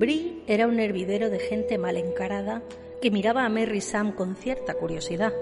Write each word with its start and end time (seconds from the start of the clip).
Brie 0.00 0.42
era 0.46 0.66
un 0.66 0.80
hervidero 0.80 1.28
de 1.28 1.38
gente 1.38 1.76
mal 1.76 1.98
encarada 1.98 2.62
que 3.02 3.10
miraba 3.10 3.44
a 3.44 3.50
Merry 3.50 3.82
Sam 3.82 4.12
con 4.12 4.34
cierta 4.34 4.72
curiosidad, 4.72 5.34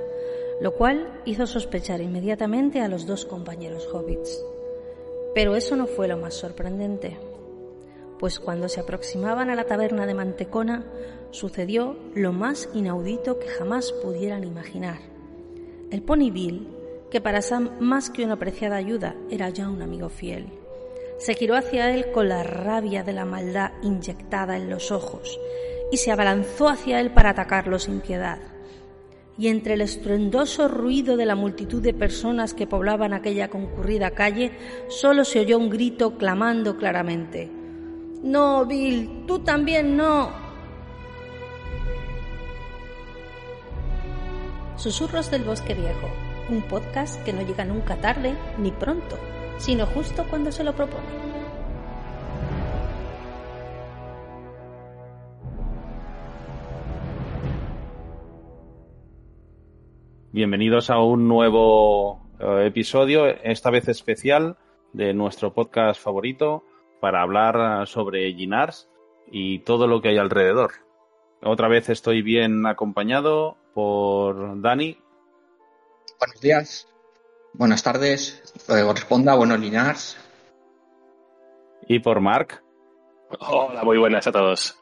lo 0.61 0.75
cual 0.75 1.23
hizo 1.25 1.47
sospechar 1.47 2.01
inmediatamente 2.01 2.81
a 2.81 2.89
los 2.89 3.07
dos 3.07 3.25
compañeros 3.25 3.87
hobbits. 3.87 4.45
Pero 5.33 5.55
eso 5.55 5.77
no 5.77 5.87
fue 5.87 6.09
lo 6.09 6.17
más 6.17 6.35
sorprendente, 6.35 7.17
pues 8.19 8.41
cuando 8.41 8.69
se 8.69 8.81
aproximaban 8.81 9.49
a 9.49 9.55
la 9.55 9.63
taberna 9.63 10.07
de 10.07 10.15
Mantecona 10.15 10.85
sucedió 11.31 11.97
lo 12.17 12.33
más 12.33 12.69
inaudito 12.75 13.39
que 13.39 13.47
jamás 13.47 13.93
pudieran 13.93 14.43
imaginar. 14.43 14.99
El 15.93 16.03
pony 16.03 16.33
Bill, 16.33 16.67
que 17.13 17.21
para 17.21 17.43
Sam 17.43 17.77
más 17.79 18.11
que 18.11 18.25
una 18.25 18.35
apreciada 18.35 18.75
ayuda 18.75 19.15
era 19.31 19.51
ya 19.51 19.71
un 19.71 19.83
amigo 19.83 20.09
fiel, 20.09 20.58
se 21.19 21.35
giró 21.35 21.57
hacia 21.57 21.93
él 21.95 22.13
con 22.13 22.29
la 22.29 22.43
rabia 22.45 23.03
de 23.03 23.13
la 23.13 23.25
maldad 23.25 23.73
inyectada 23.83 24.57
en 24.57 24.71
los 24.71 24.91
ojos 24.93 25.39
y 25.91 25.97
se 25.97 26.13
abalanzó 26.13 26.69
hacia 26.69 27.01
él 27.01 27.11
para 27.11 27.31
atacarlo 27.31 27.79
sin 27.79 28.01
piedad. 28.01 28.39
Y 29.37 29.49
entre 29.49 29.75
el 29.75 29.81
estruendoso 29.81 30.67
ruido 30.69 31.17
de 31.17 31.27
la 31.27 31.37
multitud 31.37 31.83
de 31.83 31.95
personas 31.95 32.55
que 32.55 32.67
poblaban 32.67 33.13
aquella 33.13 33.49
concurrida 33.49 34.11
calle, 34.11 34.53
solo 34.89 35.25
se 35.25 35.41
oyó 35.41 35.59
un 35.59 35.71
grito 35.71 36.17
clamando 36.17 36.77
claramente. 36.77 37.49
No, 38.23 38.67
Bill, 38.67 39.25
tú 39.27 39.41
también 39.41 39.97
no. 39.97 40.31
Susurros 44.77 45.31
del 45.31 45.45
Bosque 45.45 45.75
Viejo, 45.75 46.09
un 46.51 46.63
podcast 46.63 47.23
que 47.25 47.33
no 47.33 47.43
llega 47.43 47.65
nunca 47.65 47.97
tarde 47.97 48.35
ni 48.59 48.71
pronto 48.73 49.19
sino 49.59 49.87
justo 49.87 50.25
cuando 50.29 50.51
se 50.53 50.65
lo 50.65 50.73
propone. 50.73 51.07
Bienvenidos 60.33 60.91
a 60.91 61.01
un 61.01 61.27
nuevo 61.27 62.21
eh, 62.39 62.67
episodio, 62.67 63.27
esta 63.27 63.71
vez 63.71 63.89
especial, 63.89 64.57
de 64.93 65.13
nuestro 65.13 65.53
podcast 65.53 66.01
favorito 66.01 66.65
para 67.01 67.23
hablar 67.23 67.87
sobre 67.87 68.33
Ginars 68.35 68.89
y 69.31 69.61
todo 69.61 69.87
lo 69.87 70.01
que 70.01 70.09
hay 70.09 70.19
alrededor. 70.19 70.73
Otra 71.43 71.69
vez 71.69 71.89
estoy 71.89 72.23
bien 72.23 72.67
acompañado 72.67 73.57
por 73.75 74.61
Dani. 74.61 74.99
Buenos 76.19 76.41
días. 76.41 76.89
Buenas 77.59 77.83
tardes, 77.83 78.41
lo 78.69 78.77
que 78.77 78.85
corresponda, 78.85 79.35
buenos 79.35 79.59
Linars. 79.59 80.17
Y 81.89 81.99
por 81.99 82.21
Marc. 82.21 82.63
Hola, 83.41 83.83
muy 83.83 83.99
buenas 83.99 84.29
a 84.29 84.31
todos. 84.31 84.81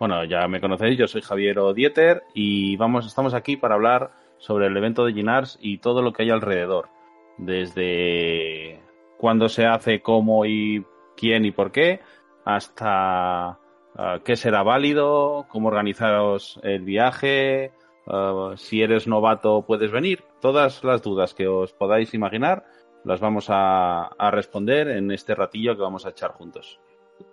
Bueno, 0.00 0.24
ya 0.24 0.48
me 0.48 0.58
conocéis, 0.58 0.96
yo 0.96 1.06
soy 1.06 1.20
Javier 1.20 1.58
Dieter 1.74 2.22
y 2.32 2.78
vamos, 2.78 3.06
estamos 3.06 3.34
aquí 3.34 3.58
para 3.58 3.74
hablar 3.74 4.10
sobre 4.38 4.68
el 4.68 4.76
evento 4.78 5.04
de 5.04 5.12
Ginars 5.12 5.58
y 5.60 5.78
todo 5.78 6.00
lo 6.00 6.14
que 6.14 6.22
hay 6.22 6.30
alrededor. 6.30 6.88
Desde 7.36 8.80
cuándo 9.18 9.50
se 9.50 9.66
hace, 9.66 10.00
cómo 10.00 10.46
y 10.46 10.86
quién 11.14 11.44
y 11.44 11.50
por 11.50 11.72
qué, 11.72 12.00
hasta 12.46 13.58
uh, 13.98 14.22
qué 14.24 14.36
será 14.36 14.62
válido, 14.62 15.44
cómo 15.50 15.68
organizaros 15.68 16.58
el 16.62 16.84
viaje, 16.84 17.72
Uh, 18.04 18.56
si 18.56 18.82
eres 18.82 19.06
novato 19.06 19.64
puedes 19.66 19.90
venir. 19.90 20.24
Todas 20.40 20.82
las 20.82 21.02
dudas 21.02 21.34
que 21.34 21.46
os 21.46 21.72
podáis 21.72 22.14
imaginar 22.14 22.64
las 23.04 23.20
vamos 23.20 23.46
a, 23.48 24.06
a 24.06 24.30
responder 24.30 24.88
en 24.88 25.10
este 25.10 25.34
ratillo 25.34 25.76
que 25.76 25.82
vamos 25.82 26.04
a 26.06 26.10
echar 26.10 26.32
juntos. 26.32 26.80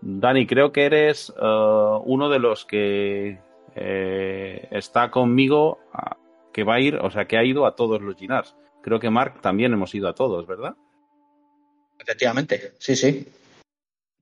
Dani, 0.01 0.45
creo 0.45 0.71
que 0.71 0.85
eres 0.85 1.31
uh, 1.31 2.01
uno 2.05 2.29
de 2.29 2.39
los 2.39 2.65
que 2.65 3.39
eh, 3.75 4.67
está 4.71 5.09
conmigo, 5.09 5.79
que 6.53 6.63
va 6.63 6.75
a 6.75 6.79
ir, 6.79 6.95
o 6.97 7.09
sea, 7.09 7.25
que 7.25 7.37
ha 7.37 7.43
ido 7.43 7.65
a 7.65 7.75
todos 7.75 8.01
los 8.01 8.15
Ginars. 8.15 8.55
Creo 8.81 8.99
que 8.99 9.09
Mark 9.09 9.41
también 9.41 9.73
hemos 9.73 9.93
ido 9.95 10.07
a 10.07 10.13
todos, 10.13 10.45
¿verdad? 10.47 10.75
Efectivamente, 11.99 12.73
sí, 12.77 12.95
sí. 12.95 13.27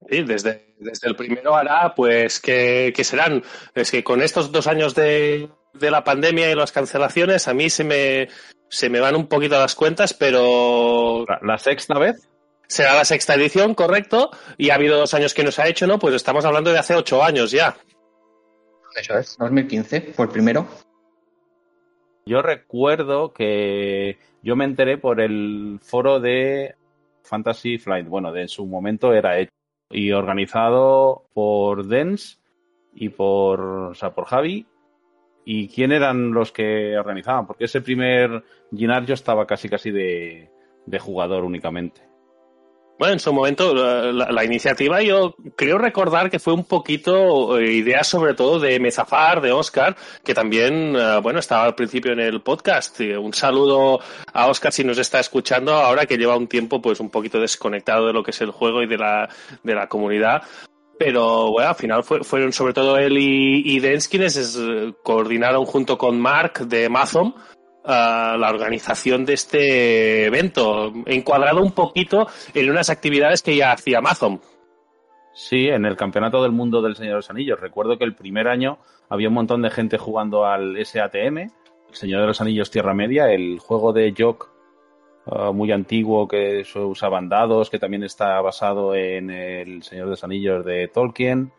Sí, 0.09 0.23
desde, 0.23 0.75
desde 0.79 1.07
el 1.07 1.15
primero 1.15 1.55
hará, 1.55 1.93
pues, 1.95 2.39
que, 2.39 2.93
que 2.95 3.03
serán, 3.03 3.43
es 3.73 3.91
que 3.91 4.03
con 4.03 4.21
estos 4.21 4.51
dos 4.51 4.67
años 4.67 4.95
de, 4.95 5.49
de 5.79 5.91
la 5.91 6.03
pandemia 6.03 6.51
y 6.51 6.55
las 6.55 6.71
cancelaciones, 6.71 7.47
a 7.47 7.53
mí 7.53 7.69
se 7.69 7.83
me, 7.83 8.29
se 8.69 8.89
me 8.89 8.99
van 8.99 9.15
un 9.15 9.27
poquito 9.27 9.57
las 9.57 9.75
cuentas, 9.75 10.13
pero... 10.13 11.25
¿La, 11.27 11.39
la 11.41 11.57
sexta 11.57 11.97
vez? 11.97 12.29
Será 12.67 12.95
la 12.95 13.05
sexta 13.05 13.35
edición, 13.35 13.75
correcto, 13.75 14.31
y 14.57 14.69
ha 14.69 14.75
habido 14.75 14.97
dos 14.97 15.13
años 15.13 15.33
que 15.33 15.43
no 15.43 15.51
se 15.51 15.61
ha 15.61 15.67
hecho, 15.67 15.88
¿no? 15.88 15.99
Pues 15.99 16.15
estamos 16.15 16.43
hablando 16.43 16.71
de 16.71 16.79
hace 16.79 16.95
ocho 16.95 17.23
años 17.23 17.51
ya. 17.51 17.77
Eso 18.95 19.17
es, 19.17 19.38
2015 19.38 20.13
fue 20.13 20.25
el 20.25 20.31
primero. 20.31 20.67
Yo 22.25 22.41
recuerdo 22.41 23.31
que 23.31 24.17
yo 24.41 24.55
me 24.55 24.65
enteré 24.65 24.97
por 24.97 25.21
el 25.21 25.79
foro 25.81 26.19
de 26.19 26.75
Fantasy 27.23 27.77
Flight, 27.77 28.07
bueno, 28.07 28.33
de 28.33 28.47
su 28.47 28.65
momento 28.65 29.13
era 29.13 29.39
hecho 29.39 29.51
y 29.89 30.11
organizado 30.11 31.29
por 31.33 31.85
Dens 31.85 32.41
y 32.94 33.09
por, 33.09 33.61
o 33.61 33.95
sea, 33.95 34.13
por 34.13 34.25
Javi 34.25 34.65
¿Y 35.49 35.69
quién 35.69 35.93
eran 35.93 36.33
los 36.33 36.51
que 36.51 36.97
organizaban? 36.97 37.47
Porque 37.47 37.63
ese 37.63 37.79
primer 37.79 38.43
Ginar 38.75 39.05
yo 39.05 39.13
estaba 39.13 39.47
casi 39.47 39.69
casi 39.69 39.91
de, 39.91 40.49
jugador 40.99 41.45
únicamente. 41.45 42.01
Bueno, 42.99 43.13
en 43.13 43.19
su 43.21 43.31
momento 43.31 43.73
la, 43.73 44.43
iniciativa 44.43 45.01
yo 45.01 45.35
creo 45.55 45.77
recordar 45.77 46.29
que 46.29 46.39
fue 46.39 46.51
un 46.51 46.65
poquito 46.65 47.57
eh, 47.57 47.71
idea 47.71 48.03
sobre 48.03 48.33
todo 48.33 48.59
de 48.59 48.77
Mezafar, 48.81 49.39
de 49.39 49.53
Oscar, 49.53 49.95
que 50.21 50.33
también, 50.33 50.93
uh, 50.97 51.21
bueno, 51.21 51.39
estaba 51.39 51.63
al 51.63 51.75
principio 51.75 52.11
en 52.11 52.19
el 52.19 52.41
podcast. 52.41 52.99
Un 52.99 53.33
saludo 53.33 54.01
a 54.33 54.47
Oscar 54.47 54.73
si 54.73 54.83
nos 54.83 54.97
está 54.97 55.21
escuchando 55.21 55.75
ahora 55.75 56.05
que 56.05 56.17
lleva 56.17 56.35
un 56.35 56.47
tiempo 56.47 56.81
pues 56.81 56.99
un 56.99 57.09
poquito 57.09 57.39
desconectado 57.39 58.07
de 58.07 58.11
lo 58.11 58.21
que 58.21 58.31
es 58.31 58.41
el 58.41 58.51
juego 58.51 58.83
y 58.83 58.87
de 58.87 58.97
la, 58.97 59.29
de 59.63 59.75
la 59.75 59.87
comunidad. 59.87 60.43
Pero 60.99 61.51
bueno, 61.51 61.69
al 61.69 61.75
final 61.75 62.03
fue, 62.03 62.23
fueron 62.23 62.51
sobre 62.51 62.73
todo 62.73 62.97
él 62.97 63.17
y, 63.17 63.61
y 63.65 63.79
Dens 63.79 64.07
quienes 64.07 64.35
es, 64.35 64.59
coordinaron 65.03 65.65
junto 65.65 65.97
con 65.97 66.19
Mark 66.19 66.67
de 66.67 66.89
Mazom 66.89 67.33
uh, 67.83 68.37
la 68.37 68.49
organización 68.49 69.25
de 69.25 69.33
este 69.33 70.25
evento, 70.25 70.91
encuadrado 71.05 71.61
un 71.61 71.71
poquito 71.71 72.27
en 72.53 72.69
unas 72.69 72.89
actividades 72.89 73.43
que 73.43 73.55
ya 73.55 73.71
hacía 73.71 74.01
Mazom. 74.01 74.39
Sí, 75.33 75.67
en 75.67 75.85
el 75.85 75.95
Campeonato 75.95 76.41
del 76.41 76.51
Mundo 76.51 76.81
del 76.81 76.95
Señor 76.95 77.11
de 77.11 77.17
los 77.17 77.29
Anillos. 77.29 77.59
Recuerdo 77.59 77.99
que 77.99 78.03
el 78.03 78.15
primer 78.15 78.47
año 78.47 78.79
había 79.07 79.27
un 79.27 79.35
montón 79.35 79.61
de 79.61 79.69
gente 79.69 79.99
jugando 79.99 80.45
al 80.45 80.83
SATM, 80.83 81.37
el 81.37 81.51
Señor 81.91 82.21
de 82.21 82.27
los 82.27 82.41
Anillos 82.41 82.71
Tierra 82.71 82.95
Media, 82.95 83.31
el 83.31 83.59
juego 83.59 83.93
de 83.93 84.15
Jock 84.17 84.56
uh, 85.31 85.53
muy 85.53 85.71
antiguo 85.71 86.27
que 86.27 86.63
usaban 86.75 87.29
dados, 87.29 87.69
que 87.69 87.79
también 87.79 88.03
está 88.03 88.41
basado 88.41 88.95
en 88.95 89.29
El 89.29 89.83
Señor 89.83 90.05
de 90.05 90.11
los 90.11 90.23
Anillos 90.23 90.65
de 90.65 90.88
Tolkien. 90.88 91.51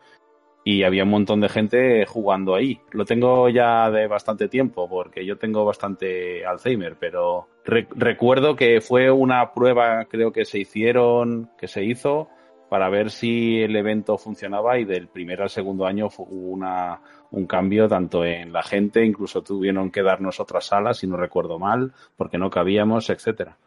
Y 0.65 0.83
había 0.83 1.03
un 1.03 1.09
montón 1.09 1.39
de 1.39 1.49
gente 1.49 2.05
jugando 2.05 2.53
ahí. 2.53 2.79
Lo 2.91 3.05
tengo 3.05 3.49
ya 3.49 3.89
de 3.89 4.07
bastante 4.07 4.49
tiempo, 4.49 4.89
porque 4.89 5.25
yo 5.25 5.37
tengo 5.37 5.63
bastante 5.65 6.45
Alzheimer, 6.45 6.97
pero 6.99 7.47
re 7.65 7.87
recuerdo 7.95 8.55
que 8.55 8.81
fue 8.81 9.09
una 9.09 9.53
prueba, 9.53 10.05
creo 10.05 10.31
que 10.31 10.45
se 10.45 10.59
hicieron, 10.59 11.49
que 11.57 11.67
se 11.67 11.83
hizo, 11.85 12.29
para 12.69 12.89
ver 12.89 13.11
si 13.11 13.61
el 13.61 13.75
evento 13.75 14.17
funcionaba 14.17 14.77
y 14.77 14.85
del 14.85 15.07
primer 15.07 15.41
al 15.41 15.49
segundo 15.49 15.85
año 15.85 16.09
hubo 16.17 16.51
una, 16.51 17.01
un 17.31 17.45
cambio 17.47 17.87
tanto 17.87 18.23
en 18.23 18.53
la 18.53 18.63
gente, 18.63 19.03
incluso 19.03 19.41
tuvieron 19.41 19.91
que 19.91 20.03
darnos 20.03 20.39
otras 20.39 20.65
salas, 20.65 20.97
si 20.97 21.07
no 21.07 21.17
recuerdo 21.17 21.59
mal, 21.59 21.93
porque 22.15 22.37
no 22.37 22.49
cabíamos, 22.49 23.09
etcétera. 23.09 23.57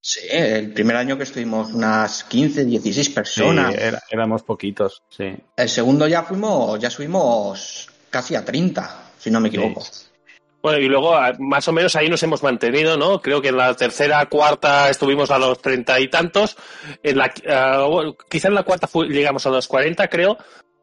Sí, 0.00 0.20
el 0.30 0.72
primer 0.72 0.96
año 0.96 1.16
que 1.16 1.24
estuvimos 1.24 1.72
unas 1.72 2.22
15, 2.24 2.64
16 2.64 3.08
personas. 3.10 3.74
Sí, 3.74 3.80
era, 3.80 4.02
éramos 4.10 4.42
poquitos, 4.42 5.02
sí. 5.08 5.34
El 5.56 5.68
segundo 5.68 6.06
ya 6.06 6.22
fuimos, 6.22 6.78
ya 6.78 6.90
subimos 6.90 7.88
casi 8.10 8.36
a 8.36 8.44
30, 8.44 9.12
si 9.18 9.30
no 9.30 9.40
me 9.40 9.48
equivoco. 9.48 9.80
Sí. 9.80 10.06
Bueno, 10.66 10.80
y 10.80 10.88
luego 10.88 11.14
ah, 11.14 11.32
más 11.38 11.68
o 11.68 11.72
menos 11.72 11.94
ahí 11.94 12.08
nos 12.08 12.24
hemos 12.24 12.42
mantenido, 12.42 12.96
¿no? 12.96 13.22
Creo 13.22 13.40
que 13.40 13.50
en 13.50 13.56
la 13.56 13.72
tercera, 13.74 14.26
cuarta 14.26 14.90
estuvimos 14.90 15.30
a 15.30 15.38
los 15.38 15.62
treinta 15.62 16.00
y 16.00 16.08
tantos. 16.08 16.56
En 17.04 17.18
la, 17.18 17.32
uh, 17.86 18.16
quizá 18.28 18.48
en 18.48 18.54
la 18.54 18.64
cuarta 18.64 18.88
llegamos 19.08 19.46
a 19.46 19.50
los 19.50 19.68
cuarenta, 19.68 20.08
creo. 20.08 20.36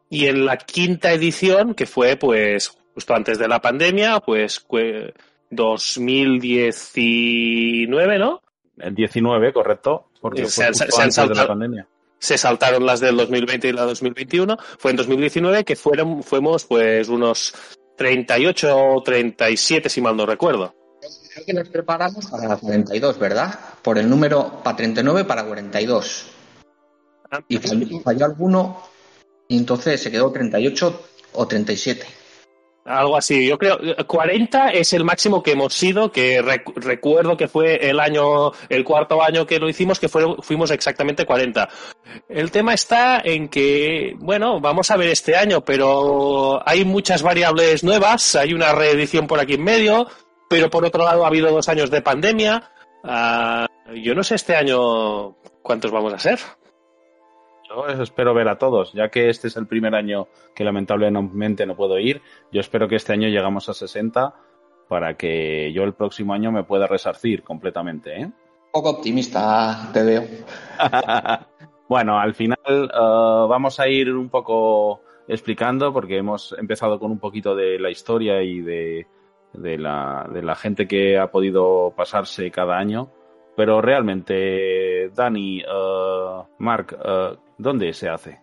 Y 0.08 0.26
en 0.26 0.46
la 0.46 0.56
quinta 0.56 1.12
edición, 1.12 1.74
que 1.74 1.84
fue 1.84 2.16
pues 2.16 2.74
justo 2.94 3.14
antes 3.14 3.38
de 3.38 3.46
la 3.46 3.60
pandemia, 3.60 4.20
pues 4.20 4.66
2019, 5.50 8.18
¿no? 8.18 8.40
El 8.78 8.94
19, 8.94 9.52
correcto. 9.52 10.06
Porque 10.18 10.46
se, 10.46 10.72
se, 10.72 11.02
han 11.02 11.12
saltado, 11.12 11.42
la 11.42 11.46
pandemia. 11.46 11.86
se 12.18 12.38
saltaron 12.38 12.86
las 12.86 13.00
del 13.00 13.18
2020 13.18 13.68
y 13.68 13.72
la 13.72 13.82
2021. 13.82 14.56
Fue 14.78 14.92
en 14.92 14.96
2019 14.96 15.62
que 15.62 15.76
fueron, 15.76 16.22
fuimos 16.22 16.64
pues 16.64 17.10
unos 17.10 17.52
38 17.96 18.76
o 18.76 19.02
37, 19.02 19.88
si 19.88 20.00
mal 20.00 20.16
no 20.16 20.26
recuerdo. 20.26 20.74
Creo 21.32 21.46
que 21.46 21.52
nos 21.52 21.68
preparamos 21.68 22.26
para 22.26 22.48
la 22.48 22.56
42, 22.56 23.18
¿verdad? 23.18 23.58
Por 23.82 23.98
el 23.98 24.08
número 24.08 24.62
para 24.62 24.76
39 24.76 25.24
para 25.24 25.44
42. 25.44 26.26
Ah, 27.30 27.40
y 27.48 27.58
falló 27.58 28.24
alguno 28.24 28.82
y 29.48 29.58
entonces 29.58 30.00
se 30.00 30.10
quedó 30.10 30.30
38 30.30 31.00
o 31.32 31.46
37. 31.46 32.06
Algo 32.84 33.16
así, 33.16 33.46
yo 33.46 33.56
creo, 33.56 33.78
40 34.06 34.68
es 34.72 34.92
el 34.92 35.04
máximo 35.04 35.42
que 35.42 35.52
hemos 35.52 35.72
sido, 35.72 36.12
que 36.12 36.42
recuerdo 36.42 37.34
que 37.34 37.48
fue 37.48 37.88
el 37.88 37.98
año, 37.98 38.52
el 38.68 38.84
cuarto 38.84 39.22
año 39.22 39.46
que 39.46 39.58
lo 39.58 39.70
hicimos, 39.70 39.98
que 39.98 40.10
fuimos 40.10 40.70
exactamente 40.70 41.24
40. 41.24 41.66
El 42.28 42.50
tema 42.50 42.74
está 42.74 43.22
en 43.24 43.48
que, 43.48 44.14
bueno, 44.18 44.60
vamos 44.60 44.90
a 44.90 44.98
ver 44.98 45.08
este 45.08 45.34
año, 45.34 45.64
pero 45.64 46.60
hay 46.68 46.84
muchas 46.84 47.22
variables 47.22 47.84
nuevas, 47.84 48.36
hay 48.36 48.52
una 48.52 48.72
reedición 48.72 49.26
por 49.26 49.40
aquí 49.40 49.54
en 49.54 49.64
medio, 49.64 50.06
pero 50.50 50.68
por 50.68 50.84
otro 50.84 51.04
lado 51.04 51.24
ha 51.24 51.28
habido 51.28 51.50
dos 51.50 51.70
años 51.70 51.90
de 51.90 52.02
pandemia. 52.02 52.70
Uh, 53.02 53.94
yo 53.94 54.14
no 54.14 54.22
sé 54.22 54.34
este 54.34 54.56
año 54.56 55.36
cuántos 55.62 55.90
vamos 55.90 56.12
a 56.12 56.18
ser. 56.18 56.38
Yo 57.74 58.02
espero 58.02 58.34
ver 58.34 58.48
a 58.48 58.58
todos, 58.58 58.92
ya 58.92 59.08
que 59.08 59.28
este 59.28 59.48
es 59.48 59.56
el 59.56 59.66
primer 59.66 59.94
año 59.94 60.28
que 60.54 60.64
lamentablemente 60.64 61.66
no 61.66 61.74
puedo 61.74 61.98
ir. 61.98 62.22
Yo 62.52 62.60
espero 62.60 62.88
que 62.88 62.96
este 62.96 63.12
año 63.12 63.28
llegamos 63.28 63.68
a 63.68 63.74
60 63.74 64.34
para 64.88 65.16
que 65.16 65.72
yo 65.72 65.82
el 65.82 65.94
próximo 65.94 66.34
año 66.34 66.52
me 66.52 66.64
pueda 66.64 66.86
resarcir 66.86 67.42
completamente. 67.42 68.20
¿eh? 68.20 68.24
Un 68.26 68.32
poco 68.72 68.90
optimista 68.90 69.90
te 69.92 70.02
veo. 70.04 70.22
bueno, 71.88 72.18
al 72.18 72.34
final 72.34 72.58
uh, 72.68 73.48
vamos 73.48 73.80
a 73.80 73.88
ir 73.88 74.12
un 74.14 74.28
poco 74.28 75.00
explicando 75.26 75.92
porque 75.92 76.18
hemos 76.18 76.54
empezado 76.58 76.98
con 76.98 77.10
un 77.10 77.18
poquito 77.18 77.56
de 77.56 77.78
la 77.78 77.90
historia 77.90 78.42
y 78.42 78.60
de, 78.60 79.06
de, 79.52 79.78
la, 79.78 80.28
de 80.32 80.42
la 80.42 80.54
gente 80.54 80.86
que 80.86 81.18
ha 81.18 81.30
podido 81.30 81.92
pasarse 81.96 82.50
cada 82.50 82.78
año. 82.78 83.10
Pero 83.56 83.80
realmente, 83.80 85.10
Dani, 85.10 85.62
uh, 85.62 86.44
Mark, 86.58 86.98
uh, 86.98 87.43
¿Dónde 87.58 87.92
se 87.92 88.08
hace? 88.08 88.40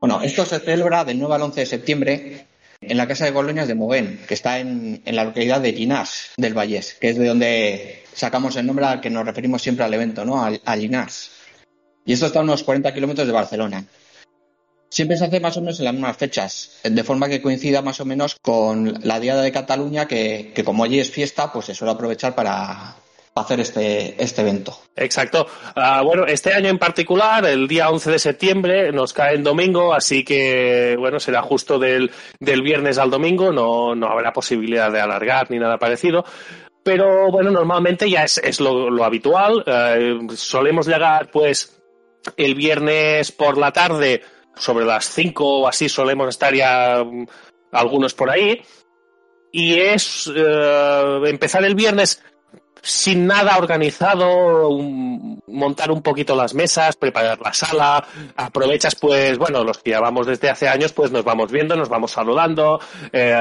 Bueno, 0.00 0.22
esto 0.22 0.44
se 0.44 0.60
celebra 0.60 1.04
del 1.04 1.18
9 1.18 1.34
al 1.34 1.42
11 1.42 1.60
de 1.60 1.66
septiembre 1.66 2.46
en 2.80 2.96
la 2.96 3.08
Casa 3.08 3.24
de 3.24 3.32
Colonias 3.32 3.66
de 3.66 3.74
Movén, 3.74 4.20
que 4.28 4.34
está 4.34 4.58
en, 4.58 5.02
la 5.04 5.24
localidad 5.24 5.60
de 5.60 5.72
Llinars 5.72 6.32
del 6.36 6.54
Vallés, 6.54 6.94
que 6.94 7.10
es 7.10 7.18
de 7.18 7.26
donde 7.26 8.04
sacamos 8.12 8.56
el 8.56 8.66
nombre 8.66 8.84
al 8.84 9.00
que 9.00 9.10
nos 9.10 9.24
referimos 9.24 9.62
siempre 9.62 9.84
al 9.84 9.94
evento, 9.94 10.24
¿no? 10.24 10.44
A, 10.44 10.52
a. 10.64 10.76
Y 10.78 12.12
esto 12.12 12.26
está 12.26 12.40
a 12.40 12.42
unos 12.42 12.62
40 12.62 12.92
kilómetros 12.94 13.26
de 13.26 13.32
Barcelona. 13.32 13.84
Siempre 14.88 15.16
se 15.16 15.24
hace 15.24 15.40
más 15.40 15.56
o 15.56 15.60
menos 15.60 15.78
en 15.80 15.86
las 15.86 15.94
mismas 15.94 16.16
fechas, 16.16 16.80
de 16.84 17.04
forma 17.04 17.28
que 17.28 17.42
coincida 17.42 17.82
más 17.82 18.00
o 18.00 18.04
menos 18.04 18.36
con 18.40 19.00
la 19.02 19.18
Diada 19.18 19.42
de 19.42 19.50
Cataluña, 19.50 20.06
que 20.06 20.62
como 20.64 20.84
allí 20.84 21.00
es 21.00 21.10
fiesta, 21.10 21.52
pues 21.52 21.66
se 21.66 21.74
suele 21.74 21.92
aprovechar 21.92 22.34
para, 22.36 22.94
hacer 23.36 23.60
este, 23.60 24.22
este 24.22 24.40
evento. 24.40 24.78
Exacto. 24.96 25.46
Uh, 25.76 26.04
bueno, 26.04 26.24
este 26.26 26.52
año 26.52 26.68
en 26.70 26.78
particular, 26.78 27.44
el 27.44 27.68
día 27.68 27.90
11 27.90 28.10
de 28.10 28.18
septiembre, 28.18 28.92
nos 28.92 29.12
cae 29.12 29.34
en 29.36 29.44
domingo, 29.44 29.92
así 29.92 30.24
que, 30.24 30.96
bueno, 30.98 31.20
será 31.20 31.42
justo 31.42 31.78
del, 31.78 32.10
del 32.40 32.62
viernes 32.62 32.98
al 32.98 33.10
domingo, 33.10 33.52
no, 33.52 33.94
no 33.94 34.08
habrá 34.08 34.32
posibilidad 34.32 34.90
de 34.90 35.00
alargar 35.00 35.50
ni 35.50 35.58
nada 35.58 35.78
parecido. 35.78 36.24
Pero 36.82 37.30
bueno, 37.30 37.50
normalmente 37.50 38.08
ya 38.08 38.24
es, 38.24 38.38
es 38.38 38.60
lo, 38.60 39.04
habitual. 39.04 39.64
Uh, 39.66 40.32
solemos 40.34 40.86
llegar, 40.86 41.30
pues, 41.30 41.78
el 42.36 42.54
viernes 42.54 43.32
por 43.32 43.58
la 43.58 43.72
tarde, 43.72 44.22
sobre 44.56 44.86
las 44.86 45.04
5 45.10 45.60
o 45.60 45.68
así, 45.68 45.88
solemos 45.88 46.28
estar 46.28 46.54
ya 46.54 47.02
um, 47.02 47.26
algunos 47.72 48.14
por 48.14 48.30
ahí. 48.30 48.62
Y 49.52 49.78
es 49.78 50.26
uh, 50.26 51.24
empezar 51.26 51.64
el 51.64 51.74
viernes 51.74 52.22
sin 52.86 53.26
nada 53.26 53.58
organizado, 53.58 54.70
montar 55.48 55.90
un 55.90 56.02
poquito 56.02 56.36
las 56.36 56.54
mesas, 56.54 56.96
preparar 56.96 57.40
la 57.40 57.52
sala, 57.52 58.06
aprovechas 58.36 58.94
pues, 58.94 59.36
bueno, 59.38 59.64
los 59.64 59.78
que 59.78 59.90
llevamos 59.90 60.26
desde 60.26 60.50
hace 60.50 60.68
años, 60.68 60.92
pues 60.92 61.10
nos 61.10 61.24
vamos 61.24 61.50
viendo, 61.50 61.74
nos 61.74 61.88
vamos 61.88 62.12
saludando, 62.12 62.80
eh, 63.12 63.34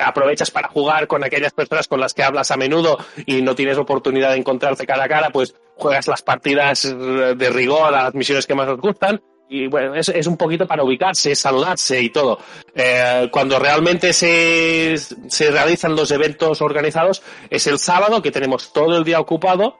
aprovechas 0.00 0.50
para 0.52 0.68
jugar 0.68 1.08
con 1.08 1.24
aquellas 1.24 1.52
personas 1.52 1.88
con 1.88 2.00
las 2.00 2.14
que 2.14 2.22
hablas 2.22 2.52
a 2.52 2.56
menudo 2.56 2.96
y 3.26 3.42
no 3.42 3.56
tienes 3.56 3.76
oportunidad 3.76 4.30
de 4.30 4.36
encontrarte 4.36 4.86
cara 4.86 5.04
a 5.04 5.08
cara, 5.08 5.30
pues 5.30 5.54
juegas 5.76 6.06
las 6.06 6.22
partidas 6.22 6.82
de 6.84 7.50
rigor 7.50 7.92
a 7.92 8.04
las 8.04 8.14
misiones 8.14 8.46
que 8.46 8.54
más 8.54 8.68
os 8.68 8.80
gustan 8.80 9.20
y 9.54 9.68
bueno, 9.68 9.94
es, 9.94 10.08
es, 10.08 10.26
un 10.26 10.36
poquito 10.36 10.66
para 10.66 10.82
ubicarse, 10.82 11.34
saludarse 11.36 12.00
y 12.02 12.10
todo. 12.10 12.38
Eh, 12.74 13.28
cuando 13.30 13.58
realmente 13.58 14.12
se, 14.12 14.96
se 14.96 15.50
realizan 15.50 15.94
los 15.94 16.10
eventos 16.10 16.60
organizados 16.60 17.22
es 17.48 17.66
el 17.68 17.78
sábado, 17.78 18.20
que 18.20 18.32
tenemos 18.32 18.72
todo 18.72 18.96
el 18.96 19.04
día 19.04 19.20
ocupado, 19.20 19.76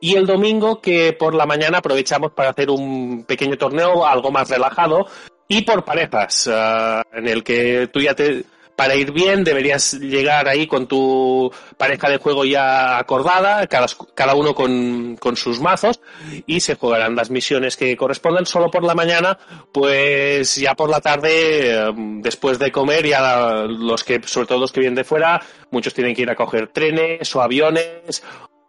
y 0.00 0.14
el 0.14 0.24
domingo, 0.24 0.80
que 0.80 1.12
por 1.12 1.34
la 1.34 1.46
mañana 1.46 1.78
aprovechamos 1.78 2.30
para 2.32 2.50
hacer 2.50 2.70
un 2.70 3.24
pequeño 3.24 3.58
torneo 3.58 4.06
algo 4.06 4.30
más 4.30 4.48
relajado, 4.48 5.06
y 5.48 5.62
por 5.62 5.84
parejas, 5.84 6.46
uh, 6.46 7.02
en 7.12 7.26
el 7.26 7.42
que 7.42 7.88
tú 7.92 8.00
ya 8.00 8.14
te 8.14 8.44
para 8.80 8.94
ir 8.94 9.12
bien 9.12 9.44
deberías 9.44 9.92
llegar 9.92 10.48
ahí 10.48 10.66
con 10.66 10.86
tu 10.86 11.52
pareja 11.76 12.08
de 12.08 12.16
juego 12.16 12.46
ya 12.46 12.96
acordada, 12.96 13.66
cada, 13.66 13.86
cada 14.14 14.34
uno 14.34 14.54
con, 14.54 15.18
con, 15.18 15.36
sus 15.36 15.60
mazos, 15.60 16.00
y 16.46 16.60
se 16.60 16.76
jugarán 16.76 17.14
las 17.14 17.28
misiones 17.28 17.76
que 17.76 17.94
corresponden 17.94 18.46
solo 18.46 18.70
por 18.70 18.82
la 18.82 18.94
mañana, 18.94 19.38
pues 19.70 20.56
ya 20.56 20.74
por 20.74 20.88
la 20.88 21.02
tarde, 21.02 21.74
em, 21.74 22.22
después 22.22 22.58
de 22.58 22.72
comer, 22.72 23.06
ya 23.06 23.66
los 23.68 24.02
que, 24.02 24.18
sobre 24.24 24.46
todo 24.46 24.60
los 24.60 24.72
que 24.72 24.80
vienen 24.80 24.94
de 24.94 25.04
fuera, 25.04 25.42
muchos 25.70 25.92
tienen 25.92 26.14
que 26.14 26.22
ir 26.22 26.30
a 26.30 26.34
coger 26.34 26.68
trenes 26.68 27.36
o 27.36 27.42
aviones 27.42 28.22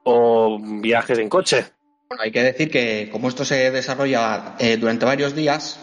o 0.04 0.60
viajes 0.60 1.20
en 1.20 1.30
coche. 1.30 1.68
Hay 2.20 2.34
que 2.34 2.44
decir 2.44 2.70
que 2.70 3.08
como 3.10 3.30
esto 3.30 3.46
se 3.46 3.72
desarrolla 3.72 4.58
eh, 4.60 4.76
durante 4.76 5.06
varios 5.06 5.34
días, 5.34 5.80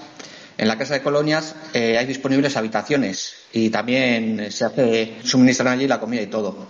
en 0.58 0.66
la 0.66 0.76
Casa 0.76 0.94
de 0.94 1.02
Colonias 1.02 1.54
eh, 1.72 1.96
hay 1.96 2.04
disponibles 2.04 2.56
habitaciones 2.56 3.48
y 3.52 3.70
también 3.70 4.50
se 4.50 4.64
hace, 4.64 5.14
suministran 5.22 5.68
allí 5.68 5.86
la 5.86 6.00
comida 6.00 6.20
y 6.20 6.26
todo. 6.26 6.66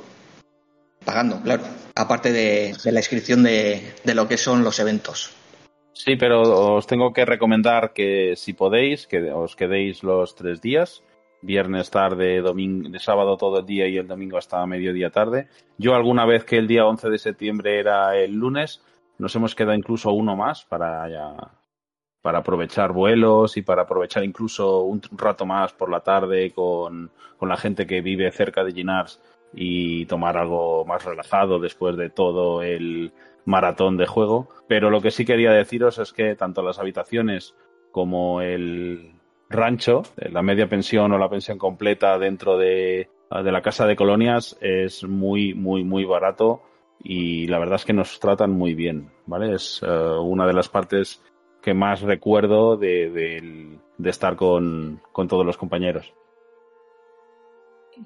Pagando, 1.04 1.40
claro. 1.40 1.62
Aparte 1.94 2.30
de, 2.30 2.74
la 2.84 3.00
inscripción 3.00 3.42
de, 3.42 3.94
lo 4.04 4.28
que 4.28 4.36
son 4.36 4.62
los 4.62 4.78
eventos. 4.78 5.34
Sí, 5.94 6.16
pero 6.16 6.74
os 6.74 6.86
tengo 6.86 7.12
que 7.14 7.24
recomendar 7.24 7.92
que 7.94 8.34
si 8.36 8.52
podéis, 8.52 9.06
que 9.06 9.32
os 9.32 9.56
quedéis 9.56 10.02
los 10.02 10.34
tres 10.34 10.60
días. 10.60 11.02
Viernes 11.40 11.90
tarde, 11.90 12.40
domingo, 12.40 12.90
sábado 12.98 13.36
todo 13.36 13.60
el 13.60 13.66
día 13.66 13.88
y 13.88 13.96
el 13.96 14.06
domingo 14.06 14.36
hasta 14.36 14.64
mediodía 14.66 15.10
tarde. 15.10 15.48
Yo 15.78 15.94
alguna 15.94 16.26
vez 16.26 16.44
que 16.44 16.58
el 16.58 16.68
día 16.68 16.84
11 16.84 17.08
de 17.08 17.18
septiembre 17.18 17.80
era 17.80 18.16
el 18.16 18.32
lunes, 18.32 18.82
nos 19.18 19.34
hemos 19.34 19.54
quedado 19.54 19.74
incluso 19.74 20.12
uno 20.12 20.36
más 20.36 20.64
para 20.64 21.08
ya 21.08 21.57
para 22.22 22.38
aprovechar 22.38 22.92
vuelos 22.92 23.56
y 23.56 23.62
para 23.62 23.82
aprovechar 23.82 24.24
incluso 24.24 24.82
un, 24.82 25.00
rato 25.12 25.46
más 25.46 25.72
por 25.72 25.90
la 25.90 26.00
tarde 26.00 26.52
con, 26.52 27.10
con, 27.36 27.48
la 27.48 27.56
gente 27.56 27.86
que 27.86 28.00
vive 28.00 28.30
cerca 28.32 28.64
de 28.64 28.72
Ginars 28.72 29.20
y 29.54 30.06
tomar 30.06 30.36
algo 30.36 30.84
más 30.84 31.04
relajado 31.04 31.58
después 31.58 31.96
de 31.96 32.10
todo 32.10 32.62
el 32.62 33.12
maratón 33.44 33.96
de 33.96 34.06
juego. 34.06 34.48
Pero 34.66 34.90
lo 34.90 35.00
que 35.00 35.10
sí 35.10 35.24
quería 35.24 35.52
deciros 35.52 35.98
es 35.98 36.12
que 36.12 36.34
tanto 36.34 36.62
las 36.62 36.78
habitaciones 36.78 37.54
como 37.92 38.42
el 38.42 39.12
rancho, 39.48 40.02
la 40.16 40.42
media 40.42 40.68
pensión 40.68 41.12
o 41.12 41.18
la 41.18 41.30
pensión 41.30 41.56
completa 41.56 42.18
dentro 42.18 42.58
de, 42.58 43.08
de 43.30 43.52
la 43.52 43.62
casa 43.62 43.86
de 43.86 43.96
colonias 43.96 44.56
es 44.60 45.04
muy, 45.04 45.54
muy, 45.54 45.84
muy 45.84 46.04
barato 46.04 46.62
y 47.02 47.46
la 47.46 47.58
verdad 47.58 47.76
es 47.76 47.84
que 47.84 47.92
nos 47.92 48.18
tratan 48.18 48.50
muy 48.50 48.74
bien, 48.74 49.10
¿vale? 49.26 49.54
Es 49.54 49.82
uh, 49.82 50.20
una 50.20 50.46
de 50.46 50.52
las 50.52 50.68
partes 50.68 51.22
que 51.62 51.74
más 51.74 52.02
recuerdo 52.02 52.76
de, 52.76 53.10
de, 53.10 53.78
de 53.96 54.10
estar 54.10 54.36
con, 54.36 55.02
con, 55.12 55.28
todos 55.28 55.44
los 55.44 55.56
compañeros. 55.56 56.14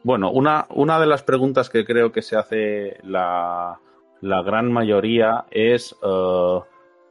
Bueno, 0.03 0.31
una, 0.31 0.67
una 0.71 0.99
de 0.99 1.07
las 1.07 1.23
preguntas 1.23 1.69
que 1.69 1.85
creo 1.85 2.13
que 2.13 2.23
se 2.23 2.37
hace 2.37 2.97
la, 3.03 3.79
la 4.21 4.43
gran 4.43 4.73
mayoría 4.73 5.45
es, 5.51 5.93
uh, 6.03 6.63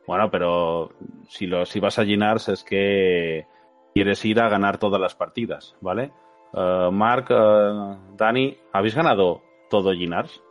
bueno, 0.07 0.31
pero 0.31 0.91
si, 1.29 1.45
lo, 1.45 1.65
si 1.65 1.79
vas 1.79 1.99
a 1.99 2.05
Ginars 2.05 2.49
es 2.49 2.63
que 2.63 3.45
quieres 3.93 4.23
ir 4.25 4.39
a 4.39 4.49
ganar 4.49 4.77
todas 4.77 4.99
las 4.99 5.15
partidas, 5.15 5.75
¿vale? 5.81 6.11
Eh, 6.53 6.89
Mark, 6.91 7.27
eh, 7.29 7.97
Dani, 8.17 8.57
¿habéis 8.73 8.95
ganado 8.95 9.41
todo 9.69 9.93
Ginars? 9.93 10.41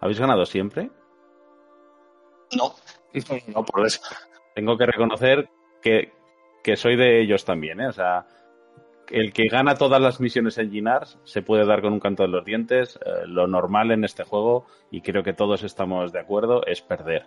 ¿Habéis 0.00 0.20
ganado 0.20 0.44
siempre? 0.46 0.90
No. 2.56 2.72
No, 3.54 3.64
por 3.64 3.86
eso. 3.86 4.00
Tengo 4.54 4.76
que 4.78 4.86
reconocer 4.86 5.48
que, 5.82 6.12
que 6.62 6.76
soy 6.76 6.96
de 6.96 7.20
ellos 7.20 7.44
también, 7.44 7.80
¿eh? 7.80 7.88
O 7.88 7.92
sea, 7.92 8.26
el 9.10 9.32
que 9.32 9.48
gana 9.48 9.74
todas 9.74 10.00
las 10.00 10.20
misiones 10.20 10.58
en 10.58 10.70
Ginars 10.70 11.18
se 11.24 11.42
puede 11.42 11.66
dar 11.66 11.82
con 11.82 11.92
un 11.92 12.00
canto 12.00 12.22
de 12.22 12.28
los 12.28 12.44
dientes. 12.44 12.98
Eh, 13.04 13.26
lo 13.26 13.46
normal 13.46 13.90
en 13.90 14.04
este 14.04 14.24
juego, 14.24 14.66
y 14.90 15.00
creo 15.00 15.22
que 15.22 15.32
todos 15.32 15.62
estamos 15.62 16.12
de 16.12 16.20
acuerdo, 16.20 16.64
es 16.66 16.80
perder. 16.80 17.26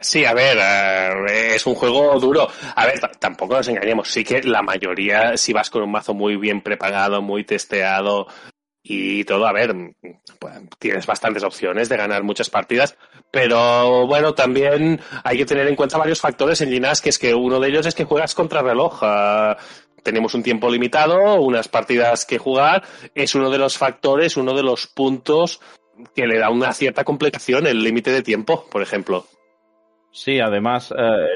Sí, 0.00 0.24
a 0.24 0.34
ver, 0.34 0.56
eh, 0.56 1.54
es 1.56 1.66
un 1.66 1.74
juego 1.74 2.18
duro. 2.20 2.46
A 2.76 2.86
ver, 2.86 3.00
tampoco 3.18 3.54
nos 3.54 3.68
engañemos. 3.68 4.08
Sí 4.08 4.24
que 4.24 4.42
la 4.42 4.62
mayoría, 4.62 5.36
si 5.36 5.52
vas 5.52 5.68
con 5.68 5.82
un 5.82 5.90
mazo 5.90 6.14
muy 6.14 6.36
bien 6.36 6.60
preparado, 6.60 7.20
muy 7.22 7.44
testeado 7.44 8.26
y 8.82 9.24
todo, 9.24 9.46
a 9.46 9.52
ver, 9.52 9.74
pues, 10.38 10.54
tienes 10.78 11.06
bastantes 11.06 11.44
opciones 11.44 11.88
de 11.88 11.96
ganar 11.96 12.22
muchas 12.22 12.48
partidas. 12.48 12.96
Pero 13.30 14.06
bueno, 14.06 14.34
también 14.34 15.00
hay 15.22 15.36
que 15.36 15.46
tener 15.46 15.68
en 15.68 15.76
cuenta 15.76 15.98
varios 15.98 16.20
factores 16.20 16.60
en 16.60 16.70
Linas, 16.70 17.00
que 17.00 17.10
es 17.10 17.18
que 17.18 17.34
uno 17.34 17.60
de 17.60 17.68
ellos 17.68 17.86
es 17.86 17.94
que 17.94 18.04
juegas 18.04 18.34
contra 18.34 18.62
reloj. 18.62 19.00
Ah, 19.02 19.56
tenemos 20.02 20.34
un 20.34 20.42
tiempo 20.42 20.70
limitado, 20.70 21.40
unas 21.40 21.68
partidas 21.68 22.24
que 22.24 22.38
jugar. 22.38 22.82
Es 23.14 23.34
uno 23.34 23.50
de 23.50 23.58
los 23.58 23.76
factores, 23.76 24.36
uno 24.36 24.54
de 24.54 24.62
los 24.62 24.86
puntos 24.86 25.60
que 26.14 26.26
le 26.26 26.38
da 26.38 26.48
una 26.48 26.72
cierta 26.72 27.04
complicación 27.04 27.66
el 27.66 27.82
límite 27.82 28.10
de 28.10 28.22
tiempo, 28.22 28.64
por 28.70 28.80
ejemplo. 28.80 29.26
Sí, 30.12 30.40
además, 30.40 30.92
eh, 30.96 31.34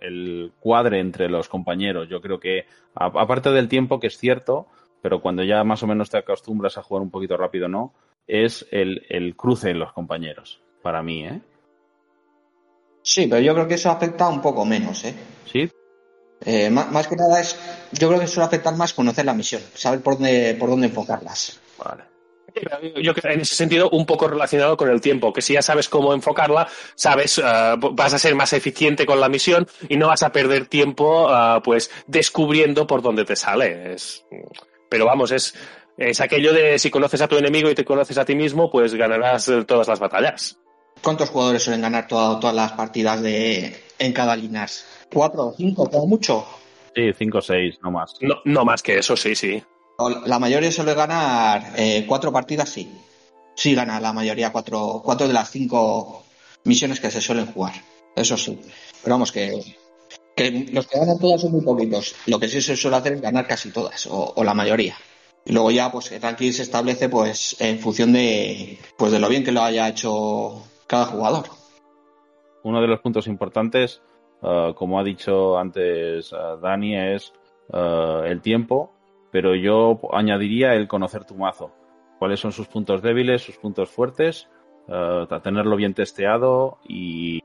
el 0.00 0.52
cuadre 0.58 0.98
entre 0.98 1.28
los 1.28 1.48
compañeros, 1.48 2.08
yo 2.08 2.20
creo 2.20 2.40
que, 2.40 2.64
aparte 2.94 3.50
del 3.50 3.68
tiempo, 3.68 4.00
que 4.00 4.08
es 4.08 4.18
cierto, 4.18 4.66
pero 5.02 5.20
cuando 5.20 5.42
ya 5.42 5.62
más 5.64 5.82
o 5.82 5.86
menos 5.86 6.10
te 6.10 6.18
acostumbras 6.18 6.76
a 6.78 6.82
jugar 6.82 7.02
un 7.02 7.10
poquito 7.10 7.36
rápido, 7.36 7.68
¿no? 7.68 7.94
Es 8.26 8.66
el, 8.70 9.06
el 9.08 9.34
cruce 9.36 9.70
en 9.70 9.78
los 9.78 9.92
compañeros, 9.92 10.60
para 10.82 11.02
mí, 11.02 11.24
¿eh? 11.26 11.40
Sí, 13.02 13.26
pero 13.28 13.40
yo 13.40 13.54
creo 13.54 13.66
que 13.68 13.74
eso 13.74 13.90
afecta 13.90 14.28
un 14.28 14.40
poco 14.42 14.64
menos, 14.64 15.04
¿eh? 15.04 15.14
Sí, 15.46 15.68
Eh, 16.44 16.70
má- 16.70 16.86
más, 16.86 17.06
que 17.06 17.16
nada 17.16 17.40
es, 17.40 17.58
yo 17.92 18.08
creo 18.08 18.20
que 18.20 18.26
suele 18.26 18.46
afectar 18.46 18.74
más 18.76 18.94
conocer 18.94 19.24
la 19.26 19.34
misión, 19.34 19.60
saber 19.74 20.00
por 20.02 20.14
dónde, 20.14 20.54
por 20.58 20.70
dónde 20.70 20.86
enfocarlas. 20.86 21.60
vale. 21.82 22.04
Yo 23.02 23.14
creo 23.14 23.34
en 23.34 23.40
ese 23.42 23.54
sentido 23.54 23.88
un 23.90 24.04
poco 24.04 24.26
relacionado 24.26 24.76
con 24.76 24.88
el 24.90 25.00
tiempo, 25.00 25.32
que 25.32 25.40
si 25.42 25.52
ya 25.54 25.62
sabes 25.62 25.88
cómo 25.88 26.12
enfocarla, 26.14 26.66
sabes, 26.96 27.38
eh, 27.38 27.42
vas 27.92 28.12
a 28.14 28.18
ser 28.18 28.34
más 28.34 28.52
eficiente 28.54 29.06
con 29.06 29.20
la 29.20 29.28
misión 29.28 29.66
y 29.88 29.96
no 29.96 30.08
vas 30.08 30.22
a 30.24 30.32
perder 30.32 30.66
tiempo, 30.66 31.28
eh, 31.30 31.60
pues, 31.62 31.90
descubriendo 32.08 32.86
por 32.86 33.02
dónde 33.02 33.24
te 33.24 33.36
sale. 33.36 33.94
Es- 33.94 34.24
pero 34.90 35.06
vamos, 35.06 35.30
es, 35.30 35.54
es 35.96 36.20
aquello 36.20 36.52
de 36.52 36.78
si 36.78 36.90
conoces 36.90 37.22
a 37.22 37.28
tu 37.28 37.38
enemigo 37.38 37.70
y 37.70 37.74
te 37.74 37.84
conoces 37.86 38.18
a 38.18 38.26
ti 38.26 38.34
mismo, 38.34 38.70
pues 38.70 38.92
ganarás 38.94 39.48
eh, 39.48 39.64
todas 39.64 39.88
las 39.88 39.98
batallas. 39.98 40.58
¿Cuántos 41.02 41.30
jugadores 41.30 41.62
suelen 41.62 41.80
ganar 41.80 42.06
toda- 42.06 42.38
todas 42.38 42.54
las 42.54 42.72
partidas 42.72 43.22
de 43.22 43.74
en 43.98 44.12
cada 44.12 44.36
Linas? 44.36 44.84
¿Cuatro 45.10 45.46
o 45.46 45.54
cinco, 45.56 45.88
como 45.88 46.06
mucho? 46.06 46.44
Sí, 46.94 47.12
5 47.16 47.38
o 47.38 47.40
6, 47.40 47.76
no 47.82 47.90
más. 47.92 48.14
No, 48.20 48.34
no 48.44 48.64
más 48.64 48.82
que 48.82 48.98
eso, 48.98 49.16
sí, 49.16 49.34
sí. 49.34 49.62
La 50.26 50.38
mayoría 50.38 50.72
suele 50.72 50.94
ganar 50.94 51.72
eh, 51.76 52.04
cuatro 52.06 52.32
partidas, 52.32 52.68
sí. 52.68 52.90
Sí 53.54 53.74
gana 53.74 54.00
la 54.00 54.12
mayoría 54.12 54.50
cuatro, 54.50 55.00
cuatro 55.04 55.28
de 55.28 55.32
las 55.34 55.50
cinco 55.50 56.24
misiones 56.64 56.98
que 57.00 57.10
se 57.10 57.20
suelen 57.20 57.46
jugar. 57.46 57.74
Eso 58.16 58.36
sí. 58.36 58.58
Pero 59.02 59.14
vamos, 59.14 59.30
que, 59.30 59.76
que 60.40 60.72
los 60.72 60.86
que 60.86 60.98
ganan 60.98 61.18
todas 61.18 61.42
son 61.42 61.52
muy 61.52 61.60
poquitos. 61.60 62.14
Lo 62.26 62.38
que 62.40 62.48
sí 62.48 62.62
se 62.62 62.76
suele 62.76 62.96
hacer 62.96 63.12
es 63.14 63.20
ganar 63.20 63.46
casi 63.46 63.70
todas, 63.70 64.08
o, 64.10 64.42
la 64.42 64.54
mayoría. 64.54 64.94
Luego 65.46 65.70
ya, 65.70 65.92
pues, 65.92 66.10
el 66.12 66.22
ranking 66.22 66.52
se 66.52 66.62
establece, 66.62 67.08
pues, 67.08 67.60
en 67.60 67.78
función 67.78 68.12
de, 68.12 68.78
pues, 68.96 69.12
de 69.12 69.18
lo 69.18 69.28
bien 69.28 69.44
que 69.44 69.52
lo 69.52 69.62
haya 69.62 69.88
hecho 69.88 70.62
cada 70.86 71.06
jugador. 71.06 71.44
Uno 72.62 72.80
de 72.80 72.88
los 72.88 73.00
puntos 73.00 73.26
importantes, 73.26 74.02
eh, 74.42 74.72
como 74.74 74.98
ha 74.98 75.04
dicho 75.04 75.58
antes 75.58 76.32
eh, 76.32 76.36
Dani, 76.62 76.96
es 76.96 77.32
eh, 77.72 78.22
el 78.26 78.40
tiempo, 78.40 78.92
pero 79.30 79.54
yo 79.54 80.00
añadiría 80.12 80.74
el 80.74 80.88
conocer 80.88 81.24
tu 81.24 81.34
mazo. 81.34 81.70
Cuáles 82.18 82.40
son 82.40 82.52
sus 82.52 82.66
puntos 82.68 83.02
débiles, 83.02 83.42
sus 83.42 83.56
puntos 83.56 83.90
fuertes, 83.90 84.48
tenerlo 85.42 85.76
bien 85.76 85.94
testeado 85.94 86.78
y, 86.86 87.40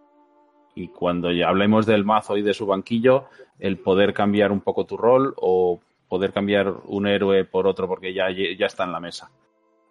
y 0.75 0.89
cuando 0.89 1.31
ya 1.31 1.47
hablemos 1.47 1.85
del 1.85 2.03
mazo 2.03 2.37
y 2.37 2.41
de 2.41 2.53
su 2.53 2.65
banquillo, 2.65 3.25
el 3.59 3.77
poder 3.77 4.13
cambiar 4.13 4.51
un 4.51 4.61
poco 4.61 4.85
tu 4.85 4.97
rol 4.97 5.33
o 5.37 5.79
poder 6.09 6.33
cambiar 6.33 6.71
un 6.85 7.07
héroe 7.07 7.45
por 7.45 7.65
otro 7.65 7.87
porque 7.87 8.13
ya, 8.13 8.25
ya 8.29 8.65
está 8.65 8.83
en 8.83 8.91
la 8.91 8.99
mesa. 8.99 9.31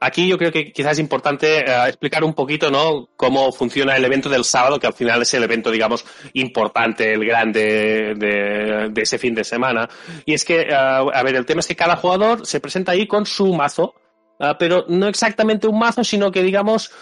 Aquí 0.00 0.28
yo 0.28 0.36
creo 0.36 0.52
que 0.52 0.70
quizás 0.70 0.92
es 0.92 0.98
importante 0.98 1.60
eh, 1.60 1.88
explicar 1.88 2.24
un 2.24 2.34
poquito, 2.34 2.70
¿no? 2.70 3.08
Cómo 3.16 3.50
funciona 3.52 3.96
el 3.96 4.04
evento 4.04 4.28
del 4.28 4.44
sábado, 4.44 4.78
que 4.78 4.86
al 4.86 4.92
final 4.92 5.22
es 5.22 5.32
el 5.32 5.42
evento, 5.42 5.70
digamos, 5.70 6.04
importante, 6.34 7.14
el 7.14 7.24
grande 7.24 8.14
de, 8.14 8.92
ese 9.00 9.16
fin 9.16 9.34
de 9.34 9.44
semana. 9.44 9.88
Y 10.26 10.34
es 10.34 10.44
que, 10.44 10.60
eh, 10.60 10.74
a 10.74 11.22
ver, 11.22 11.36
el 11.36 11.46
tema 11.46 11.60
es 11.60 11.66
que 11.66 11.76
cada 11.76 11.96
jugador 11.96 12.44
se 12.44 12.60
presenta 12.60 12.92
ahí 12.92 13.06
con 13.06 13.24
su 13.24 13.54
mazo, 13.54 13.94
eh, 14.38 14.52
pero 14.58 14.84
no 14.88 15.08
exactamente 15.08 15.66
un 15.66 15.78
mazo, 15.78 16.04
sino 16.04 16.30
que, 16.30 16.42
digamos, 16.42 16.92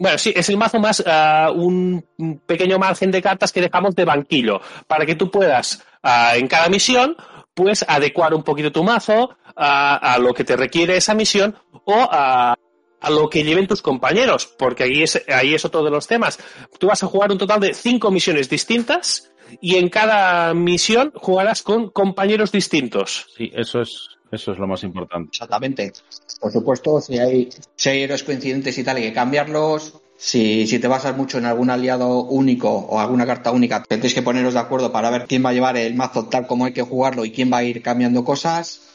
bueno, 0.00 0.16
sí, 0.16 0.32
es 0.34 0.48
el 0.48 0.56
mazo 0.56 0.80
más 0.80 1.04
eh, 1.06 1.46
un 1.54 2.02
pequeño 2.46 2.78
margen 2.78 3.10
de 3.10 3.20
cartas 3.20 3.52
que 3.52 3.60
dejamos 3.60 3.94
de 3.94 4.06
banquillo, 4.06 4.58
para 4.86 5.04
que 5.04 5.14
tú 5.14 5.30
puedas, 5.30 5.84
eh, 6.02 6.38
en 6.38 6.48
cada 6.48 6.70
misión, 6.70 7.14
pues 7.52 7.84
adecuar 7.86 8.32
un 8.32 8.42
poquito 8.42 8.72
tu 8.72 8.82
mazo 8.82 9.36
a, 9.54 10.14
a 10.14 10.18
lo 10.18 10.32
que 10.32 10.44
te 10.44 10.56
requiere 10.56 10.96
esa 10.96 11.12
misión 11.12 11.54
o 11.84 12.08
a, 12.10 12.56
a 13.00 13.10
lo 13.10 13.28
que 13.28 13.44
lleven 13.44 13.66
tus 13.66 13.82
compañeros, 13.82 14.46
porque 14.46 14.84
ahí 14.84 15.02
es, 15.02 15.22
ahí 15.28 15.52
es 15.52 15.66
otro 15.66 15.84
de 15.84 15.90
los 15.90 16.06
temas. 16.06 16.38
Tú 16.78 16.86
vas 16.86 17.02
a 17.02 17.06
jugar 17.06 17.30
un 17.30 17.36
total 17.36 17.60
de 17.60 17.74
cinco 17.74 18.10
misiones 18.10 18.48
distintas 18.48 19.30
y 19.60 19.76
en 19.76 19.90
cada 19.90 20.54
misión 20.54 21.12
jugarás 21.14 21.62
con 21.62 21.90
compañeros 21.90 22.52
distintos. 22.52 23.26
Sí, 23.36 23.50
eso 23.54 23.82
es, 23.82 24.09
eso 24.30 24.52
es 24.52 24.58
lo 24.58 24.66
más 24.66 24.82
importante. 24.84 25.30
Exactamente. 25.32 25.92
Por 26.40 26.52
supuesto, 26.52 27.00
si 27.00 27.18
hay, 27.18 27.48
si 27.74 27.88
hay 27.88 28.02
héroes 28.02 28.24
coincidentes 28.24 28.76
y 28.78 28.84
tal, 28.84 28.96
hay 28.96 29.04
que 29.04 29.12
cambiarlos. 29.12 30.00
Si, 30.16 30.66
si 30.66 30.78
te 30.78 30.88
basas 30.88 31.16
mucho 31.16 31.38
en 31.38 31.46
algún 31.46 31.70
aliado 31.70 32.24
único 32.24 32.68
o 32.70 33.00
alguna 33.00 33.26
carta 33.26 33.50
única, 33.50 33.82
tendréis 33.82 34.14
que 34.14 34.22
poneros 34.22 34.54
de 34.54 34.60
acuerdo 34.60 34.92
para 34.92 35.10
ver 35.10 35.26
quién 35.26 35.44
va 35.44 35.50
a 35.50 35.54
llevar 35.54 35.76
el 35.78 35.94
mazo 35.94 36.28
tal 36.28 36.46
como 36.46 36.66
hay 36.66 36.74
que 36.74 36.82
jugarlo 36.82 37.24
y 37.24 37.32
quién 37.32 37.50
va 37.50 37.58
a 37.58 37.64
ir 37.64 37.82
cambiando 37.82 38.22
cosas. 38.22 38.90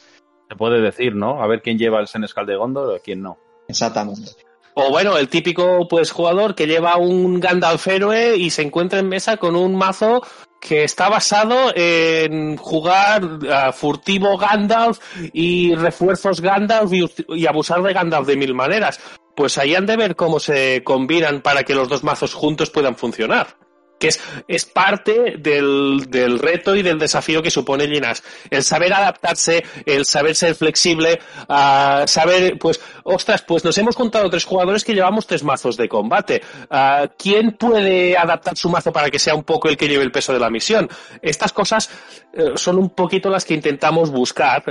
Se 0.48 0.54
puede 0.54 0.80
decir, 0.80 1.16
¿no? 1.16 1.42
A 1.42 1.48
ver 1.48 1.62
quién 1.62 1.78
lleva 1.78 2.00
el 2.00 2.06
Senescal 2.06 2.46
de 2.46 2.56
Gondor 2.56 2.96
y 2.96 3.00
quién 3.00 3.22
no. 3.22 3.38
Exactamente. 3.66 4.30
O 4.74 4.90
bueno, 4.90 5.16
el 5.16 5.28
típico 5.28 5.88
pues 5.88 6.12
jugador 6.12 6.54
que 6.54 6.66
lleva 6.66 6.98
un 6.98 7.40
Gandalf 7.40 7.88
héroe 7.88 8.36
y 8.36 8.50
se 8.50 8.62
encuentra 8.62 8.98
en 8.98 9.08
mesa 9.08 9.38
con 9.38 9.56
un 9.56 9.74
mazo 9.74 10.22
que 10.66 10.84
está 10.84 11.08
basado 11.08 11.72
en 11.74 12.56
jugar 12.56 13.24
uh, 13.24 13.72
furtivo 13.72 14.36
Gandalf 14.36 14.98
y 15.32 15.74
refuerzos 15.74 16.40
Gandalf 16.40 16.92
y, 16.92 17.04
y, 17.28 17.46
abusar 17.46 17.82
de 17.82 17.92
Gandalf 17.92 18.26
de 18.26 18.36
mil 18.36 18.54
maneras. 18.54 19.00
Pues 19.34 19.58
ahí 19.58 19.74
han 19.74 19.86
de 19.86 19.96
ver 19.96 20.16
cómo 20.16 20.40
se 20.40 20.82
combinan 20.82 21.42
para 21.42 21.62
que 21.62 21.74
los 21.74 21.88
dos 21.88 22.02
mazos 22.02 22.34
juntos 22.34 22.70
puedan 22.70 22.96
funcionar. 22.96 23.65
Que 23.98 24.08
es, 24.08 24.20
es 24.46 24.66
parte 24.66 25.36
del, 25.38 26.06
del 26.10 26.38
reto 26.38 26.76
y 26.76 26.82
del 26.82 26.98
desafío 26.98 27.42
que 27.42 27.50
supone 27.50 27.86
Linas. 27.86 28.22
El 28.50 28.62
saber 28.62 28.92
adaptarse, 28.92 29.64
el 29.86 30.04
saber 30.04 30.34
ser 30.34 30.54
flexible, 30.54 31.18
uh, 31.48 32.06
saber, 32.06 32.58
pues, 32.58 32.78
ostras, 33.04 33.40
pues 33.40 33.64
nos 33.64 33.78
hemos 33.78 33.96
contado 33.96 34.28
tres 34.28 34.44
jugadores 34.44 34.84
que 34.84 34.94
llevamos 34.94 35.26
tres 35.26 35.42
mazos 35.42 35.78
de 35.78 35.88
combate. 35.88 36.42
Uh, 36.70 37.08
¿Quién 37.16 37.52
puede 37.52 38.18
adaptar 38.18 38.56
su 38.56 38.68
mazo 38.68 38.92
para 38.92 39.08
que 39.08 39.18
sea 39.18 39.34
un 39.34 39.44
poco 39.44 39.68
el 39.68 39.78
que 39.78 39.88
lleve 39.88 40.04
el 40.04 40.12
peso 40.12 40.34
de 40.34 40.40
la 40.40 40.50
misión? 40.50 40.90
Estas 41.22 41.54
cosas 41.54 41.88
uh, 42.34 42.56
son 42.58 42.76
un 42.76 42.90
poquito 42.90 43.30
las 43.30 43.46
que 43.46 43.54
intentamos 43.54 44.10
buscar, 44.10 44.62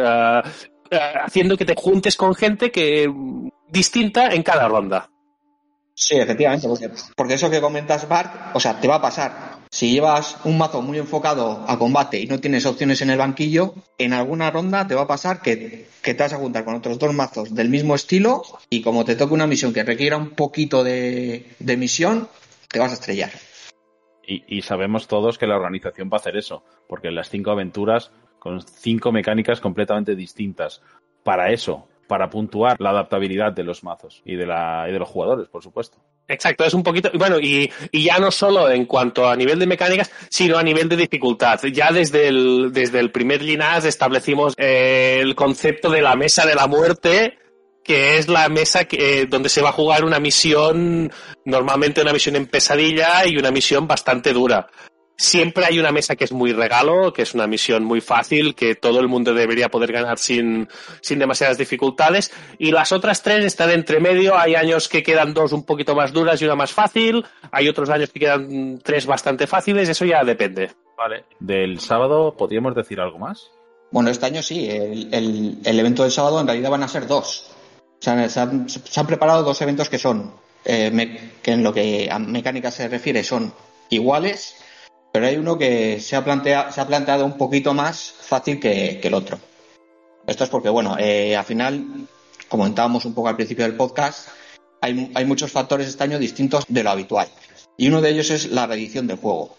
haciendo 1.25 1.57
que 1.57 1.65
te 1.65 1.73
juntes 1.75 2.15
con 2.15 2.35
gente 2.35 2.71
que 2.71 3.11
distinta 3.67 4.27
en 4.27 4.43
cada 4.43 4.67
ronda. 4.67 5.09
Sí, 5.97 6.17
efectivamente, 6.17 6.67
porque, 7.15 7.35
eso 7.35 7.49
que 7.49 7.61
comentas, 7.61 8.09
Bart, 8.09 8.53
o 8.53 8.59
sea, 8.59 8.81
te 8.81 8.87
va 8.87 8.95
a 8.95 9.01
pasar. 9.01 9.59
Si 9.71 9.93
llevas 9.93 10.37
un 10.43 10.57
mazo 10.57 10.81
muy 10.81 10.97
enfocado 10.97 11.63
a 11.67 11.79
combate 11.79 12.19
y 12.19 12.27
no 12.27 12.41
tienes 12.41 12.65
opciones 12.65 13.01
en 13.01 13.11
el 13.11 13.17
banquillo, 13.17 13.73
en 13.97 14.11
alguna 14.11 14.51
ronda 14.51 14.85
te 14.87 14.93
va 14.93 15.03
a 15.03 15.07
pasar 15.07 15.41
que, 15.41 15.87
te 16.01 16.13
vas 16.13 16.33
a 16.33 16.37
juntar 16.37 16.65
con 16.65 16.75
otros 16.75 16.99
dos 16.99 17.13
mazos 17.13 17.55
del 17.55 17.69
mismo 17.69 17.95
estilo 17.95 18.43
y 18.69 18.81
como 18.81 19.05
te 19.05 19.15
toque 19.15 19.33
una 19.33 19.47
misión 19.47 19.73
que 19.73 19.85
requiera 19.85 20.17
un 20.17 20.31
poquito 20.31 20.83
de, 20.83 21.45
de 21.59 21.77
misión, 21.77 22.27
te 22.67 22.79
vas 22.79 22.91
a 22.91 22.95
estrellar. 22.95 23.31
Y, 24.27 24.43
y, 24.47 24.63
sabemos 24.63 25.07
todos 25.07 25.37
que 25.37 25.47
la 25.47 25.55
organización 25.55 26.09
va 26.11 26.17
a 26.17 26.19
hacer 26.19 26.35
eso, 26.35 26.63
porque 26.89 27.09
las 27.09 27.29
cinco 27.29 27.51
aventuras 27.51 28.11
con 28.39 28.61
cinco 28.61 29.13
mecánicas 29.13 29.61
completamente 29.61 30.15
distintas. 30.15 30.81
Para 31.23 31.51
eso, 31.51 31.87
para 32.07 32.29
puntuar 32.29 32.77
la 32.79 32.91
adaptabilidad 32.91 33.53
de 33.53 33.63
los 33.63 33.83
mazos 33.83 34.21
y 34.25 34.35
de, 34.35 34.45
la, 34.45 34.85
y 34.87 34.91
de 34.91 34.99
los 34.99 35.09
jugadores, 35.09 35.47
por 35.47 35.63
supuesto. 35.63 35.97
Exacto, 36.27 36.63
es 36.63 36.73
un 36.73 36.83
poquito, 36.83 37.11
bueno, 37.13 37.39
y, 37.39 37.71
y, 37.91 38.03
ya 38.03 38.17
no 38.19 38.31
solo 38.31 38.69
en 38.69 38.85
cuanto 38.85 39.27
a 39.27 39.35
nivel 39.35 39.59
de 39.59 39.67
mecánicas, 39.67 40.11
sino 40.29 40.57
a 40.57 40.63
nivel 40.63 40.89
de 40.89 40.97
dificultad. 40.97 41.59
Ya 41.71 41.91
desde 41.91 42.27
el, 42.27 42.71
desde 42.71 42.99
el 42.99 43.11
primer 43.11 43.41
Linas 43.41 43.85
establecimos 43.85 44.53
eh, 44.57 45.19
el 45.21 45.35
concepto 45.35 45.89
de 45.89 46.01
la 46.01 46.15
mesa 46.15 46.45
de 46.45 46.55
la 46.55 46.67
muerte, 46.67 47.37
que 47.83 48.17
es 48.17 48.27
la 48.27 48.49
mesa 48.49 48.85
que, 48.85 49.21
eh, 49.21 49.25
donde 49.27 49.49
se 49.49 49.61
va 49.61 49.69
a 49.69 49.73
jugar 49.73 50.03
una 50.03 50.19
misión, 50.19 51.11
normalmente 51.45 52.01
una 52.01 52.13
misión 52.13 52.35
en 52.35 52.47
pesadilla 52.47 53.27
y 53.27 53.37
una 53.37 53.51
misión 53.51 53.87
bastante 53.87 54.33
dura. 54.33 54.67
Siempre 55.17 55.65
hay 55.65 55.79
una 55.79 55.93
mesa 55.93 56.15
que 56.15 56.25
es 56.25 56.33
muy 56.33 56.51
regalo, 56.51 57.13
que 57.13 57.21
es 57.21 57.33
una 57.33 57.47
misión 57.47 57.85
muy 57.85 58.01
fácil, 58.01 58.53
que 58.53 58.75
todo 58.75 58.99
el 58.99 59.07
mundo 59.07 59.33
debería 59.33 59.69
poder 59.69 59.93
ganar 59.93 60.17
sin, 60.17 60.67
sin 60.99 61.19
demasiadas 61.19 61.57
dificultades. 61.57 62.33
Y 62.57 62.71
las 62.71 62.91
otras 62.91 63.23
tres 63.23 63.45
están 63.45 63.71
entre 63.71 64.01
medio. 64.01 64.37
Hay 64.37 64.55
años 64.55 64.89
que 64.89 65.03
quedan 65.03 65.33
dos 65.33 65.53
un 65.53 65.63
poquito 65.63 65.95
más 65.95 66.11
duras 66.11 66.41
y 66.41 66.45
una 66.45 66.55
más 66.55 66.73
fácil. 66.73 67.25
Hay 67.51 67.69
otros 67.69 67.89
años 67.89 68.09
que 68.09 68.19
quedan 68.19 68.79
tres 68.83 69.05
bastante 69.05 69.47
fáciles. 69.47 69.87
Eso 69.87 70.03
ya 70.03 70.23
depende. 70.25 70.71
Vale. 70.97 71.23
¿Del 71.39 71.79
sábado 71.79 72.35
podríamos 72.37 72.75
decir 72.75 72.99
algo 72.99 73.17
más? 73.17 73.51
Bueno, 73.91 74.09
este 74.09 74.25
año 74.25 74.43
sí. 74.43 74.69
El, 74.69 75.13
el, 75.13 75.57
el 75.63 75.79
evento 75.79 76.03
del 76.03 76.11
sábado 76.11 76.41
en 76.41 76.47
realidad 76.47 76.71
van 76.71 76.83
a 76.83 76.89
ser 76.89 77.07
dos. 77.07 77.51
O 77.99 78.03
sea, 78.03 78.27
se 78.27 78.39
han, 78.41 78.67
se 78.67 78.99
han 78.99 79.07
preparado 79.07 79.43
dos 79.43 79.61
eventos 79.61 79.89
que 79.89 79.97
son, 79.97 80.33
eh, 80.65 80.91
me, 80.91 81.31
que 81.41 81.51
en 81.51 81.63
lo 81.63 81.73
que 81.73 82.09
a 82.11 82.19
mecánica 82.19 82.69
se 82.69 82.89
refiere, 82.89 83.23
son 83.23 83.53
iguales 83.89 84.57
pero 85.15 85.27
hay 85.27 85.37
uno 85.37 85.57
que 85.57 86.01
se 86.01 86.17
ha, 86.17 86.25
planteado 86.25 87.25
un 87.25 87.37
poquito 87.37 87.73
más 87.73 88.11
fácil 88.19 88.59
que, 88.59 88.99
el 89.01 89.13
otro. 89.13 89.39
Esto 90.27 90.43
es 90.43 90.49
porque, 90.49 90.67
bueno, 90.67 90.97
eh, 90.99 91.37
al 91.37 91.45
final, 91.45 92.05
comentábamos 92.49 93.05
un 93.05 93.13
poco 93.13 93.29
al 93.29 93.37
principio 93.37 93.63
del 93.63 93.77
podcast, 93.77 94.27
hay, 94.81 95.25
muchos 95.25 95.53
factores 95.53 95.87
este 95.87 96.03
año 96.03 96.19
distintos 96.19 96.65
de 96.67 96.83
lo 96.83 96.89
habitual. 96.89 97.29
Y 97.77 97.87
uno 97.87 98.01
de 98.01 98.09
ellos 98.09 98.29
es 98.29 98.51
la 98.51 98.67
reedición 98.67 99.07
del 99.07 99.15
juego. 99.15 99.55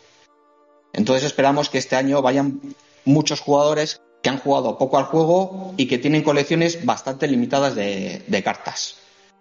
Entonces 0.92 1.24
esperamos 1.24 1.70
que 1.70 1.78
este 1.78 1.96
año 1.96 2.20
vayan 2.20 2.60
muchos 3.06 3.40
jugadores 3.40 4.02
que 4.22 4.28
han 4.28 4.40
jugado 4.40 4.76
poco 4.76 4.98
al 4.98 5.04
juego 5.04 5.72
y 5.78 5.86
que 5.88 5.96
tienen 5.96 6.22
colecciones 6.22 6.84
bastante 6.84 7.28
limitadas 7.28 7.74
de 7.74 8.42
cartas. 8.44 8.96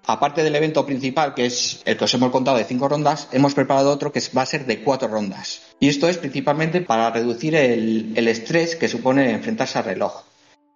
Aparte 0.08 0.44
del 0.44 0.56
evento 0.56 0.86
principal, 0.86 1.34
que 1.34 1.48
es 1.48 1.82
el 1.86 1.98
que 1.98 2.04
os 2.04 2.14
hemos 2.14 2.32
contado 2.32 2.58
de 2.58 2.64
cinco 2.66 2.88
rondas, 2.88 3.28
hemos 3.32 3.56
preparado 3.56 3.92
otro 3.92 4.12
que 4.12 4.22
va 4.38 4.44
a 4.44 4.46
ser 4.46 4.66
de 4.66 4.84
cuatro 4.84 5.08
rondas. 5.08 5.62
Y 5.80 5.90
esto 5.90 6.08
es 6.08 6.18
principalmente 6.18 6.82
para 6.82 7.10
reducir 7.10 7.56
el, 7.56 8.14
el 8.16 8.28
estrés 8.28 8.76
que 8.76 8.88
supone 8.88 9.32
enfrentarse 9.32 9.80
al 9.80 9.86
reloj. 9.86 10.24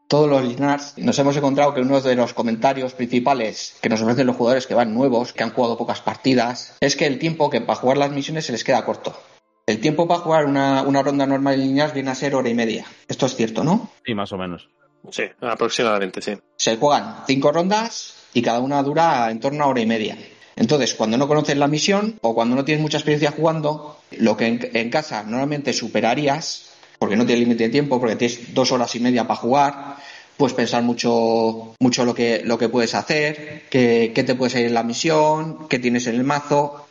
Todos 0.08 0.28
los 0.28 0.44
Linars 0.44 0.98
nos 0.98 1.20
hemos 1.20 1.38
encontrado 1.38 1.76
que 1.76 1.82
uno 1.82 2.02
de 2.02 2.16
los 2.16 2.34
comentarios 2.34 2.94
principales 2.94 3.76
que 3.80 3.90
nos 3.90 4.02
ofrecen 4.02 4.26
los 4.26 4.36
jugadores 4.36 4.66
que 4.66 4.74
van 4.74 4.92
nuevos, 4.96 5.34
que 5.34 5.44
han 5.44 5.52
jugado 5.52 5.78
pocas 5.78 6.02
partidas, 6.02 6.76
es 6.80 6.96
que 6.96 7.06
el 7.06 7.20
tiempo 7.20 7.52
que 7.52 7.62
para 7.62 7.80
jugar 7.80 7.98
las 7.98 8.10
misiones 8.10 8.48
se 8.48 8.52
les 8.52 8.64
queda 8.64 8.84
corto. 8.84 9.16
El 9.68 9.80
tiempo 9.80 10.08
para 10.08 10.22
jugar 10.22 10.46
una, 10.46 10.82
una 10.82 11.04
ronda 11.04 11.28
normal 11.28 11.60
de 11.60 11.64
Linars 11.64 11.94
viene 11.94 12.10
a 12.10 12.16
ser 12.16 12.34
hora 12.34 12.50
y 12.50 12.56
media. 12.56 12.86
Esto 13.08 13.28
es 13.28 13.36
cierto, 13.36 13.64
¿no? 13.64 13.92
Sí, 14.04 14.16
más 14.16 14.32
o 14.32 14.38
menos. 14.38 14.68
Sí, 15.12 15.26
aproximadamente, 15.42 16.24
sí. 16.24 16.36
Se 16.58 16.78
juegan 16.78 17.18
cinco 17.28 17.52
rondas 17.52 18.16
y 18.34 18.42
cada 18.42 18.60
una 18.60 18.82
dura 18.84 19.30
en 19.32 19.40
torno 19.40 19.64
a 19.64 19.68
hora 19.68 19.82
y 19.82 19.86
media. 19.86 20.18
Entonces, 20.56 20.94
cuando 20.94 21.18
no 21.18 21.28
conoces 21.28 21.58
la 21.58 21.68
misión 21.68 22.20
o 22.22 22.36
cuando 22.36 22.56
no 22.56 22.66
tienes 22.66 22.82
mucha 22.82 22.98
experiencia 22.98 23.32
jugando, 23.32 23.98
lo 24.12 24.36
que 24.36 24.70
en, 24.74 24.90
casa 24.90 25.24
normalmente 25.24 25.72
superarías, 25.72 26.72
porque 27.00 27.16
no 27.16 27.26
tienes 27.26 27.48
límite 27.48 27.64
de 27.64 27.70
tiempo, 27.70 28.00
porque 28.00 28.18
tienes 28.18 28.54
dos 28.54 28.72
horas 28.74 28.94
y 28.96 29.00
media 29.00 29.26
para 29.26 29.40
jugar, 29.40 29.96
puedes 30.36 30.54
pensar 30.54 30.84
mucho, 30.84 31.76
mucho 31.80 32.04
lo 32.04 32.14
que, 32.14 32.42
lo 32.44 32.58
que 32.58 32.68
puedes 32.68 32.94
hacer, 32.94 33.64
qué, 33.70 34.12
qué 34.14 34.24
te 34.26 34.36
puede 34.36 34.52
salir 34.52 34.68
en 34.68 34.74
la 34.74 34.84
misión, 34.84 35.68
qué 35.70 35.80
tienes 35.80 36.08
en 36.08 36.16
el 36.16 36.26
mazo. 36.26 36.88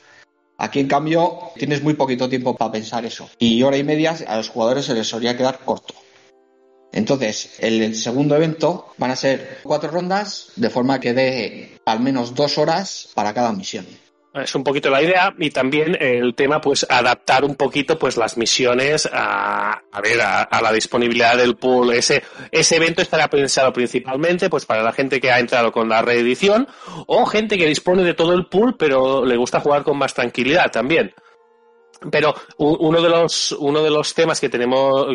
Aquí, 0.57 0.81
en 0.81 0.89
cambio, 0.89 1.39
tienes 1.57 1.83
muy 1.83 1.93
poquito 1.93 2.29
tiempo 2.29 2.57
para 2.57 2.73
pensar 2.73 3.05
eso. 3.05 3.29
Y 3.39 3.63
hora 3.63 3.77
y 3.77 3.85
media 3.85 4.17
a 4.27 4.39
los 4.39 4.49
jugadores 4.49 4.87
se 4.87 4.95
les 4.95 5.07
solía 5.07 5.37
quedar 5.37 5.59
corto. 5.59 5.95
Entonces, 6.93 7.57
el 7.59 7.95
segundo 7.95 8.35
evento 8.37 8.93
van 8.97 9.11
a 9.11 9.17
ser 9.17 9.59
cuatro 9.63 9.91
rondas, 9.91 10.53
de 10.57 10.71
forma 10.71 11.01
que 11.01 11.13
dé 11.13 11.81
al 11.85 12.01
menos 12.01 12.35
dos 12.35 12.59
horas 12.59 13.11
para 13.15 13.35
cada 13.35 13.53
misión. 13.53 13.87
Es 14.35 14.55
un 14.55 14.63
poquito 14.63 14.91
la 14.91 15.03
idea 15.03 15.35
y 15.39 15.51
también 15.51 15.97
el 16.01 16.35
tema, 16.35 16.61
pues, 16.61 16.87
adaptar 16.89 17.45
un 17.45 17.57
poquito, 17.57 17.99
pues, 17.99 18.17
las 18.17 18.37
misiones 18.37 19.09
a, 19.11 19.83
a 19.91 20.01
ver, 20.01 20.21
a, 20.21 20.43
a, 20.43 20.63
la 20.63 20.73
disponibilidad 20.73 21.37
del 21.37 21.57
pool. 21.57 21.93
Ese, 21.93 22.23
ese 22.51 22.77
evento 22.77 23.03
estará 23.03 23.29
pensado 23.29 23.73
principalmente, 23.73 24.49
pues, 24.49 24.67
para 24.67 24.83
la 24.83 24.93
gente 24.93 25.21
que 25.21 25.31
ha 25.31 25.41
entrado 25.41 25.73
con 25.73 25.89
la 25.89 26.03
reedición 26.03 26.69
o 27.07 27.27
gente 27.27 27.59
que 27.59 27.67
dispone 27.67 28.05
de 28.05 28.15
todo 28.15 28.35
el 28.35 28.47
pool, 28.47 28.77
pero 28.79 29.25
le 29.25 29.37
gusta 29.37 29.61
jugar 29.61 29.83
con 29.83 29.99
más 29.99 30.15
tranquilidad 30.15 30.71
también. 30.71 31.15
Pero 32.11 32.35
uno 32.59 33.03
de 33.03 33.09
los, 33.09 33.53
uno 33.53 33.83
de 33.83 33.91
los 33.91 34.15
temas 34.15 34.41
que 34.41 34.49
tenemos, 34.49 35.07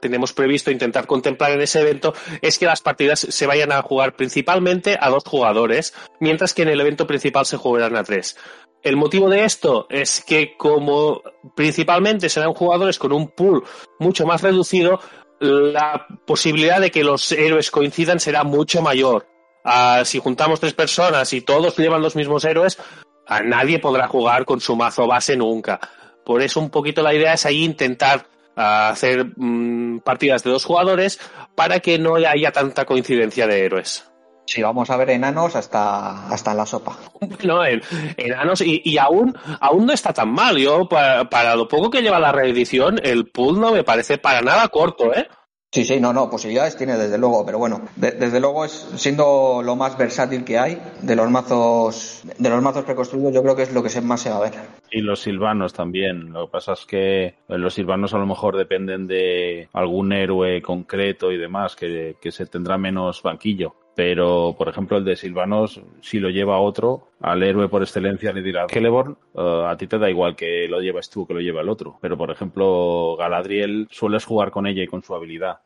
tenemos 0.00 0.32
previsto 0.32 0.70
intentar 0.70 1.06
contemplar 1.06 1.52
en 1.52 1.60
ese 1.60 1.80
evento 1.80 2.14
es 2.42 2.58
que 2.58 2.66
las 2.66 2.80
partidas 2.80 3.20
se 3.20 3.46
vayan 3.46 3.72
a 3.72 3.82
jugar 3.82 4.14
principalmente 4.16 4.96
a 5.00 5.10
dos 5.10 5.24
jugadores, 5.24 5.94
mientras 6.20 6.54
que 6.54 6.62
en 6.62 6.68
el 6.68 6.80
evento 6.80 7.06
principal 7.06 7.46
se 7.46 7.56
jugarán 7.56 7.96
a 7.96 8.04
tres. 8.04 8.36
El 8.82 8.96
motivo 8.96 9.28
de 9.28 9.44
esto 9.44 9.86
es 9.90 10.22
que 10.24 10.56
como 10.56 11.22
principalmente 11.54 12.28
serán 12.28 12.54
jugadores 12.54 12.98
con 12.98 13.12
un 13.12 13.28
pool 13.28 13.64
mucho 13.98 14.26
más 14.26 14.42
reducido, 14.42 15.00
la 15.40 16.06
posibilidad 16.26 16.80
de 16.80 16.90
que 16.90 17.04
los 17.04 17.32
héroes 17.32 17.70
coincidan 17.70 18.20
será 18.20 18.44
mucho 18.44 18.82
mayor. 18.82 19.26
Uh, 19.64 20.04
si 20.04 20.20
juntamos 20.20 20.60
tres 20.60 20.74
personas 20.74 21.32
y 21.32 21.40
todos 21.40 21.76
llevan 21.76 22.00
los 22.00 22.14
mismos 22.14 22.44
héroes, 22.44 22.78
a 23.26 23.40
nadie 23.40 23.80
podrá 23.80 24.06
jugar 24.06 24.44
con 24.44 24.60
su 24.60 24.76
mazo 24.76 25.06
base 25.06 25.36
nunca. 25.36 25.80
Por 26.24 26.42
eso 26.42 26.60
un 26.60 26.70
poquito 26.70 27.02
la 27.02 27.14
idea 27.14 27.34
es 27.34 27.44
ahí 27.46 27.64
intentar 27.64 28.26
uh, 28.56 28.90
hacer 28.90 29.32
mmm, 29.36 29.98
partidas 30.00 30.42
de 30.42 30.50
dos 30.50 30.64
jugadores 30.64 31.20
para 31.54 31.80
que 31.80 31.98
no 31.98 32.16
haya 32.16 32.52
tanta 32.52 32.84
coincidencia 32.84 33.46
de 33.46 33.64
héroes. 33.64 34.10
Sí, 34.46 34.62
vamos 34.62 34.88
a 34.90 34.96
ver 34.96 35.10
enanos 35.10 35.56
hasta, 35.56 36.28
hasta 36.28 36.52
en 36.52 36.56
la 36.56 36.66
sopa. 36.66 36.96
No, 37.44 37.64
en, 37.64 37.82
enanos 38.16 38.60
y, 38.60 38.80
y, 38.84 38.96
aún, 38.98 39.36
aún 39.60 39.86
no 39.86 39.92
está 39.92 40.12
tan 40.12 40.30
mal. 40.30 40.56
Yo, 40.56 40.88
para, 40.88 41.28
para, 41.28 41.56
lo 41.56 41.66
poco 41.66 41.90
que 41.90 42.00
lleva 42.00 42.20
la 42.20 42.32
reedición, 42.32 43.00
el 43.02 43.26
pool 43.26 43.60
no 43.60 43.72
me 43.72 43.84
parece 43.84 44.18
para 44.18 44.40
nada 44.42 44.68
corto, 44.68 45.12
¿eh? 45.12 45.28
Sí, 45.76 45.84
sí, 45.84 46.00
no, 46.00 46.10
no, 46.10 46.30
posibilidades 46.30 46.74
tiene 46.74 46.96
desde 46.96 47.18
luego, 47.18 47.44
pero 47.44 47.58
bueno, 47.58 47.82
de, 47.96 48.12
desde 48.12 48.40
luego 48.40 48.64
es 48.64 48.72
siendo 48.96 49.60
lo 49.62 49.76
más 49.76 49.98
versátil 49.98 50.42
que 50.42 50.58
hay 50.58 50.80
de 51.02 51.14
los 51.14 51.30
mazos, 51.30 52.22
de 52.38 52.48
los 52.48 52.62
mazos 52.62 52.86
preconstruidos, 52.86 53.34
yo 53.34 53.42
creo 53.42 53.54
que 53.54 53.64
es 53.64 53.74
lo 53.74 53.82
que 53.82 54.00
más 54.00 54.22
se 54.22 54.30
va 54.30 54.38
a 54.38 54.40
ver. 54.40 54.54
Y 54.90 55.02
los 55.02 55.20
silvanos 55.20 55.74
también. 55.74 56.32
Lo 56.32 56.46
que 56.46 56.52
pasa 56.52 56.72
es 56.72 56.86
que 56.86 57.34
los 57.48 57.74
silvanos 57.74 58.14
a 58.14 58.18
lo 58.18 58.24
mejor 58.24 58.56
dependen 58.56 59.06
de 59.06 59.68
algún 59.74 60.14
héroe 60.14 60.62
concreto 60.62 61.30
y 61.30 61.36
demás, 61.36 61.76
que, 61.76 62.16
que 62.22 62.32
se 62.32 62.46
tendrá 62.46 62.78
menos 62.78 63.22
banquillo 63.22 63.74
pero 63.96 64.54
por 64.56 64.68
ejemplo 64.68 64.98
el 64.98 65.04
de 65.04 65.16
Silvanos, 65.16 65.80
si 66.02 66.20
lo 66.20 66.28
lleva 66.28 66.60
otro, 66.60 67.08
al 67.20 67.42
héroe 67.42 67.68
por 67.68 67.82
excelencia 67.82 68.30
le 68.32 68.42
dirá, 68.42 68.66
Celeborn, 68.68 69.16
uh, 69.32 69.64
a 69.64 69.76
ti 69.76 69.86
te 69.86 69.98
da 69.98 70.10
igual 70.10 70.36
que 70.36 70.68
lo 70.68 70.80
llevas 70.80 71.08
tú 71.08 71.26
que 71.26 71.32
lo 71.32 71.40
lleva 71.40 71.62
el 71.62 71.70
otro, 71.70 71.98
pero 72.00 72.16
por 72.18 72.30
ejemplo 72.30 73.16
Galadriel 73.16 73.88
sueles 73.90 74.26
jugar 74.26 74.50
con 74.50 74.66
ella 74.66 74.82
y 74.82 74.86
con 74.86 75.02
su 75.02 75.14
habilidad. 75.14 75.60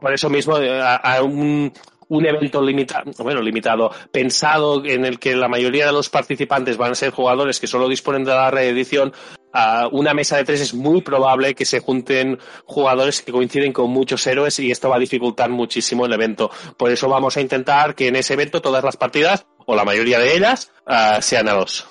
Por 0.00 0.12
eso 0.12 0.28
mismo 0.28 0.56
a, 0.56 0.96
a 0.96 1.22
un, 1.22 1.72
un 2.08 2.26
evento 2.26 2.60
limitado, 2.60 3.12
bueno, 3.22 3.40
limitado, 3.40 3.92
pensado 4.10 4.84
en 4.84 5.04
el 5.04 5.20
que 5.20 5.36
la 5.36 5.48
mayoría 5.48 5.86
de 5.86 5.92
los 5.92 6.10
participantes 6.10 6.76
van 6.76 6.90
a 6.92 6.94
ser 6.96 7.12
jugadores 7.12 7.60
que 7.60 7.68
solo 7.68 7.88
disponen 7.88 8.24
de 8.24 8.32
la 8.32 8.50
reedición, 8.50 9.12
a 9.52 9.88
una 9.88 10.14
mesa 10.14 10.36
de 10.36 10.44
tres 10.44 10.60
es 10.60 10.74
muy 10.74 11.02
probable 11.02 11.54
que 11.54 11.64
se 11.64 11.80
junten 11.80 12.38
jugadores 12.64 13.22
que 13.22 13.32
coinciden 13.32 13.72
con 13.72 13.90
muchos 13.90 14.26
héroes 14.26 14.58
y 14.58 14.70
esto 14.70 14.88
va 14.88 14.96
a 14.96 15.00
dificultar 15.00 15.50
muchísimo 15.50 16.06
el 16.06 16.12
evento. 16.12 16.50
Por 16.76 16.90
eso 16.90 17.08
vamos 17.08 17.36
a 17.36 17.40
intentar 17.40 17.94
que 17.94 18.08
en 18.08 18.16
ese 18.16 18.34
evento 18.34 18.60
todas 18.60 18.84
las 18.84 18.96
partidas, 18.96 19.46
o 19.66 19.74
la 19.74 19.84
mayoría 19.84 20.18
de 20.18 20.36
ellas, 20.36 20.72
uh, 20.86 21.20
sean 21.20 21.48
a 21.48 21.54
dos. 21.54 21.88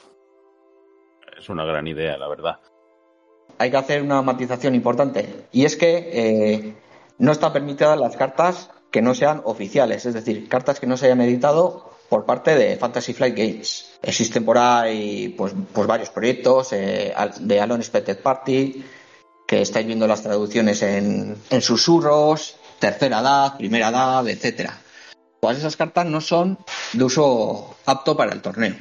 Es 1.37 1.49
una 1.49 1.65
gran 1.65 1.87
idea, 1.87 2.17
la 2.17 2.27
verdad. 2.27 2.59
Hay 3.57 3.71
que 3.71 3.77
hacer 3.77 4.01
una 4.01 4.21
matización 4.21 4.75
importante 4.75 5.47
y 5.51 5.65
es 5.65 5.75
que 5.75 6.09
eh, 6.13 6.75
no 7.17 7.31
está 7.31 7.51
permitida 7.51 7.95
las 7.95 8.15
cartas 8.15 8.71
que 8.91 9.01
no 9.01 9.13
sean 9.13 9.41
oficiales, 9.43 10.05
es 10.05 10.13
decir, 10.13 10.47
cartas 10.47 10.79
que 10.79 10.87
no 10.87 10.97
se 10.97 11.07
hayan 11.07 11.21
editado 11.21 11.88
por 12.09 12.25
parte 12.25 12.55
de 12.55 12.77
Fantasy 12.77 13.13
Flight 13.13 13.37
Games. 13.37 13.99
Existen 14.01 14.43
por 14.43 14.57
ahí 14.57 15.29
pues, 15.37 15.53
pues 15.71 15.87
varios 15.87 16.09
proyectos 16.09 16.73
eh, 16.73 17.13
de 17.39 17.61
Alone 17.61 17.81
Expected 17.81 18.21
Party, 18.21 18.83
que 19.47 19.61
estáis 19.61 19.85
viendo 19.85 20.07
las 20.07 20.23
traducciones 20.23 20.81
en, 20.81 21.37
en 21.49 21.61
susurros, 21.61 22.57
tercera 22.79 23.19
edad, 23.19 23.57
primera 23.57 23.89
edad, 23.89 24.27
etcétera. 24.27 24.81
Pues 25.39 25.57
esas 25.57 25.77
cartas 25.77 26.05
no 26.05 26.19
son 26.19 26.57
de 26.93 27.03
uso 27.03 27.75
apto 27.85 28.17
para 28.17 28.33
el 28.33 28.41
torneo. 28.41 28.75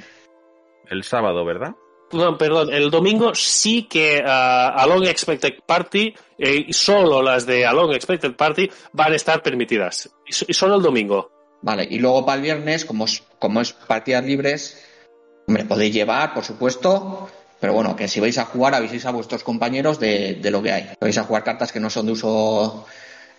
El 0.88 1.04
sábado, 1.04 1.44
¿verdad? 1.44 1.74
No, 2.10 2.38
perdón, 2.38 2.72
el 2.72 2.90
domingo 2.90 3.34
sí 3.34 3.82
que 3.82 4.22
uh, 4.24 4.26
a 4.26 4.86
Long 4.88 5.04
Expected 5.04 5.60
Party, 5.66 6.14
eh, 6.38 6.66
solo 6.70 7.22
las 7.22 7.44
de 7.44 7.66
A 7.66 7.72
Long 7.74 7.92
Expected 7.92 8.34
Party 8.34 8.70
van 8.92 9.12
a 9.12 9.16
estar 9.16 9.42
permitidas. 9.42 10.10
Y, 10.26 10.50
y 10.50 10.54
solo 10.54 10.76
el 10.76 10.82
domingo. 10.82 11.37
Vale, 11.60 11.86
y 11.90 11.98
luego 11.98 12.24
para 12.24 12.36
el 12.36 12.42
viernes, 12.42 12.84
como 12.84 13.04
es, 13.04 13.22
como 13.38 13.60
es 13.60 13.72
partidas 13.72 14.24
libres, 14.24 14.84
Me 15.48 15.64
podéis 15.64 15.94
llevar, 15.94 16.34
por 16.34 16.44
supuesto, 16.44 17.30
pero 17.58 17.72
bueno, 17.72 17.96
que 17.96 18.06
si 18.06 18.20
vais 18.20 18.36
a 18.36 18.44
jugar 18.44 18.74
aviséis 18.74 19.06
a 19.06 19.12
vuestros 19.12 19.42
compañeros 19.42 19.98
de, 19.98 20.34
de 20.34 20.50
lo 20.50 20.62
que 20.62 20.72
hay. 20.72 20.90
Vais 21.00 21.16
a 21.16 21.24
jugar 21.24 21.42
cartas 21.42 21.72
que 21.72 21.80
no 21.80 21.88
son 21.88 22.04
de 22.04 22.12
uso 22.12 22.86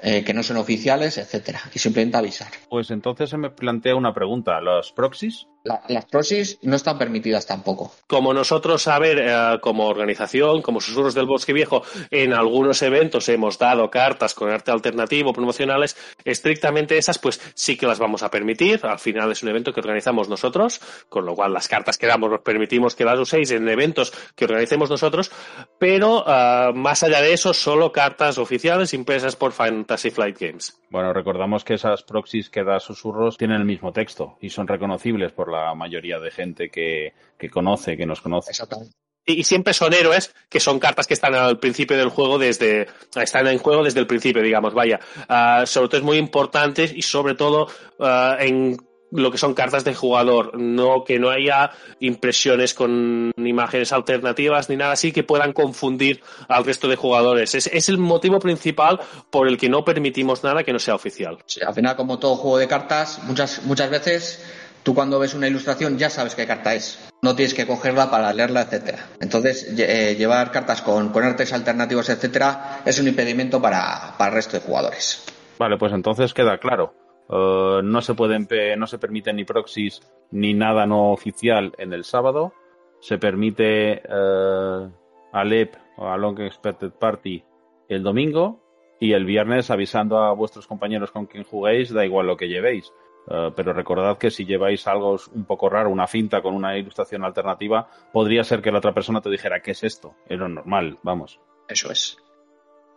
eh, 0.01 0.23
que 0.23 0.33
no 0.33 0.43
son 0.43 0.57
oficiales, 0.57 1.17
etcétera, 1.17 1.61
y 1.73 1.79
simplemente 1.79 2.17
avisar. 2.17 2.51
Pues 2.69 2.89
entonces 2.91 3.29
se 3.29 3.37
me 3.37 3.49
plantea 3.49 3.95
una 3.95 4.13
pregunta. 4.13 4.59
¿Los 4.61 4.91
proxies? 4.91 5.47
La, 5.63 5.81
las 5.89 6.05
proxies 6.05 6.57
no 6.61 6.77
están 6.77 6.97
permitidas 6.97 7.45
tampoco. 7.45 7.91
Como 8.07 8.33
nosotros, 8.33 8.87
a 8.87 8.97
ver, 8.97 9.19
eh, 9.19 9.59
como 9.61 9.87
organización, 9.87 10.61
como 10.61 10.79
Susurros 10.79 11.13
del 11.13 11.25
Bosque 11.25 11.51
Viejo, 11.51 11.83
en 12.11 12.33
algunos 12.33 12.81
eventos 12.81 13.27
hemos 13.27 13.59
dado 13.59 13.89
cartas 13.89 14.33
con 14.33 14.49
arte 14.49 14.71
alternativo, 14.71 15.33
promocionales, 15.33 15.97
estrictamente 16.23 16.97
esas, 16.97 17.19
pues 17.19 17.41
sí 17.55 17.75
que 17.75 17.85
las 17.85 17.99
vamos 17.99 18.23
a 18.23 18.31
permitir. 18.31 18.79
Al 18.83 18.99
final 18.99 19.31
es 19.31 19.43
un 19.43 19.49
evento 19.49 19.73
que 19.73 19.81
organizamos 19.81 20.29
nosotros, 20.29 20.79
con 21.09 21.25
lo 21.25 21.35
cual 21.35 21.51
las 21.53 21.67
cartas 21.67 21.97
que 21.97 22.07
damos 22.07 22.29
nos 22.29 22.41
permitimos 22.41 22.95
que 22.95 23.03
las 23.03 23.19
uséis 23.19 23.51
en 23.51 23.67
eventos 23.67 24.13
que 24.35 24.45
organicemos 24.45 24.89
nosotros, 24.89 25.31
pero 25.77 26.23
uh, 26.23 26.73
más 26.73 27.03
allá 27.03 27.21
de 27.21 27.33
eso, 27.33 27.53
solo 27.53 27.91
cartas 27.91 28.37
oficiales 28.37 28.93
impresas 28.93 29.35
por 29.35 29.51
Fantasy 29.89 30.11
Flight 30.11 30.39
Games. 30.39 30.79
Bueno, 30.91 31.11
recordamos 31.13 31.63
que 31.63 31.73
esas 31.73 32.03
proxies 32.03 32.51
que 32.51 32.63
da 32.63 32.79
Susurros 32.79 33.37
tienen 33.37 33.57
el 33.57 33.65
mismo 33.65 33.91
texto 33.91 34.37
y 34.39 34.49
son 34.49 34.67
reconocibles 34.67 35.31
por 35.31 35.51
la 35.51 35.73
mayoría 35.73 36.19
de 36.19 36.29
gente 36.29 36.69
que, 36.69 37.13
que 37.39 37.49
conoce, 37.49 37.97
que 37.97 38.05
nos 38.05 38.21
conoce. 38.21 38.51
Exactamente. 38.51 38.93
Y, 39.25 39.39
y, 39.39 39.43
siempre 39.43 39.73
son 39.73 39.93
héroes, 39.93 40.33
que 40.47 40.59
son 40.59 40.77
cartas 40.79 41.07
que 41.07 41.15
están 41.15 41.33
al 41.33 41.57
principio 41.59 41.97
del 41.97 42.09
juego 42.09 42.37
desde, 42.37 42.87
están 43.15 43.47
en 43.47 43.57
juego 43.57 43.83
desde 43.83 43.99
el 43.99 44.07
principio, 44.07 44.43
digamos, 44.43 44.75
vaya. 44.75 44.99
Uh, 45.27 45.65
sobre 45.65 45.89
todo 45.89 45.97
es 45.97 46.03
muy 46.03 46.17
importante 46.17 46.89
y 46.95 47.01
sobre 47.01 47.33
todo 47.33 47.67
uh, 47.97 48.39
en 48.39 48.77
lo 49.11 49.31
que 49.31 49.37
son 49.37 49.53
cartas 49.53 49.83
de 49.83 49.95
jugador, 49.95 50.57
no 50.57 51.03
que 51.03 51.19
no 51.19 51.29
haya 51.29 51.71
impresiones 51.99 52.73
con 52.73 53.31
imágenes 53.37 53.91
alternativas 53.91 54.69
ni 54.69 54.75
nada 54.75 54.93
así 54.93 55.11
que 55.11 55.23
puedan 55.23 55.53
confundir 55.53 56.21
al 56.47 56.65
resto 56.65 56.87
de 56.87 56.95
jugadores. 56.95 57.55
Es, 57.55 57.67
es 57.67 57.89
el 57.89 57.97
motivo 57.97 58.39
principal 58.39 58.99
por 59.29 59.47
el 59.47 59.57
que 59.57 59.69
no 59.69 59.83
permitimos 59.83 60.43
nada 60.43 60.63
que 60.63 60.73
no 60.73 60.79
sea 60.79 60.95
oficial. 60.95 61.37
Sí, 61.45 61.61
al 61.65 61.73
final, 61.73 61.95
como 61.95 62.19
todo 62.19 62.35
juego 62.35 62.57
de 62.57 62.67
cartas, 62.67 63.21
muchas, 63.25 63.63
muchas 63.65 63.89
veces 63.89 64.43
tú 64.83 64.95
cuando 64.95 65.19
ves 65.19 65.33
una 65.33 65.47
ilustración 65.47 65.97
ya 65.97 66.09
sabes 66.09 66.35
qué 66.35 66.45
carta 66.45 66.73
es. 66.73 66.99
No 67.21 67.35
tienes 67.35 67.53
que 67.53 67.67
cogerla 67.67 68.09
para 68.09 68.31
leerla, 68.33 68.61
etcétera. 68.61 69.07
Entonces, 69.19 69.67
eh, 69.77 70.15
llevar 70.17 70.51
cartas 70.51 70.81
con, 70.81 71.09
con, 71.09 71.23
artes 71.23 71.51
alternativos, 71.51 72.09
etcétera, 72.09 72.81
es 72.85 72.97
un 72.99 73.07
impedimento 73.07 73.61
para, 73.61 74.13
para 74.17 74.29
el 74.29 74.35
resto 74.35 74.57
de 74.57 74.65
jugadores. 74.65 75.25
Vale, 75.57 75.77
pues 75.77 75.91
entonces 75.91 76.33
queda 76.33 76.57
claro. 76.57 76.93
Uh, 77.29 77.83
no 77.83 78.01
se 78.01 78.15
pueden 78.15 78.47
no 78.77 78.87
se 78.87 78.97
permiten 78.97 79.35
ni 79.35 79.45
proxies 79.45 80.01
ni 80.31 80.55
nada 80.55 80.87
no 80.87 81.11
oficial 81.11 81.73
en 81.77 81.93
el 81.93 82.03
sábado. 82.03 82.53
Se 82.99 83.17
permite 83.17 84.01
uh, 84.09 84.89
Alep 85.31 85.75
o 85.97 86.07
a 86.07 86.17
Long 86.17 86.39
Expected 86.39 86.91
Party 86.91 87.43
el 87.87 88.03
domingo 88.03 88.59
y 88.99 89.13
el 89.13 89.25
viernes 89.25 89.69
avisando 89.69 90.17
a 90.17 90.33
vuestros 90.33 90.67
compañeros 90.67 91.11
con 91.11 91.27
quien 91.27 91.43
juguéis, 91.43 91.93
da 91.93 92.03
igual 92.03 92.27
lo 92.27 92.35
que 92.35 92.47
llevéis. 92.47 92.91
Uh, 93.27 93.51
pero 93.55 93.73
recordad 93.73 94.17
que 94.17 94.31
si 94.31 94.45
lleváis 94.45 94.87
algo 94.87 95.17
un 95.35 95.45
poco 95.45 95.69
raro, 95.69 95.91
una 95.91 96.07
finta 96.07 96.41
con 96.41 96.55
una 96.55 96.77
ilustración 96.77 97.23
alternativa, 97.23 97.87
podría 98.11 98.43
ser 98.43 98.61
que 98.61 98.71
la 98.71 98.79
otra 98.79 98.93
persona 98.93 99.21
te 99.21 99.29
dijera 99.29 99.61
¿qué 99.61 99.71
es 99.71 99.83
esto? 99.83 100.15
Es 100.27 100.39
lo 100.39 100.49
normal, 100.49 100.97
vamos. 101.03 101.39
Eso 101.67 101.91
es. 101.91 102.17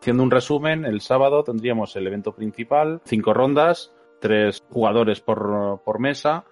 Haciendo 0.01 0.23
un 0.23 0.31
resumen, 0.31 0.87
el 0.87 1.03
sábado 1.03 1.45
tendríamos 1.45 1.95
el 1.97 2.07
evento 2.07 2.35
principal, 2.35 3.03
cinco 3.05 3.35
rondas, 3.35 3.93
tres 4.23 4.63
jugadores 4.71 5.21
por, 5.21 5.83
por, 5.85 5.99
mesa. 5.99 6.45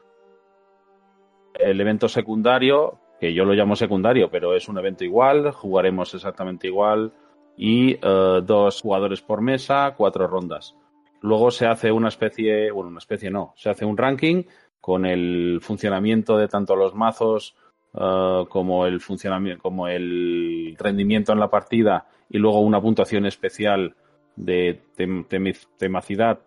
El 1.54 1.80
evento 1.80 2.08
secundario, 2.08 2.98
que 3.20 3.32
yo 3.32 3.44
lo 3.44 3.54
llamo 3.54 3.76
secundario, 3.76 4.28
pero 4.28 4.54
es 4.56 4.68
un 4.68 4.76
evento 4.76 5.04
igual, 5.04 5.52
jugaremos 5.52 6.12
exactamente 6.12 6.66
igual. 6.66 7.12
Y 7.56 7.94
uh, 8.04 8.40
dos 8.42 8.82
jugadores 8.82 9.22
por 9.22 9.40
mesa, 9.40 9.94
cuatro 9.96 10.26
rondas. 10.26 10.74
Luego 11.20 11.50
se 11.50 11.66
hace 11.66 11.92
una 11.92 12.08
especie, 12.08 12.70
bueno, 12.72 12.88
una 12.88 12.98
especie 12.98 13.30
no, 13.30 13.52
se 13.56 13.70
hace 13.70 13.84
un 13.84 13.96
ranking 13.96 14.44
con 14.80 15.06
el 15.06 15.60
funcionamiento 15.60 16.38
de 16.38 16.48
tanto 16.48 16.74
los 16.74 16.94
mazos 16.94 17.54
uh, 17.92 18.46
como 18.48 18.86
el 18.86 19.00
funcionamiento, 19.00 19.62
como 19.62 19.86
el 19.86 20.74
rendimiento 20.78 21.32
en 21.32 21.38
la 21.40 21.50
partida 21.50 22.06
y 22.28 22.38
luego 22.38 22.60
una 22.60 22.80
puntuación 22.80 23.26
especial 23.26 23.94
de 24.36 24.80
tem 24.96 25.24
tem 25.24 25.52
temacidad 25.76 26.40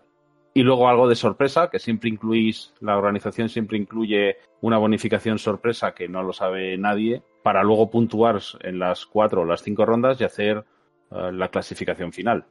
y 0.53 0.61
luego 0.61 0.87
algo 0.87 1.07
de 1.07 1.15
sorpresa, 1.15 1.69
que 1.69 1.79
siempre 1.79 2.09
incluís, 2.09 2.73
la 2.79 2.97
organización 2.97 3.49
siempre 3.49 3.77
incluye 3.77 4.37
una 4.61 4.77
bonificación 4.77 5.39
sorpresa 5.39 5.93
que 5.93 6.07
no 6.07 6.21
lo 6.21 6.31
sabe 6.31 6.77
nadie, 6.77 7.23
para 7.41 7.63
luego 7.63 7.89
puntuar 7.89 8.39
en 8.61 8.79
las 8.79 9.05
cuatro 9.05 9.41
o 9.41 9.45
las 9.45 9.63
cinco 9.63 9.85
rondas 9.85 10.21
y 10.21 10.23
hacer 10.23 10.63
uh, 11.09 11.31
la 11.31 11.49
clasificación 11.49 12.13
final. 12.13 12.45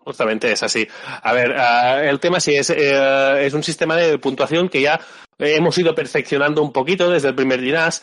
Justamente 0.00 0.52
es 0.52 0.62
así. 0.62 0.86
A 1.22 1.32
ver, 1.32 1.52
uh, 1.52 2.04
el 2.08 2.20
tema 2.20 2.38
sí 2.40 2.54
es, 2.54 2.68
uh, 2.68 3.36
es 3.38 3.54
un 3.54 3.62
sistema 3.62 3.96
de 3.96 4.18
puntuación 4.18 4.68
que 4.68 4.82
ya 4.82 5.00
hemos 5.38 5.76
ido 5.78 5.94
perfeccionando 5.94 6.62
un 6.62 6.72
poquito 6.72 7.10
desde 7.10 7.28
el 7.28 7.34
primer 7.34 7.60
Dinas. 7.60 8.02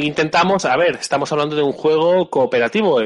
intentamos, 0.00 0.64
a 0.64 0.76
ver, 0.76 0.94
estamos 0.94 1.30
hablando 1.32 1.56
de 1.56 1.62
un 1.62 1.72
juego 1.72 2.30
cooperativo. 2.30 3.00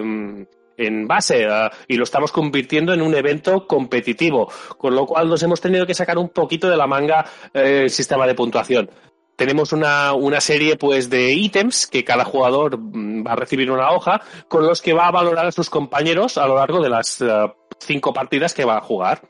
En 0.81 1.07
base 1.07 1.47
uh, 1.47 1.69
y 1.87 1.97
lo 1.97 2.05
estamos 2.05 2.33
convirtiendo 2.33 2.93
en 2.93 3.03
un 3.03 3.15
evento 3.15 3.67
competitivo, 3.67 4.51
con 4.79 4.95
lo 4.95 5.07
cual 5.07 5.29
nos 5.29 5.43
hemos 5.43 5.61
tenido 5.61 5.87
que 5.87 5.95
sacar 5.95 6.19
un 6.19 6.31
poquito 6.31 6.69
de 6.69 6.77
la 6.77 6.87
manga 6.87 7.25
eh, 7.53 7.83
el 7.85 7.91
sistema 7.91 8.27
de 8.27 8.35
puntuación. 8.35 8.91
Tenemos 9.37 9.73
una, 9.73 10.13
una 10.13 10.41
serie 10.41 10.77
pues 10.77 11.09
de 11.09 11.33
ítems 11.33 11.87
que 11.87 12.05
cada 12.05 12.25
jugador 12.25 12.79
va 12.79 13.33
a 13.33 13.37
recibir 13.37 13.71
una 13.71 13.91
hoja 13.91 14.21
con 14.49 14.67
los 14.67 14.83
que 14.83 14.93
va 14.93 15.07
a 15.07 15.11
valorar 15.11 15.47
a 15.47 15.53
sus 15.53 15.71
compañeros 15.71 16.37
a 16.37 16.47
lo 16.47 16.57
largo 16.57 16.83
de 16.83 16.91
las 16.91 17.21
uh, 17.23 17.51
cinco 17.79 18.13
partidas 18.13 18.53
que 18.53 18.67
va 18.67 18.77
a 18.77 18.83
jugar. 18.83 19.23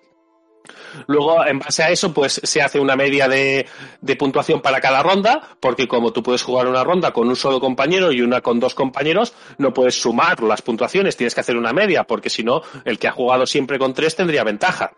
Luego, 1.07 1.45
en 1.47 1.59
base 1.59 1.83
a 1.83 1.91
eso, 1.91 2.13
pues 2.13 2.41
se 2.43 2.63
hace 2.63 2.81
una 2.81 2.97
media 2.97 3.29
de, 3.29 3.67
de, 4.01 4.17
puntuación 4.17 4.61
para 4.61 4.81
cada 4.81 5.03
ronda, 5.03 5.57
porque 5.61 5.89
como 5.89 6.13
tú 6.13 6.23
puedes 6.23 6.43
jugar 6.43 6.67
una 6.67 6.85
ronda 6.85 7.13
con 7.13 7.29
un 7.29 7.37
solo 7.37 7.61
compañero 7.61 8.13
y 8.13 8.21
una 8.21 8.41
con 8.41 8.61
dos 8.61 8.75
compañeros, 8.75 9.35
no 9.59 9.73
puedes 9.73 10.01
sumar 10.01 10.43
las 10.43 10.63
puntuaciones, 10.63 11.17
tienes 11.17 11.35
que 11.35 11.41
hacer 11.41 11.57
una 11.57 11.73
media, 11.73 12.05
porque 12.05 12.31
si 12.31 12.43
no, 12.43 12.63
el 12.85 12.99
que 12.99 13.09
ha 13.09 13.13
jugado 13.13 13.47
siempre 13.47 13.79
con 13.79 13.95
tres 13.95 14.17
tendría 14.17 14.45
ventaja. 14.45 14.93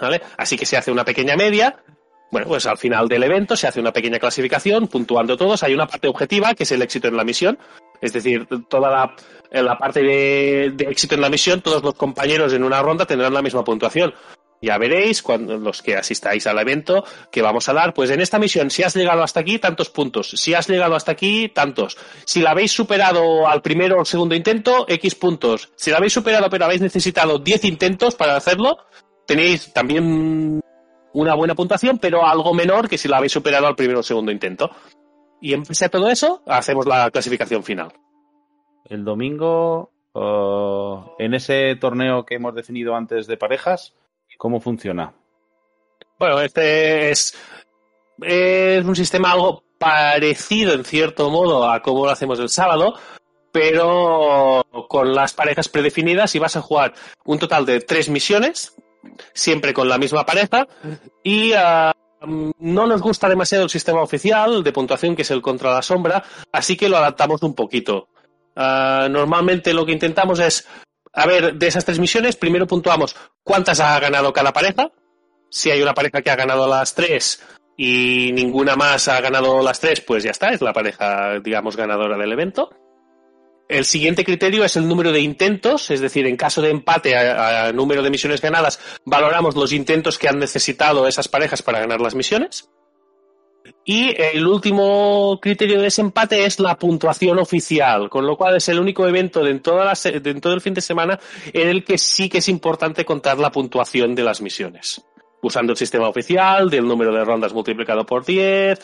¿Vale? 0.00 0.20
Así 0.36 0.56
que 0.56 0.66
se 0.66 0.76
hace 0.76 0.90
una 0.90 1.04
pequeña 1.04 1.36
media. 1.36 1.76
Bueno, 2.30 2.48
pues 2.48 2.66
al 2.66 2.78
final 2.78 3.06
del 3.06 3.22
evento 3.22 3.56
se 3.56 3.68
hace 3.68 3.78
una 3.78 3.92
pequeña 3.92 4.18
clasificación, 4.18 4.88
puntuando 4.88 5.36
todos. 5.36 5.62
Hay 5.62 5.72
una 5.72 5.86
parte 5.86 6.08
objetiva, 6.08 6.54
que 6.54 6.64
es 6.64 6.72
el 6.72 6.82
éxito 6.82 7.06
en 7.06 7.16
la 7.16 7.22
misión. 7.22 7.58
Es 8.00 8.12
decir, 8.12 8.46
toda 8.68 9.14
la, 9.52 9.78
parte 9.78 10.02
de 10.02 10.74
éxito 10.90 11.14
en 11.14 11.20
la 11.20 11.30
misión, 11.30 11.60
todos 11.60 11.82
los 11.82 11.94
compañeros 11.94 12.52
en 12.52 12.64
una 12.64 12.82
ronda 12.82 13.06
tendrán 13.06 13.32
la 13.32 13.42
misma 13.42 13.62
puntuación. 13.62 14.12
Ya 14.64 14.78
veréis, 14.78 15.22
cuando 15.22 15.58
los 15.58 15.82
que 15.82 15.94
asistáis 15.94 16.46
al 16.46 16.58
evento, 16.58 17.04
que 17.30 17.42
vamos 17.42 17.68
a 17.68 17.74
dar, 17.74 17.92
pues 17.92 18.08
en 18.08 18.22
esta 18.22 18.38
misión, 18.38 18.70
si 18.70 18.82
has 18.82 18.96
llegado 18.96 19.22
hasta 19.22 19.40
aquí, 19.40 19.58
tantos 19.58 19.90
puntos. 19.90 20.30
Si 20.30 20.54
has 20.54 20.66
llegado 20.68 20.94
hasta 20.94 21.12
aquí, 21.12 21.50
tantos. 21.50 21.98
Si 22.24 22.40
la 22.40 22.52
habéis 22.52 22.72
superado 22.72 23.46
al 23.46 23.60
primero 23.60 23.96
o 23.96 24.00
al 24.00 24.06
segundo 24.06 24.34
intento, 24.34 24.86
X 24.88 25.16
puntos. 25.16 25.70
Si 25.76 25.90
la 25.90 25.98
habéis 25.98 26.14
superado 26.14 26.48
pero 26.48 26.64
habéis 26.64 26.80
necesitado 26.80 27.38
10 27.38 27.62
intentos 27.66 28.14
para 28.14 28.36
hacerlo, 28.36 28.78
tenéis 29.26 29.70
también 29.74 30.62
una 31.12 31.34
buena 31.34 31.54
puntuación, 31.54 31.98
pero 31.98 32.26
algo 32.26 32.54
menor 32.54 32.88
que 32.88 32.96
si 32.96 33.06
la 33.06 33.18
habéis 33.18 33.32
superado 33.32 33.66
al 33.66 33.76
primero 33.76 34.00
o 34.00 34.02
segundo 34.02 34.32
intento. 34.32 34.70
Y 35.42 35.52
en 35.52 35.62
base 35.62 35.84
a 35.84 35.90
todo 35.90 36.08
eso, 36.08 36.42
hacemos 36.46 36.86
la 36.86 37.10
clasificación 37.10 37.64
final. 37.64 37.92
El 38.86 39.04
domingo, 39.04 39.92
uh, 40.14 41.14
en 41.18 41.34
ese 41.34 41.76
torneo 41.76 42.24
que 42.24 42.36
hemos 42.36 42.54
definido 42.54 42.96
antes 42.96 43.26
de 43.26 43.36
parejas, 43.36 43.94
¿Cómo 44.38 44.60
funciona? 44.60 45.14
Bueno, 46.18 46.40
este 46.40 47.10
es, 47.10 47.36
es 48.22 48.84
un 48.84 48.96
sistema 48.96 49.32
algo 49.32 49.62
parecido 49.78 50.72
en 50.72 50.84
cierto 50.84 51.30
modo 51.30 51.68
a 51.68 51.82
cómo 51.82 52.04
lo 52.04 52.10
hacemos 52.10 52.38
el 52.38 52.48
sábado, 52.48 52.94
pero 53.52 54.64
con 54.88 55.14
las 55.14 55.34
parejas 55.34 55.68
predefinidas 55.68 56.34
y 56.34 56.38
vas 56.38 56.56
a 56.56 56.62
jugar 56.62 56.94
un 57.24 57.38
total 57.38 57.66
de 57.66 57.80
tres 57.80 58.08
misiones, 58.08 58.74
siempre 59.32 59.74
con 59.74 59.88
la 59.88 59.98
misma 59.98 60.24
pareja, 60.24 60.66
y 61.22 61.52
uh, 61.52 61.92
no 62.58 62.86
nos 62.86 63.02
gusta 63.02 63.28
demasiado 63.28 63.64
el 63.64 63.70
sistema 63.70 64.02
oficial 64.02 64.64
de 64.64 64.72
puntuación 64.72 65.14
que 65.14 65.22
es 65.22 65.30
el 65.30 65.42
contra 65.42 65.72
la 65.72 65.82
sombra, 65.82 66.24
así 66.52 66.76
que 66.76 66.88
lo 66.88 66.96
adaptamos 66.96 67.42
un 67.42 67.54
poquito. 67.54 68.08
Uh, 68.56 69.08
normalmente 69.10 69.74
lo 69.74 69.84
que 69.84 69.92
intentamos 69.92 70.38
es 70.38 70.66
a 71.14 71.26
ver, 71.26 71.54
de 71.54 71.66
esas 71.66 71.84
tres 71.84 71.98
misiones, 71.98 72.36
primero 72.36 72.66
puntuamos 72.66 73.14
cuántas 73.42 73.80
ha 73.80 73.98
ganado 74.00 74.32
cada 74.32 74.52
pareja. 74.52 74.90
Si 75.50 75.70
hay 75.70 75.80
una 75.80 75.94
pareja 75.94 76.22
que 76.22 76.30
ha 76.30 76.36
ganado 76.36 76.66
las 76.66 76.94
tres 76.94 77.40
y 77.76 78.32
ninguna 78.32 78.74
más 78.74 79.06
ha 79.08 79.20
ganado 79.20 79.62
las 79.62 79.78
tres, 79.80 80.00
pues 80.00 80.24
ya 80.24 80.32
está, 80.32 80.50
es 80.50 80.60
la 80.60 80.72
pareja, 80.72 81.38
digamos, 81.40 81.76
ganadora 81.76 82.16
del 82.16 82.32
evento. 82.32 82.70
El 83.68 83.84
siguiente 83.84 84.24
criterio 84.24 84.64
es 84.64 84.76
el 84.76 84.86
número 84.86 85.10
de 85.10 85.20
intentos, 85.20 85.90
es 85.90 86.00
decir, 86.00 86.26
en 86.26 86.36
caso 86.36 86.60
de 86.60 86.70
empate 86.70 87.16
a, 87.16 87.72
número 87.72 88.02
de 88.02 88.10
misiones 88.10 88.40
ganadas, 88.40 88.78
valoramos 89.06 89.56
los 89.56 89.72
intentos 89.72 90.18
que 90.18 90.28
han 90.28 90.38
necesitado 90.38 91.06
esas 91.08 91.28
parejas 91.28 91.62
para 91.62 91.80
ganar 91.80 92.00
las 92.00 92.14
misiones. 92.14 92.68
Y 93.84 94.14
el 94.18 94.46
último 94.46 95.38
criterio 95.40 95.76
de 95.76 95.84
desempate 95.84 96.44
es 96.44 96.58
la 96.58 96.78
puntuación 96.78 97.38
oficial, 97.38 98.08
con 98.08 98.26
lo 98.26 98.36
cual 98.36 98.56
es 98.56 98.68
el 98.68 98.80
único 98.80 99.06
evento 99.06 99.44
de, 99.44 99.58
toda 99.58 99.84
la, 99.84 99.92
de 99.92 100.34
todo 100.40 100.54
el 100.54 100.62
fin 100.62 100.72
de 100.72 100.80
semana 100.80 101.18
en 101.52 101.68
el 101.68 101.84
que 101.84 101.98
sí 101.98 102.28
que 102.28 102.38
es 102.38 102.48
importante 102.48 103.04
contar 103.04 103.38
la 103.38 103.52
puntuación 103.52 104.14
de 104.14 104.24
las 104.24 104.40
misiones 104.40 105.04
usando 105.42 105.72
el 105.72 105.76
sistema 105.76 106.08
oficial 106.08 106.70
del 106.70 106.86
número 106.88 107.12
de 107.12 107.22
rondas 107.22 107.52
multiplicado 107.52 108.06
por 108.06 108.24
10, 108.24 108.80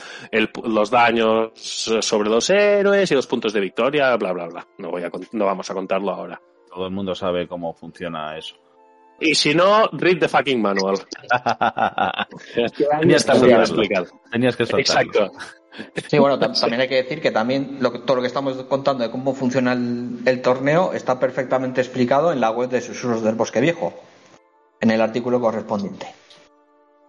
los 0.64 0.90
daños 0.90 1.52
sobre 1.54 2.28
los 2.28 2.50
héroes 2.50 3.10
y 3.10 3.14
los 3.14 3.26
puntos 3.26 3.54
de 3.54 3.60
victoria, 3.60 4.14
bla, 4.16 4.32
bla, 4.32 4.46
bla. 4.46 4.66
No, 4.76 4.90
voy 4.90 5.02
a, 5.02 5.10
no 5.32 5.46
vamos 5.46 5.70
a 5.70 5.74
contarlo 5.74 6.10
ahora. 6.10 6.40
Todo 6.68 6.86
el 6.86 6.92
mundo 6.92 7.14
sabe 7.14 7.48
cómo 7.48 7.72
funciona 7.72 8.36
eso. 8.36 8.56
Y 9.20 9.34
si 9.34 9.54
no, 9.54 9.88
read 9.92 10.18
the 10.18 10.28
fucking 10.28 10.60
manual. 10.60 10.96
Tenías 13.00 13.24
que 13.24 13.32
explicado. 13.32 14.06
Tenías 14.32 14.56
que 14.56 14.66
soltarlo. 14.66 15.10
Exacto. 15.10 15.32
Sí, 16.08 16.18
bueno, 16.18 16.38
también 16.38 16.80
hay 16.80 16.88
que 16.88 17.02
decir 17.02 17.20
que 17.20 17.30
también 17.30 17.78
todo 17.78 18.16
lo 18.16 18.22
que 18.22 18.26
estamos 18.26 18.56
contando 18.64 19.04
de 19.04 19.10
cómo 19.10 19.34
funciona 19.34 19.72
el, 19.72 20.42
torneo 20.42 20.92
está 20.92 21.18
perfectamente 21.20 21.80
explicado 21.80 22.32
en 22.32 22.40
la 22.40 22.50
web 22.50 22.68
de 22.68 22.80
Susurros 22.80 23.22
del 23.22 23.34
Bosque 23.34 23.60
Viejo, 23.60 23.94
en 24.80 24.90
el 24.90 25.00
artículo 25.00 25.40
correspondiente. 25.40 26.06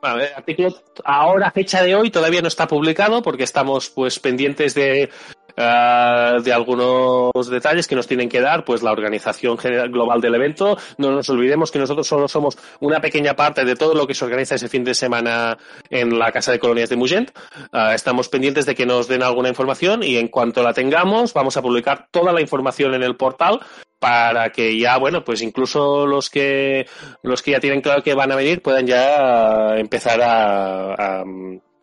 Bueno, 0.01 0.19
el 0.19 0.33
artículo 0.33 0.75
ahora, 1.03 1.51
fecha 1.51 1.83
de 1.83 1.95
hoy, 1.95 2.11
todavía 2.11 2.41
no 2.41 2.47
está 2.47 2.67
publicado 2.67 3.21
porque 3.21 3.43
estamos 3.43 3.89
pues 3.89 4.19
pendientes 4.19 4.73
de, 4.73 5.09
eh, 5.55 6.37
de 6.43 6.53
algunos 6.53 7.49
detalles 7.49 7.87
que 7.87 7.95
nos 7.95 8.07
tienen 8.07 8.29
que 8.29 8.41
dar 8.41 8.63
pues 8.65 8.83
la 8.83 8.91
organización 8.91 9.57
general 9.57 9.89
global 9.89 10.21
del 10.21 10.35
evento. 10.35 10.77
No 10.97 11.11
nos 11.11 11.29
olvidemos 11.29 11.71
que 11.71 11.79
nosotros 11.79 12.07
solo 12.07 12.27
somos 12.27 12.57
una 12.79 12.99
pequeña 12.99 13.35
parte 13.35 13.65
de 13.65 13.75
todo 13.75 13.93
lo 13.93 14.07
que 14.07 14.13
se 14.13 14.25
organiza 14.25 14.55
ese 14.55 14.69
fin 14.69 14.83
de 14.83 14.93
semana 14.93 15.57
en 15.89 16.17
la 16.17 16.31
Casa 16.31 16.51
de 16.51 16.59
Colonias 16.59 16.89
de 16.89 16.95
Mugent. 16.95 17.31
Eh, 17.73 17.91
estamos 17.93 18.29
pendientes 18.29 18.65
de 18.65 18.75
que 18.75 18.85
nos 18.85 19.07
den 19.07 19.23
alguna 19.23 19.49
información 19.49 20.03
y 20.03 20.17
en 20.17 20.27
cuanto 20.27 20.63
la 20.63 20.73
tengamos 20.73 21.33
vamos 21.33 21.57
a 21.57 21.61
publicar 21.61 22.07
toda 22.11 22.33
la 22.33 22.41
información 22.41 22.93
en 22.93 23.03
el 23.03 23.15
portal 23.15 23.59
para 24.01 24.51
que 24.51 24.79
ya, 24.79 24.97
bueno, 24.97 25.23
pues 25.23 25.43
incluso 25.43 26.07
los 26.07 26.31
que 26.31 26.87
los 27.21 27.43
que 27.43 27.51
ya 27.51 27.59
tienen 27.59 27.81
claro 27.81 28.01
que 28.01 28.15
van 28.15 28.31
a 28.31 28.35
venir 28.35 28.63
puedan 28.63 28.87
ya 28.87 29.77
empezar 29.77 30.19
a, 30.23 31.19
a 31.19 31.23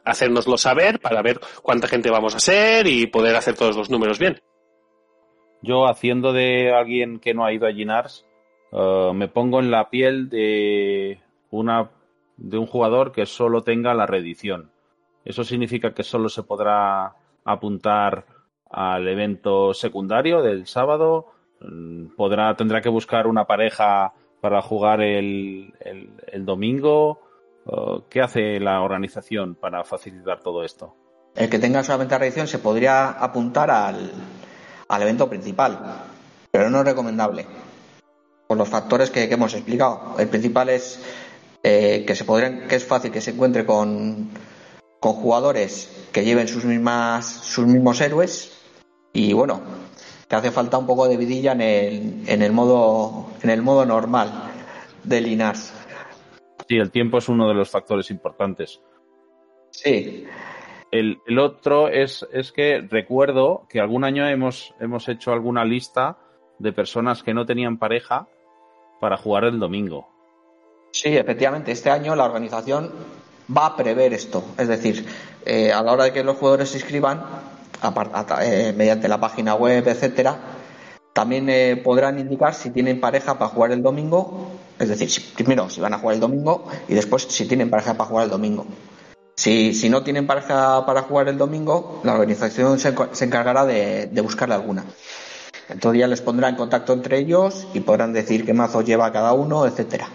hacérnoslo 0.08 0.56
saber 0.56 1.00
para 1.00 1.22
ver 1.22 1.40
cuánta 1.62 1.88
gente 1.88 2.10
vamos 2.10 2.34
a 2.34 2.40
ser 2.40 2.86
y 2.86 3.06
poder 3.06 3.36
hacer 3.36 3.54
todos 3.54 3.76
los 3.76 3.90
números 3.90 4.18
bien. 4.18 4.40
Yo, 5.62 5.86
haciendo 5.86 6.32
de 6.32 6.72
alguien 6.72 7.18
que 7.18 7.34
no 7.34 7.44
ha 7.44 7.52
ido 7.52 7.66
a 7.66 7.72
Ginars, 7.72 8.26
eh, 8.72 9.10
me 9.14 9.28
pongo 9.28 9.60
en 9.60 9.70
la 9.70 9.90
piel 9.90 10.28
de 10.28 11.20
una 11.50 11.90
de 12.36 12.58
un 12.58 12.66
jugador 12.66 13.10
que 13.10 13.26
solo 13.26 13.62
tenga 13.62 13.94
la 13.94 14.06
reedición. 14.06 14.70
Eso 15.24 15.42
significa 15.42 15.92
que 15.92 16.04
solo 16.04 16.28
se 16.28 16.44
podrá 16.44 17.16
apuntar 17.44 18.26
al 18.70 19.08
evento 19.08 19.74
secundario 19.74 20.42
del 20.42 20.66
sábado 20.66 21.32
Mm, 21.60 22.14
podrá, 22.16 22.54
tendrá 22.54 22.80
que 22.80 22.88
buscar 22.88 23.26
una 23.26 23.44
pareja 23.44 24.12
para 24.40 24.62
jugar 24.62 25.00
el, 25.00 25.72
el, 25.80 26.44
domingo. 26.44 27.20
¿Qué 28.08 28.22
hace 28.22 28.58
la 28.60 28.80
organización 28.80 29.54
para 29.54 29.84
facilitar 29.84 30.40
todo 30.40 30.64
esto? 30.64 30.96
El 31.34 31.50
que 31.50 31.58
tenga 31.58 31.84
solamente 31.84 32.18
la 32.18 32.24
edición 32.24 32.48
se 32.48 32.58
podría 32.58 33.10
apuntar 33.10 33.70
al, 33.70 34.10
al, 34.88 35.02
evento 35.02 35.28
principal, 35.28 35.78
pero 36.50 36.70
no 36.70 36.80
es 36.80 36.84
recomendable. 36.86 37.46
Por 38.46 38.56
los 38.56 38.68
factores 38.68 39.10
que, 39.10 39.24
hemos 39.24 39.52
explicado. 39.52 40.14
El 40.18 40.28
principal 40.28 40.70
es 40.70 41.02
eh, 41.62 42.04
que 42.06 42.14
se 42.14 42.24
podrían, 42.24 42.66
que 42.66 42.76
es 42.76 42.86
fácil 42.86 43.12
que 43.12 43.20
se 43.20 43.32
encuentre 43.32 43.66
con, 43.66 44.30
con 44.98 45.12
jugadores 45.12 46.08
que 46.10 46.24
lleven 46.24 46.48
sus 46.48 46.64
mismas, 46.64 47.26
sus 47.26 47.66
mismos 47.66 48.00
héroes. 48.00 48.52
Y 49.12 49.34
bueno, 49.34 49.60
que 50.26 50.36
hace 50.36 50.50
falta 50.50 50.78
un 50.78 50.86
poco 50.86 51.06
de 51.06 51.18
vidilla 51.18 51.52
en 51.52 51.60
el, 51.60 52.24
en 52.26 52.42
el 52.42 52.52
modo 52.52 53.26
en 53.42 53.50
el 53.50 53.60
modo 53.60 53.84
normal 53.84 54.50
de 55.04 55.20
Linas. 55.20 55.74
Sí, 56.68 56.76
el 56.76 56.90
tiempo 56.90 57.18
es 57.18 57.28
uno 57.28 57.48
de 57.48 57.54
los 57.54 57.70
factores 57.70 58.10
importantes. 58.10 58.80
Sí. 59.70 60.26
El, 60.90 61.20
el 61.26 61.38
otro 61.38 61.88
es, 61.88 62.26
es, 62.32 62.52
que 62.52 62.80
recuerdo 62.80 63.66
que 63.68 63.80
algún 63.80 64.04
año 64.04 64.26
hemos, 64.28 64.74
hemos 64.80 65.08
hecho 65.08 65.32
alguna 65.32 65.64
lista 65.64 66.18
de 66.58 66.72
personas 66.72 67.22
que 67.22 67.34
no 67.34 67.46
tenían 67.46 67.78
pareja 67.78 68.26
para 69.00 69.16
jugar 69.16 69.44
el 69.44 69.58
domingo. 69.58 70.08
Sí, 70.92 71.16
efectivamente, 71.16 71.72
este 71.72 71.90
año 71.90 72.16
la 72.16 72.24
organización 72.24 72.90
va 73.54 73.66
a 73.66 73.76
prever 73.76 74.12
esto. 74.12 74.44
Es 74.58 74.68
decir, 74.68 75.06
eh, 75.46 75.72
a 75.72 75.82
la 75.82 75.92
hora 75.92 76.04
de 76.04 76.12
que 76.12 76.24
los 76.24 76.36
jugadores 76.36 76.70
se 76.70 76.78
inscriban, 76.78 77.22
eh, 78.42 78.74
mediante 78.76 79.08
la 79.08 79.20
página 79.20 79.54
web, 79.54 79.86
etcétera, 79.86 80.38
también 81.12 81.48
eh, 81.48 81.80
podrán 81.82 82.18
indicar 82.18 82.54
si 82.54 82.70
tienen 82.70 83.00
pareja 83.00 83.38
para 83.38 83.50
jugar 83.50 83.72
el 83.72 83.82
domingo, 83.82 84.50
es 84.78 84.88
decir, 84.88 85.10
primero 85.34 85.68
si 85.68 85.80
van 85.80 85.94
a 85.94 85.98
jugar 85.98 86.14
el 86.14 86.20
domingo 86.20 86.66
y 86.88 86.94
después 86.94 87.24
si 87.24 87.46
tienen 87.46 87.70
pareja 87.70 87.94
para 87.94 88.08
jugar 88.08 88.24
el 88.24 88.30
domingo. 88.30 88.66
Si, 89.36 89.72
si 89.72 89.88
no 89.88 90.02
tienen 90.02 90.26
pareja 90.26 90.84
para 90.84 91.02
jugar 91.02 91.28
el 91.28 91.38
domingo, 91.38 92.00
la 92.02 92.14
organización 92.14 92.78
se, 92.78 92.88
encargará 92.88 93.64
de, 93.64 94.06
de, 94.06 94.20
buscarle 94.20 94.56
alguna. 94.56 94.84
Entonces 95.68 96.00
ya 96.00 96.08
les 96.08 96.20
pondrá 96.20 96.48
en 96.48 96.56
contacto 96.56 96.92
entre 96.92 97.18
ellos 97.18 97.68
y 97.72 97.80
podrán 97.80 98.12
decir 98.12 98.44
qué 98.44 98.52
mazo 98.52 98.82
lleva 98.82 99.12
cada 99.12 99.32
uno, 99.34 99.64
etcétera. 99.64 100.08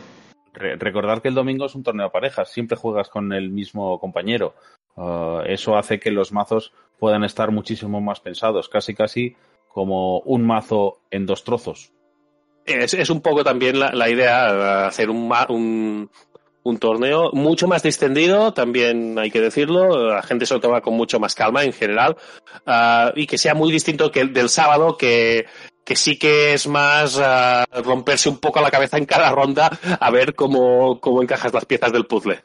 recordar 0.54 1.22
que 1.22 1.30
el 1.30 1.36
domingo 1.36 1.66
es 1.66 1.76
un 1.76 1.84
torneo 1.84 2.08
de 2.08 2.12
parejas, 2.12 2.52
siempre 2.52 2.76
juegas 2.76 3.08
con 3.08 3.32
el 3.32 3.50
mismo 3.50 3.98
compañero. 4.00 4.56
Uh, 4.96 5.40
eso 5.46 5.78
hace 5.78 6.02
que 6.02 6.12
los 6.12 6.34
mazos 6.34 6.74
puedan 7.00 7.24
estar 7.24 7.50
muchísimo 7.52 8.02
más 8.02 8.20
pensados, 8.20 8.68
casi 8.68 8.94
casi 8.94 9.38
como 9.70 10.20
un 10.20 10.46
mazo 10.46 11.00
en 11.12 11.26
dos 11.26 11.46
trozos. 11.46 11.93
Es, 12.66 12.94
es 12.94 13.10
un 13.10 13.22
poco 13.22 13.44
también 13.44 13.80
la, 13.80 13.92
la 13.92 14.10
idea, 14.10 14.88
hacer 14.88 15.10
un, 15.10 15.32
un, 15.50 16.10
un, 16.64 16.78
torneo 16.78 17.32
mucho 17.34 17.68
más 17.68 17.84
distendido, 17.84 18.54
también 18.54 19.20
hay 19.20 19.30
que 19.32 19.42
decirlo, 19.42 20.14
la 20.14 20.24
gente 20.24 20.46
se 20.46 20.54
lo 20.54 20.62
toma 20.62 20.82
con 20.82 20.96
mucho 20.96 21.20
más 21.20 21.36
calma 21.36 21.64
en 21.64 21.74
general, 21.74 22.16
uh, 22.66 23.12
y 23.16 23.28
que 23.28 23.38
sea 23.38 23.54
muy 23.54 23.72
distinto 23.72 24.12
que 24.12 24.22
el 24.22 24.32
del 24.32 24.48
sábado, 24.48 24.98
que, 24.98 25.46
que 25.84 25.96
sí 25.98 26.18
que 26.18 26.54
es 26.54 26.68
más 26.68 27.18
uh, 27.18 27.82
romperse 27.82 28.30
un 28.30 28.38
poco 28.38 28.62
la 28.62 28.72
cabeza 28.72 28.98
en 28.98 29.06
cada 29.06 29.30
ronda 29.32 29.70
a 30.00 30.10
ver 30.10 30.34
cómo, 30.34 31.02
cómo 31.02 31.22
encajas 31.22 31.54
las 31.54 31.66
piezas 31.66 31.92
del 31.92 32.06
puzzle. 32.06 32.42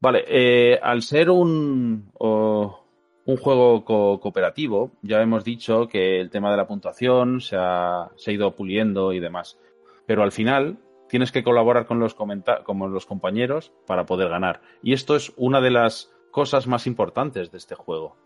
Vale, 0.00 0.24
eh, 0.28 0.78
al 0.80 1.02
ser 1.02 1.28
un, 1.28 2.12
oh, 2.18 2.87
un 3.28 3.36
juego 3.36 3.84
co 3.84 4.20
cooperativo, 4.20 4.90
ya 5.02 5.20
hemos 5.20 5.44
dicho 5.44 5.86
que 5.86 6.18
el 6.18 6.30
tema 6.30 6.50
de 6.50 6.56
la 6.56 6.66
puntuación 6.66 7.42
se 7.42 7.56
ha, 7.58 8.08
ido 8.26 8.56
puliendo 8.56 9.12
y 9.12 9.20
demás. 9.20 9.58
Pero 10.06 10.22
al 10.22 10.32
final 10.32 10.78
tienes 11.10 11.30
que 11.30 11.44
colaborar 11.44 11.84
con 11.84 12.00
los, 12.00 12.16
los 12.18 13.06
compañeros 13.06 13.70
para 13.86 14.06
poder 14.06 14.30
ganar. 14.30 14.62
Y 14.82 14.94
esto 14.94 15.14
es 15.14 15.30
una 15.36 15.60
de 15.60 15.70
las 15.70 16.10
cosas 16.30 16.66
más 16.66 16.86
importantes 16.86 17.50
de 17.50 17.58
este 17.58 17.74
juego. 17.74 18.16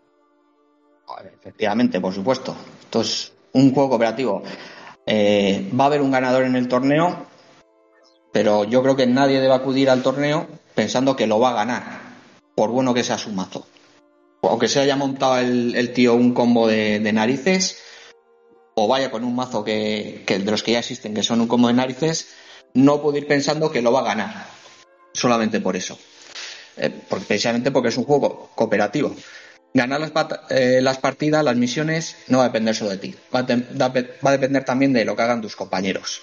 Efectivamente, 1.21 1.99
por 1.99 2.13
supuesto. 2.13 2.55
Esto 2.79 3.01
es 3.01 3.33
un 3.51 3.73
juego 3.73 3.89
cooperativo. 3.89 4.41
Eh, 5.05 5.69
va 5.77 5.83
a 5.83 5.87
haber 5.87 6.01
un 6.01 6.11
ganador 6.11 6.43
en 6.43 6.55
el 6.55 6.69
torneo, 6.69 7.25
pero 8.31 8.63
yo 8.63 8.81
creo 8.81 8.95
que 8.95 9.05
nadie 9.05 9.41
debe 9.41 9.53
acudir 9.53 9.89
al 9.89 10.01
torneo 10.01 10.47
pensando 10.73 11.17
que 11.17 11.27
lo 11.27 11.41
va 11.41 11.49
a 11.49 11.55
ganar, 11.55 11.83
por 12.55 12.69
bueno 12.69 12.93
que 12.93 13.03
sea 13.03 13.17
su 13.17 13.33
mazo. 13.33 13.67
Aunque 14.43 14.67
se 14.67 14.81
haya 14.81 14.95
montado 14.95 15.39
el, 15.39 15.93
tío 15.93 16.15
un 16.15 16.33
combo 16.33 16.67
de, 16.67 16.99
narices, 17.13 17.77
o 18.75 18.87
vaya 18.87 19.09
con 19.09 19.23
un 19.23 19.35
mazo 19.35 19.63
que, 19.63 20.23
de 20.27 20.51
los 20.51 20.63
que 20.63 20.73
ya 20.73 20.79
existen, 20.79 21.13
que 21.13 21.23
son 21.23 21.41
un 21.41 21.47
combo 21.47 21.69
de 21.69 21.73
narices, 21.73 22.27
no 22.73 23.01
puede 23.01 23.19
ir 23.19 23.27
pensando 23.27 23.71
que 23.71 23.81
lo 23.81 23.91
va 23.91 24.01
a 24.01 24.15
ganar. 24.15 24.47
Solamente 25.13 25.61
por 25.61 25.75
eso. 25.75 25.97
Eh, 26.75 26.91
porque, 27.07 27.25
precisamente 27.25 27.71
porque 27.71 27.89
es 27.89 27.97
un 27.97 28.03
juego 28.03 28.51
cooperativo. 28.55 29.15
Ganar 29.73 30.01
las, 30.01 30.11
eh, 30.49 30.79
las, 30.81 30.97
partidas, 30.97 31.43
las 31.43 31.55
misiones, 31.55 32.17
no 32.27 32.39
va 32.39 32.45
a 32.45 32.47
depender 32.47 32.75
solo 32.75 32.91
de 32.91 32.97
ti. 32.97 33.15
Va 33.33 33.39
a, 33.39 34.31
depender 34.31 34.65
también 34.65 34.91
de 34.91 35.05
lo 35.05 35.15
que 35.15 35.21
hagan 35.21 35.41
tus 35.41 35.55
compañeros 35.55 36.21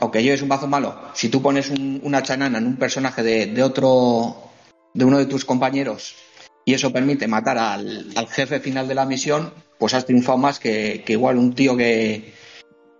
aunque 0.00 0.22
lleves 0.22 0.42
un 0.42 0.48
mazo 0.48 0.66
malo, 0.66 0.96
si 1.14 1.28
tú 1.28 1.40
pones 1.40 1.70
una 1.70 2.22
chanana 2.22 2.58
en 2.58 2.66
un 2.66 2.76
personaje 2.76 3.22
de, 3.22 3.62
otro, 3.62 4.50
de 4.92 5.04
uno 5.04 5.18
de 5.18 5.26
tus 5.26 5.44
compañeros, 5.44 6.16
y 6.64 6.74
eso 6.74 6.92
permite 6.92 7.28
matar 7.28 7.58
al, 7.58 8.14
jefe 8.30 8.60
final 8.60 8.88
de 8.88 8.94
la 8.94 9.04
misión, 9.06 9.52
pues 9.78 9.94
has 9.94 10.06
triunfado 10.06 10.38
más 10.38 10.58
que, 10.58 11.04
igual 11.06 11.38
un 11.38 11.54
tío 11.54 11.76
que, 11.76 12.32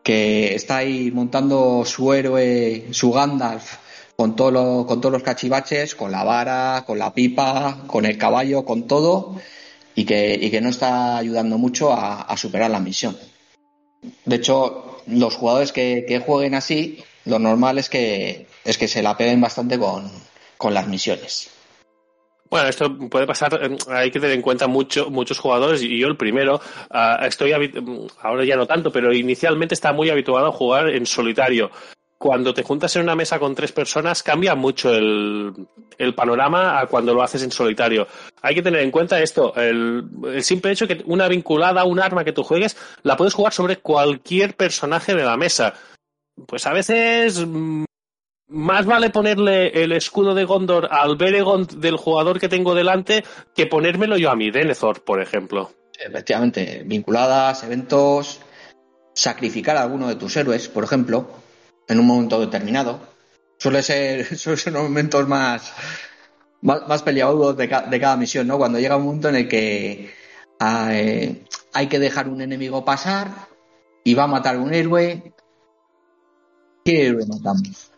que 0.03 0.55
está 0.55 0.79
ahí 0.79 1.11
montando 1.11 1.85
su 1.85 2.13
héroe, 2.13 2.89
su 2.91 3.13
Gandalf, 3.13 3.77
con, 4.17 4.37
todo 4.37 4.87
con 4.87 5.01
todos 5.01 5.13
los 5.13 5.23
cachivaches, 5.23 5.95
con 5.95 6.13
la 6.13 6.25
vara, 6.25 6.85
con 6.87 6.99
la 6.99 7.13
pipa, 7.13 7.85
con 7.87 8.07
el 8.07 8.19
caballo, 8.19 8.65
con 8.65 8.87
todo, 8.87 9.37
y 9.95 10.05
que, 10.05 10.49
que 10.51 10.61
no 10.61 10.69
está 10.69 11.17
ayudando 11.17 11.59
mucho 11.59 11.93
a, 11.93 12.37
superar 12.37 12.71
la 12.71 12.81
misión. 12.81 13.17
De 14.25 14.37
hecho, 14.37 15.03
los 15.07 15.37
jugadores 15.37 15.73
que, 15.73 16.23
jueguen 16.25 16.55
así, 16.55 17.03
lo 17.25 17.39
normal 17.39 17.79
es 17.79 17.89
que, 17.89 18.47
es 18.65 18.79
que 18.79 18.89
se 18.89 19.03
la 19.03 19.17
peguen 19.17 19.41
bastante 19.41 19.79
con, 19.79 20.11
las 20.71 20.89
misiones. 20.89 21.51
Bueno, 22.51 22.69
esto 22.69 22.97
puede 23.09 23.27
pasar, 23.27 23.59
eh, 23.63 23.77
hay 23.89 24.11
que 24.11 24.21
tener 24.21 24.37
en 24.37 24.43
cuenta 24.43 24.67
mucho, 24.67 25.11
muchos 25.11 25.39
jugadores 25.39 25.83
y 25.83 25.99
yo 25.99 26.09
el 26.09 26.17
primero, 26.17 26.61
uh, 26.91 27.25
estoy 27.25 27.53
ahora 28.21 28.45
ya 28.45 28.57
no 28.57 28.67
tanto, 28.67 28.93
pero 28.93 29.13
inicialmente 29.13 29.75
estaba 29.75 29.97
muy 29.97 30.11
habituado 30.11 30.47
a 30.47 30.53
jugar 30.53 30.89
en 30.91 31.07
solitario. 31.07 31.71
Cuando 32.19 32.55
te 32.55 32.63
juntas 32.63 32.95
en 32.97 33.03
una 33.03 33.17
mesa 33.17 33.39
con 33.39 33.55
tres 33.55 33.73
personas 33.73 34.23
cambia 34.23 34.55
mucho 34.55 34.95
el, 34.95 35.53
el 35.99 36.15
panorama 36.15 36.79
a 36.81 36.87
cuando 36.87 37.13
lo 37.13 37.23
haces 37.23 37.43
en 37.43 37.51
solitario. 37.51 38.07
Hay 38.41 38.55
que 38.55 38.63
tener 38.63 38.81
en 38.81 38.91
cuenta 38.91 39.21
esto, 39.21 39.55
el, 39.57 40.05
el 40.33 40.43
simple 40.43 40.73
hecho 40.73 40.87
que 40.87 41.03
una 41.07 41.29
vinculada, 41.29 41.85
un 41.85 42.01
arma 42.01 42.25
que 42.25 42.33
tú 42.33 42.43
juegues, 42.43 42.77
la 43.03 43.17
puedes 43.17 43.35
jugar 43.35 43.53
sobre 43.53 43.79
cualquier 43.79 44.55
personaje 44.55 45.15
de 45.15 45.25
la 45.25 45.37
mesa. 45.37 45.75
Pues 46.47 46.67
a 46.67 46.73
veces 46.73 47.45
mm, 47.45 47.85
más 48.49 48.87
vale 48.87 49.11
ponerle 49.11 49.83
el 49.83 49.93
escudo 49.93 50.35
de 50.35 50.45
Gondor 50.45 50.89
al 50.91 51.17
Beregond 51.17 51.81
del 51.81 51.97
jugador 51.97 52.39
que 52.39 52.49
tengo 52.49 52.75
delante 52.75 53.25
que 53.55 53.67
ponérmelo 53.67 54.17
yo 54.17 54.31
a 54.31 54.37
mi 54.37 54.51
Denethor, 54.51 55.03
por 55.03 55.21
ejemplo. 55.21 55.73
Efectivamente, 55.99 56.83
vinculadas, 56.85 57.63
eventos, 57.65 58.41
sacrificar 59.15 59.77
a 59.77 59.83
alguno 59.83 60.09
de 60.09 60.17
tus 60.17 60.37
héroes, 60.37 60.69
por 60.69 60.85
ejemplo, 60.85 61.29
en 61.89 62.01
un 62.01 62.07
momento 62.07 62.41
determinado. 62.41 63.01
Suele 63.59 63.83
ser, 63.83 64.37
suele 64.39 64.59
ser 64.59 64.73
los 64.73 64.83
momentos 64.83 65.27
más, 65.29 65.73
más, 66.61 66.87
más 66.89 67.05
de, 67.05 67.69
cada 68.01 68.17
misión, 68.17 68.47
¿no? 68.47 68.59
Cuando 68.59 68.79
llega 68.79 68.97
un 68.97 69.05
momento 69.05 69.29
en 69.29 69.37
el 69.37 69.49
que 69.49 70.11
eh, 70.61 71.45
hay 71.73 71.87
que 71.87 71.99
dejar 71.99 72.29
un 72.29 72.41
enemigo 72.41 72.85
pasar 72.85 73.31
y 74.03 74.15
va 74.15 74.25
a 74.25 74.29
matar 74.29 74.59
un 74.59 74.75
héroe. 74.75 75.33
¿Qué 76.85 77.07
héroe 77.07 77.25
matamos? 77.27 77.94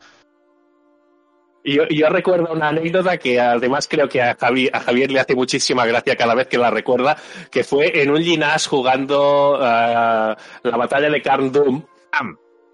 Yo, 1.66 1.82
yo, 1.88 2.08
recuerdo 2.08 2.52
una 2.52 2.68
anécdota 2.68 3.18
que 3.18 3.40
además 3.40 3.88
creo 3.90 4.08
que 4.08 4.22
a 4.22 4.36
Javier, 4.36 4.70
a 4.72 4.78
Javier, 4.78 5.10
le 5.10 5.18
hace 5.18 5.34
muchísima 5.34 5.84
gracia 5.84 6.14
cada 6.14 6.32
vez 6.36 6.46
que 6.46 6.58
la 6.58 6.70
recuerda, 6.70 7.16
que 7.50 7.64
fue 7.64 8.02
en 8.02 8.12
un 8.12 8.22
Ginás 8.22 8.68
jugando 8.68 9.56
uh, 9.56 10.36
la 10.62 10.76
batalla 10.76 11.10
de 11.10 11.20
Carn 11.20 11.50
Doom. 11.50 11.82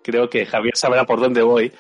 Creo 0.05 0.29
que 0.29 0.45
Javier 0.45 0.77
sabrá 0.77 1.07
por 1.07 1.21
dónde 1.21 1.41
voy. 1.41 1.73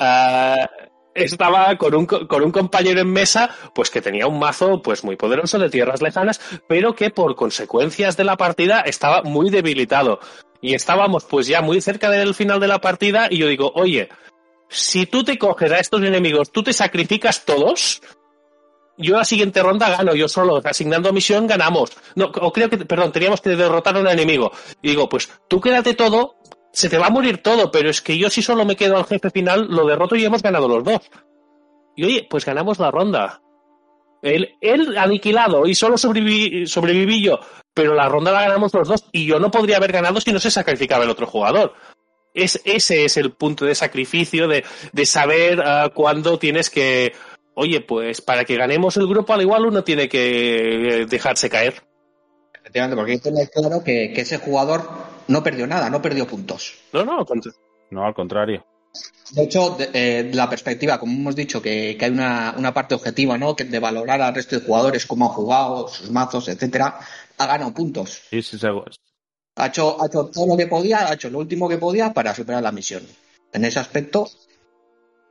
Uh, 0.00 0.66
estaba 1.14 1.76
con 1.76 1.94
un, 1.94 2.06
con 2.06 2.42
un 2.42 2.50
compañero 2.50 3.00
en 3.02 3.12
mesa, 3.12 3.50
pues 3.72 3.88
que 3.88 4.00
tenía 4.00 4.26
un 4.26 4.40
mazo 4.40 4.82
pues 4.82 5.04
muy 5.04 5.14
poderoso 5.14 5.60
de 5.60 5.70
tierras 5.70 6.02
lejanas, 6.02 6.40
pero 6.66 6.92
que 6.92 7.10
por 7.10 7.36
consecuencias 7.36 8.16
de 8.16 8.24
la 8.24 8.36
partida 8.36 8.80
estaba 8.80 9.22
muy 9.22 9.50
debilitado. 9.50 10.18
Y 10.60 10.74
estábamos 10.74 11.24
pues 11.24 11.46
ya 11.46 11.62
muy 11.62 11.80
cerca 11.80 12.10
del 12.10 12.34
final 12.34 12.58
de 12.58 12.66
la 12.66 12.80
partida 12.80 13.28
y 13.30 13.38
yo 13.38 13.46
digo, 13.46 13.70
oye, 13.76 14.08
si 14.68 15.06
tú 15.06 15.24
te 15.24 15.38
coges 15.38 15.72
a 15.72 15.78
estos 15.78 16.02
enemigos, 16.02 16.50
tú 16.52 16.62
te 16.62 16.72
sacrificas 16.72 17.44
todos, 17.44 18.00
yo 18.98 19.16
la 19.16 19.24
siguiente 19.24 19.62
ronda 19.62 19.88
gano 19.88 20.14
yo 20.14 20.28
solo, 20.28 20.60
asignando 20.64 21.12
misión 21.12 21.46
ganamos. 21.46 21.92
No, 22.16 22.26
o 22.26 22.52
creo 22.52 22.68
que, 22.68 22.78
perdón, 22.78 23.12
teníamos 23.12 23.40
que 23.40 23.50
derrotar 23.50 23.96
a 23.96 24.00
un 24.00 24.08
enemigo. 24.08 24.50
Y 24.82 24.88
digo, 24.88 25.08
pues 25.08 25.30
tú 25.48 25.60
quédate 25.60 25.94
todo, 25.94 26.36
se 26.72 26.88
te 26.88 26.98
va 26.98 27.06
a 27.06 27.10
morir 27.10 27.38
todo, 27.38 27.70
pero 27.70 27.88
es 27.88 28.02
que 28.02 28.18
yo 28.18 28.28
si 28.28 28.42
solo 28.42 28.64
me 28.64 28.76
quedo 28.76 28.96
al 28.96 29.06
jefe 29.06 29.30
final, 29.30 29.68
lo 29.68 29.86
derroto 29.86 30.16
y 30.16 30.24
hemos 30.24 30.42
ganado 30.42 30.68
los 30.68 30.84
dos. 30.84 31.00
Y 31.96 32.04
oye, 32.04 32.26
pues 32.28 32.44
ganamos 32.44 32.78
la 32.78 32.90
ronda. 32.90 33.40
Él, 34.20 34.56
él 34.60 34.98
aniquilado 34.98 35.66
y 35.66 35.76
solo 35.76 35.96
sobreviví, 35.96 36.66
sobreviví 36.66 37.22
yo, 37.22 37.38
pero 37.72 37.94
la 37.94 38.08
ronda 38.08 38.32
la 38.32 38.42
ganamos 38.42 38.74
los 38.74 38.88
dos 38.88 39.04
y 39.12 39.26
yo 39.26 39.38
no 39.38 39.50
podría 39.50 39.76
haber 39.76 39.92
ganado 39.92 40.20
si 40.20 40.32
no 40.32 40.40
se 40.40 40.50
sacrificaba 40.50 41.04
el 41.04 41.10
otro 41.10 41.26
jugador. 41.26 41.74
Es, 42.34 42.60
ese 42.64 43.04
es 43.04 43.16
el 43.16 43.32
punto 43.32 43.64
de 43.64 43.74
sacrificio, 43.74 44.48
de, 44.48 44.64
de 44.92 45.06
saber 45.06 45.58
uh, 45.58 45.92
cuándo 45.92 46.38
tienes 46.38 46.70
que, 46.70 47.12
oye, 47.54 47.80
pues 47.80 48.20
para 48.20 48.44
que 48.44 48.56
ganemos 48.56 48.96
el 48.96 49.08
grupo 49.08 49.32
al 49.32 49.42
igual 49.42 49.66
uno 49.66 49.82
tiene 49.82 50.08
que 50.08 51.06
dejarse 51.08 51.50
caer. 51.50 51.82
Efectivamente, 52.54 52.96
porque 52.96 53.12
hay 53.12 53.18
que 53.18 53.30
tener 53.30 53.50
claro 53.50 53.82
que, 53.82 54.12
que, 54.14 54.20
ese 54.20 54.38
jugador 54.38 54.88
no 55.26 55.42
perdió 55.42 55.66
nada, 55.66 55.90
no 55.90 56.02
perdió 56.02 56.26
puntos. 56.26 56.74
No, 56.92 57.04
no, 57.04 57.24
no 57.90 58.06
al 58.06 58.14
contrario. 58.14 58.64
De 59.32 59.44
hecho, 59.44 59.70
de, 59.70 59.90
eh, 59.92 60.30
la 60.32 60.48
perspectiva, 60.48 60.98
como 60.98 61.12
hemos 61.12 61.36
dicho, 61.36 61.60
que, 61.60 61.96
que 61.98 62.04
hay 62.04 62.10
una, 62.10 62.54
una, 62.56 62.72
parte 62.72 62.94
objetiva, 62.94 63.36
¿no? 63.36 63.54
Que 63.54 63.64
de 63.64 63.78
valorar 63.78 64.20
al 64.22 64.34
resto 64.34 64.58
de 64.58 64.64
jugadores, 64.64 65.06
cómo 65.06 65.26
han 65.26 65.32
jugado, 65.32 65.88
sus 65.88 66.10
mazos, 66.10 66.48
etcétera, 66.48 66.98
ha 67.36 67.46
ganado 67.46 67.74
puntos. 67.74 68.22
Sí, 68.30 68.42
sí, 68.42 68.58
seguro. 68.58 68.90
Ha 69.58 69.66
hecho, 69.66 69.96
todo 70.32 70.46
lo 70.46 70.56
que 70.56 70.68
podía, 70.68 71.08
ha 71.08 71.14
hecho 71.14 71.28
lo 71.30 71.38
último 71.38 71.68
que 71.68 71.78
podía 71.78 72.12
para 72.12 72.32
superar 72.32 72.62
la 72.62 72.70
misión. 72.70 73.02
En 73.52 73.64
ese 73.64 73.80
aspecto, 73.80 74.26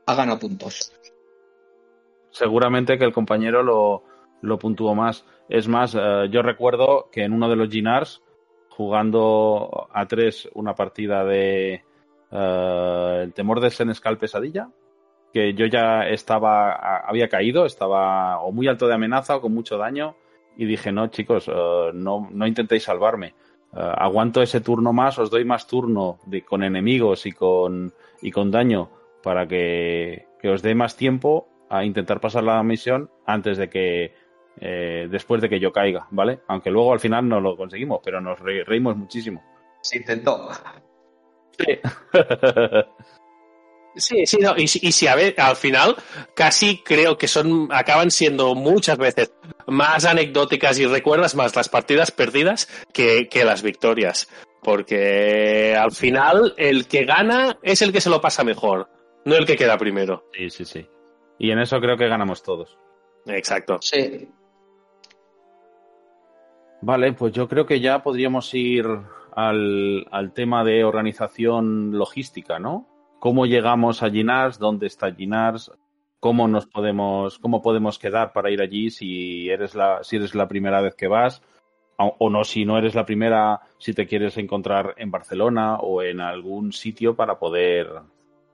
ha 0.04 0.14
ganado 0.14 0.38
puntos. 0.38 0.92
Seguramente 2.30 2.98
que 2.98 3.06
el 3.06 3.12
compañero 3.14 3.62
lo, 4.42 4.58
puntuó 4.58 4.94
más. 4.94 5.24
Es 5.48 5.66
más, 5.66 5.94
eh, 5.94 6.28
yo 6.30 6.42
recuerdo 6.42 7.08
que 7.10 7.24
en 7.24 7.32
uno 7.32 7.48
de 7.48 7.56
los 7.56 7.70
Ginars, 7.70 8.22
jugando 8.68 9.88
a 9.94 10.06
tres 10.06 10.46
una 10.52 10.74
partida 10.74 11.24
de 11.24 11.82
uh, 12.30 13.22
El 13.22 13.32
temor 13.32 13.60
de 13.60 13.70
Senescal 13.70 14.18
Pesadilla, 14.18 14.68
que 15.32 15.54
yo 15.54 15.64
ya 15.64 16.06
estaba, 16.06 16.98
había 16.98 17.30
caído, 17.30 17.64
estaba 17.64 18.42
o 18.42 18.52
muy 18.52 18.68
alto 18.68 18.86
de 18.88 18.94
amenaza 18.94 19.36
o 19.36 19.40
con 19.40 19.54
mucho 19.54 19.78
daño, 19.78 20.16
y 20.58 20.66
dije, 20.66 20.92
no, 20.92 21.06
chicos, 21.06 21.48
no, 21.48 22.28
no 22.30 22.46
intentéis 22.46 22.82
salvarme. 22.82 23.34
Uh, 23.72 23.80
aguanto 23.96 24.40
ese 24.40 24.60
turno 24.60 24.92
más, 24.92 25.18
os 25.18 25.30
doy 25.30 25.44
más 25.44 25.66
turno 25.66 26.18
de, 26.24 26.42
con 26.42 26.62
enemigos 26.62 27.26
y 27.26 27.32
con, 27.32 27.92
y 28.22 28.30
con 28.30 28.50
daño 28.50 28.88
para 29.22 29.46
que, 29.46 30.26
que 30.40 30.48
os 30.48 30.62
dé 30.62 30.74
más 30.74 30.96
tiempo 30.96 31.48
a 31.68 31.84
intentar 31.84 32.18
pasar 32.20 32.44
la 32.44 32.62
misión 32.62 33.10
antes 33.26 33.58
de 33.58 33.68
que 33.68 34.14
eh, 34.60 35.06
después 35.10 35.40
de 35.42 35.48
que 35.48 35.60
yo 35.60 35.72
caiga, 35.72 36.06
¿vale? 36.10 36.40
Aunque 36.48 36.70
luego 36.70 36.92
al 36.92 37.00
final 37.00 37.28
no 37.28 37.40
lo 37.40 37.56
conseguimos, 37.56 38.00
pero 38.02 38.20
nos 38.20 38.40
re 38.40 38.64
reímos 38.64 38.96
muchísimo. 38.96 39.42
Se 39.82 39.98
intentó. 39.98 40.48
Sí. 41.58 41.78
Sí, 43.98 44.26
sí, 44.26 44.38
no, 44.40 44.56
y, 44.56 44.64
y 44.64 44.92
si 44.92 45.06
a 45.06 45.14
ver, 45.14 45.34
al 45.38 45.56
final 45.56 45.96
casi 46.34 46.78
creo 46.78 47.18
que 47.18 47.28
son, 47.28 47.68
acaban 47.70 48.10
siendo 48.10 48.54
muchas 48.54 48.96
veces 48.96 49.32
más 49.66 50.04
anecdóticas 50.04 50.78
y 50.78 50.86
recuerdas 50.86 51.34
más 51.34 51.54
las 51.56 51.68
partidas 51.68 52.10
perdidas 52.10 52.68
que, 52.92 53.28
que 53.28 53.44
las 53.44 53.62
victorias. 53.62 54.28
Porque 54.62 55.76
al 55.76 55.92
final 55.92 56.54
el 56.56 56.86
que 56.88 57.04
gana 57.04 57.58
es 57.62 57.82
el 57.82 57.92
que 57.92 58.00
se 58.00 58.10
lo 58.10 58.20
pasa 58.20 58.44
mejor, 58.44 58.88
no 59.24 59.36
el 59.36 59.46
que 59.46 59.56
queda 59.56 59.78
primero. 59.78 60.24
Sí, 60.32 60.50
sí, 60.50 60.64
sí. 60.64 60.86
Y 61.38 61.50
en 61.50 61.60
eso 61.60 61.80
creo 61.80 61.96
que 61.96 62.08
ganamos 62.08 62.42
todos. 62.42 62.78
Exacto. 63.26 63.78
Sí. 63.80 64.28
Vale, 66.80 67.12
pues 67.12 67.32
yo 67.32 67.48
creo 67.48 67.66
que 67.66 67.80
ya 67.80 68.02
podríamos 68.02 68.52
ir 68.54 68.86
al, 69.34 70.06
al 70.10 70.32
tema 70.32 70.64
de 70.64 70.84
organización 70.84 71.96
logística, 71.96 72.58
¿no? 72.58 72.86
Cómo 73.18 73.46
llegamos 73.46 74.02
a 74.02 74.10
Ginars, 74.10 74.58
dónde 74.58 74.86
está 74.86 75.12
Ginars, 75.12 75.72
cómo 76.20 76.48
nos 76.48 76.66
podemos, 76.66 77.38
cómo 77.38 77.62
podemos 77.62 77.98
quedar 77.98 78.32
para 78.32 78.50
ir 78.50 78.60
allí 78.60 78.90
si 78.90 79.48
eres 79.50 79.74
la, 79.74 80.02
si 80.02 80.16
eres 80.16 80.34
la 80.34 80.48
primera 80.48 80.80
vez 80.80 80.94
que 80.94 81.08
vas, 81.08 81.42
o, 81.96 82.30
no, 82.30 82.44
si 82.44 82.64
no 82.64 82.78
eres 82.78 82.94
la 82.94 83.04
primera, 83.04 83.60
si 83.78 83.92
te 83.92 84.06
quieres 84.06 84.36
encontrar 84.38 84.94
en 84.98 85.10
Barcelona 85.10 85.78
o 85.78 86.02
en 86.02 86.20
algún 86.20 86.72
sitio 86.72 87.16
para 87.16 87.40
poder, 87.40 87.88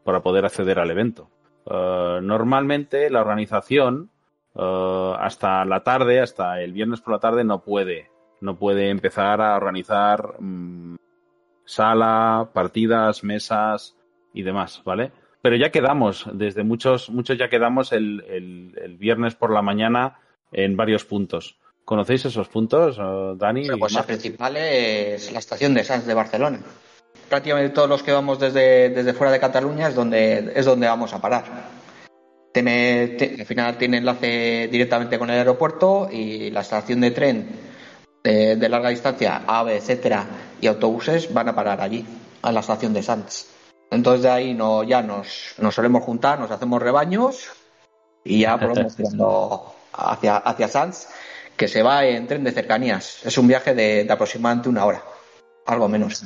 para 0.03 0.23
poder 0.23 0.47
acceder 0.47 0.79
al 0.79 0.91
evento. 0.91 1.29
Uh, 1.67 2.21
normalmente 2.23 3.11
la 3.11 3.21
organización 3.21 4.11
uh, 4.55 5.13
hasta 5.19 5.65
la 5.67 5.83
tarde, 5.83 6.21
hasta 6.21 6.63
el 6.63 6.73
viernes 6.73 7.03
por 7.03 7.13
la 7.13 7.19
tarde, 7.19 7.45
no 7.45 7.63
puede, 7.63 8.11
no 8.41 8.57
puede 8.57 8.89
empezar 8.89 9.43
a 9.43 9.57
organizar 9.57 10.37
um, 10.39 10.97
sala, 11.67 12.49
partidas, 12.55 13.25
mesas, 13.25 13.95
y 14.35 14.43
demás, 14.43 14.83
¿vale? 14.85 15.13
Pero 15.41 15.57
ya 15.57 15.71
quedamos, 15.71 16.27
desde 16.33 16.65
muchos, 16.65 17.09
muchos 17.09 17.39
ya 17.39 17.49
quedamos 17.49 17.93
el, 17.93 18.25
el, 18.29 18.79
el 18.83 18.97
viernes 18.97 19.35
por 19.35 19.53
la 19.53 19.63
mañana 19.63 20.19
en 20.53 20.77
varios 20.77 21.05
puntos. 21.05 21.57
¿Conocéis 21.85 22.25
esos 22.25 22.49
puntos, 22.49 22.97
Dani? 23.39 23.69
Pues 23.79 23.95
el 23.95 24.05
principal 24.05 24.57
es 24.57 25.31
la 25.33 25.39
estación 25.39 25.75
de 25.75 25.85
Sants 25.85 26.07
de 26.07 26.15
Barcelona. 26.15 26.61
Prácticamente 27.29 27.75
todos 27.75 27.89
los 27.89 28.03
que 28.03 28.13
vamos 28.13 28.39
desde, 28.39 28.89
desde 28.89 29.13
fuera 29.13 29.33
de 29.33 29.39
Cataluña 29.39 29.89
es 29.89 29.95
donde, 29.95 30.53
es 30.55 30.65
donde 30.65 30.87
vamos 30.87 31.13
a 31.13 31.21
parar. 31.21 31.45
Tiene, 32.53 33.09
te, 33.19 33.37
al 33.39 33.47
final 33.47 33.77
tiene 33.77 33.99
enlace 33.99 34.69
directamente 34.73 35.19
con 35.19 35.29
el 35.29 35.37
aeropuerto 35.37 36.09
y 36.11 36.51
la 36.51 36.63
estación 36.63 37.01
de 37.03 37.11
tren 37.11 37.49
de, 38.23 38.57
de 38.57 38.69
larga 38.69 38.89
distancia, 38.89 39.43
AVE, 39.47 39.77
etcétera, 39.77 40.27
y 40.61 40.67
autobuses 40.67 41.35
van 41.35 41.51
a 41.51 41.55
parar 41.55 41.83
allí, 41.83 42.07
a 42.41 42.51
la 42.51 42.61
estación 42.61 42.95
de 42.95 43.03
Sants. 43.03 43.51
Entonces 43.95 44.23
de 44.23 44.31
ahí 44.31 44.55
no, 44.55 44.83
ya 44.83 45.03
nos, 45.03 45.55
nos 45.59 45.75
solemos 45.75 46.03
juntar, 46.03 46.39
nos 46.39 46.51
hacemos 46.51 46.83
rebaños 46.83 47.49
y 48.25 48.41
ya 48.41 48.57
volvemos 48.57 48.97
tirando 48.97 49.75
hacia, 49.93 50.37
hacia 50.37 50.69
Sanz, 50.69 51.09
que 51.57 51.69
se 51.69 51.83
va 51.83 52.05
en 52.05 52.27
tren 52.27 52.45
de 52.45 52.53
cercanías. 52.53 53.25
Es 53.25 53.39
un 53.39 53.47
viaje 53.47 53.75
de, 53.75 54.05
de 54.05 54.13
aproximadamente 54.13 54.69
una 54.69 54.85
hora, 54.85 55.03
algo 55.67 55.89
menos. 55.89 56.23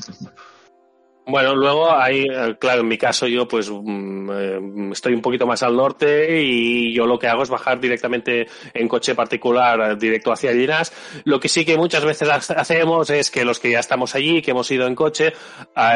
Bueno, 1.31 1.55
luego 1.55 1.95
hay, 1.95 2.23
eh, 2.23 2.57
claro, 2.59 2.81
en 2.81 2.89
mi 2.89 2.97
caso 2.97 3.27
yo 3.27 3.47
pues 3.47 3.71
mm, 3.71 4.31
eh, 4.33 4.91
estoy 4.93 5.13
un 5.13 5.21
poquito 5.21 5.47
más 5.47 5.63
al 5.63 5.77
norte 5.77 6.41
y 6.41 6.95
yo 6.95 7.05
lo 7.05 7.19
que 7.19 7.27
hago 7.27 7.43
es 7.43 7.51
bajar 7.51 7.79
directamente 7.79 8.47
en 8.73 8.89
coche 8.89 9.15
particular 9.15 9.79
eh, 9.79 9.97
directo 9.97 10.33
hacia 10.33 10.53
Llinas. 10.53 10.91
Lo 11.25 11.39
que 11.39 11.51
sí 11.51 11.67
que 11.67 11.77
muchas 11.77 12.03
veces 12.03 12.31
hacemos 12.31 13.11
es 13.11 13.31
que 13.31 13.45
los 13.45 13.61
que 13.61 13.73
ya 13.73 13.81
estamos 13.81 14.15
allí, 14.15 14.41
que 14.41 14.53
hemos 14.53 14.71
ido 14.71 14.87
en 14.87 14.95
coche, 14.95 15.35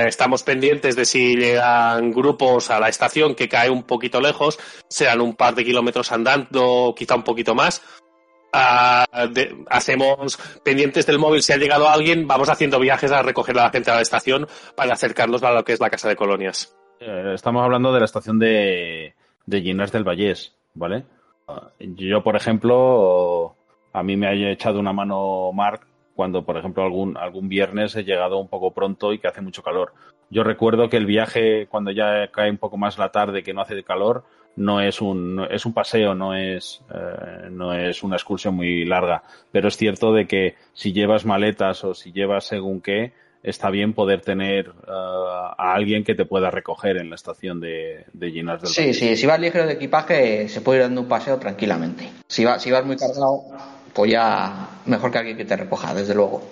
estamos 0.07 0.43
pendientes 0.43 0.97
de 0.97 1.07
si 1.07 1.35
llegan 1.35 2.11
grupos 2.11 2.71
a 2.71 2.79
la 2.79 2.91
estación 2.91 3.35
que 3.35 3.49
cae 3.49 3.71
un 3.71 3.85
poquito 3.85 4.21
lejos, 4.21 4.59
sean 4.87 5.23
un 5.23 5.35
par 5.35 5.55
de 5.55 5.65
kilómetros 5.65 6.13
andando, 6.13 6.95
quizá 6.95 7.15
un 7.15 7.25
poquito 7.25 7.55
más, 7.55 7.81
hacemos 8.53 10.39
pendientes 10.63 11.07
del 11.07 11.19
móvil 11.19 11.43
si 11.43 11.53
ha 11.53 11.57
llegado 11.57 11.89
alguien, 11.89 12.27
vamos 12.27 12.49
haciendo 12.49 12.79
viajes 12.79 13.11
a 13.11 13.23
recoger 13.23 13.59
a 13.59 13.65
la 13.65 13.71
gente 13.71 13.91
a 13.91 13.97
la 13.97 14.03
estación 14.03 14.47
para 14.77 14.93
acercarnos 14.93 15.43
a 15.43 15.53
lo 15.53 15.65
que 15.65 15.73
es 15.73 15.81
la 15.81 15.91
casa 15.91 16.09
de 16.09 16.17
colonias. 16.17 16.77
Eh, 17.01 17.33
estamos 17.35 17.65
hablando 17.65 17.93
de 17.93 17.99
la 17.99 18.05
estación 18.05 18.39
de, 18.39 19.15
de 19.47 19.61
del 19.61 20.05
Vallés, 20.05 20.55
¿vale? 20.75 21.05
Yo, 21.79 22.23
por 22.23 22.37
ejemplo, 22.37 23.57
a 23.93 24.03
mí 24.03 24.17
me 24.17 24.27
ha 24.27 24.51
echado 24.51 24.81
una 24.81 24.93
mano 24.93 25.51
Mark 25.53 25.87
cuando, 26.15 26.45
por 26.45 26.57
ejemplo, 26.57 26.83
algún, 26.83 27.17
algún 27.17 27.49
viernes 27.49 27.97
he 27.97 28.05
llegado 28.05 28.39
un 28.39 28.49
poco 28.49 28.73
pronto 28.73 29.13
y 29.13 29.19
que 29.19 29.29
hace 29.29 29.41
mucho 29.41 29.63
calor. 29.63 29.93
Yo 30.31 30.45
recuerdo 30.45 30.89
que 30.89 30.97
el 30.97 31.07
viaje, 31.07 31.67
cuando 31.67 31.91
ya 31.91 32.29
cae 32.29 32.51
un 32.51 32.59
poco 32.59 32.79
más 32.79 32.99
la 32.99 33.11
tarde, 33.11 33.43
que 33.43 33.53
no 33.53 33.61
hace 33.61 33.83
calor, 33.83 34.25
no 34.57 34.81
es 34.81 35.01
un, 35.01 35.47
es 35.51 35.65
un 35.65 35.73
paseo, 35.73 36.15
no 36.15 36.35
es, 36.35 36.83
eh, 36.95 37.49
no 37.51 37.73
es 37.75 38.03
una 38.03 38.17
excursión 38.17 38.55
muy 38.55 38.85
larga. 38.85 39.23
Pero 39.51 39.69
es 39.69 39.77
cierto 39.77 40.13
de 40.13 40.27
que 40.27 40.57
si 40.75 40.93
llevas 40.93 41.25
maletas 41.25 41.85
o 41.85 41.95
si 41.95 42.13
llevas 42.13 42.45
según 42.45 42.81
qué, 42.81 43.13
está 43.43 43.71
bien 43.71 43.93
poder 43.93 44.21
tener 44.21 44.67
eh, 44.67 44.91
a 44.91 45.75
alguien 45.75 46.05
que 46.05 46.15
te 46.15 46.25
pueda 46.25 46.51
recoger 46.51 46.97
en 46.97 47.09
la 47.11 47.17
estación 47.17 47.61
de, 47.61 48.05
de 48.13 48.31
del 48.31 48.67
Sí, 48.67 48.95
sí, 48.95 49.17
si 49.17 49.27
vas 49.27 49.41
ligero 49.41 49.67
de 49.67 49.75
equipaje 49.75 50.49
se 50.49 50.61
puede 50.61 50.79
ir 50.79 50.85
dando 50.85 51.01
un 51.01 51.09
paseo 51.09 51.39
tranquilamente. 51.39 52.09
Si, 52.29 52.45
si 52.59 52.71
vas 52.71 52.85
muy 52.85 52.97
cargado, 52.97 53.43
pues 53.93 54.11
ya 54.11 54.69
mejor 54.87 55.11
que 55.11 55.19
alguien 55.19 55.37
que 55.37 55.45
te 55.45 55.57
recoja, 55.57 55.95
desde 55.95 56.15
luego. 56.15 56.43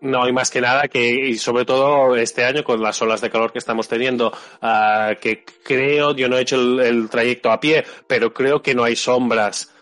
No, 0.00 0.26
y 0.26 0.32
más 0.32 0.50
que 0.50 0.60
nada 0.60 0.88
que, 0.88 1.28
y 1.28 1.36
sobre 1.36 1.64
todo 1.64 2.16
este 2.16 2.44
año 2.44 2.64
con 2.64 2.82
las 2.82 3.00
olas 3.02 3.20
de 3.20 3.28
calor 3.28 3.52
que 3.52 3.58
estamos 3.58 3.86
teniendo, 3.86 4.32
uh, 4.62 5.14
que 5.20 5.44
creo, 5.62 6.14
yo 6.14 6.28
no 6.28 6.38
he 6.38 6.42
hecho 6.42 6.56
el, 6.56 7.10
trayecto 7.10 7.50
a 7.50 7.60
pie, 7.60 7.84
pero 8.06 8.32
creo 8.32 8.62
que 8.62 8.74
no 8.74 8.84
hay 8.84 8.96
sombras. 8.96 9.74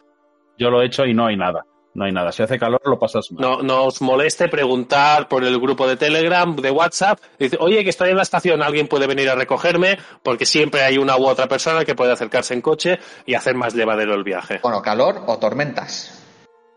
Yo 0.58 0.70
lo 0.70 0.82
he 0.82 0.86
hecho 0.86 1.04
y 1.04 1.14
no 1.14 1.26
hay 1.26 1.36
nada. 1.36 1.64
No 1.94 2.04
hay 2.04 2.12
nada. 2.12 2.30
Si 2.32 2.42
hace 2.42 2.58
calor, 2.58 2.80
lo 2.84 2.98
pasas 2.98 3.30
mal. 3.32 3.40
No, 3.40 3.62
no 3.62 3.84
os 3.84 4.00
moleste 4.02 4.48
preguntar 4.48 5.26
por 5.26 5.42
el 5.42 5.58
grupo 5.58 5.86
de 5.88 5.96
Telegram, 5.96 6.54
de 6.54 6.70
WhatsApp. 6.70 7.18
Dice, 7.38 7.56
oye, 7.60 7.82
que 7.82 7.90
estoy 7.90 8.10
en 8.10 8.16
la 8.16 8.22
estación, 8.22 8.62
alguien 8.62 8.86
puede 8.86 9.06
venir 9.06 9.28
a 9.30 9.34
recogerme, 9.34 9.98
porque 10.22 10.46
siempre 10.46 10.82
hay 10.82 10.98
una 10.98 11.16
u 11.16 11.26
otra 11.26 11.48
persona 11.48 11.84
que 11.84 11.94
puede 11.94 12.12
acercarse 12.12 12.54
en 12.54 12.60
coche 12.60 12.98
y 13.24 13.34
hacer 13.34 13.54
más 13.54 13.74
llevadero 13.74 14.14
el 14.14 14.22
viaje. 14.22 14.60
Bueno, 14.62 14.82
calor 14.82 15.22
o 15.26 15.38
tormentas. 15.38 16.24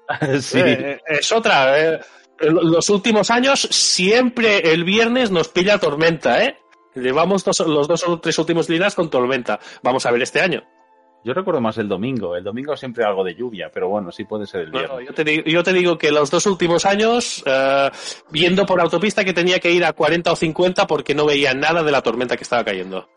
sí. 0.40 0.60
Eh, 0.60 1.00
es 1.08 1.32
otra. 1.32 1.96
Eh 1.96 2.00
los 2.42 2.90
últimos 2.90 3.30
años 3.32 3.62
siempre 3.72 4.74
el 4.74 4.84
viernes 4.84 5.32
nos 5.32 5.50
pilla 5.50 5.80
tormenta, 5.80 6.44
¿eh? 6.44 6.58
Llevamos 6.96 7.46
los 7.46 7.88
dos 7.88 8.08
o 8.08 8.20
tres 8.20 8.38
últimos 8.38 8.70
líneas 8.70 8.96
con 8.96 9.10
tormenta. 9.10 9.60
Vamos 9.82 10.06
a 10.06 10.12
ver 10.12 10.22
este 10.22 10.42
año. 10.42 10.64
Yo 11.24 11.34
recuerdo 11.34 11.62
más 11.62 11.78
el 11.78 11.88
domingo. 11.88 12.36
El 12.36 12.44
domingo 12.44 12.76
siempre 12.76 13.06
algo 13.06 13.24
de 13.24 13.36
lluvia, 13.36 13.70
pero 13.72 13.88
bueno, 13.88 14.12
sí 14.12 14.26
puede 14.26 14.48
ser 14.48 14.62
el 14.62 14.72
viernes. 14.72 15.08
yo, 15.46 15.64
te 15.64 15.74
digo, 15.74 15.98
que 15.98 16.12
los 16.12 16.32
dos 16.32 16.46
últimos 16.48 16.86
años, 16.86 17.44
eh, 17.46 17.90
viendo 18.32 18.66
por 18.66 18.82
autopista 18.82 19.24
que 19.24 19.34
tenía 19.34 19.60
que 19.60 19.72
ir 19.72 19.86
a 19.86 19.94
40 19.94 20.32
o 20.32 20.36
50 20.36 20.88
porque 20.88 21.14
no 21.14 21.26
veía 21.26 21.54
nada 21.54 21.84
de 21.84 21.92
la 21.92 22.02
tormenta 22.02 22.36
que 22.36 22.44
estaba 22.44 22.64
cayendo. 22.64 23.08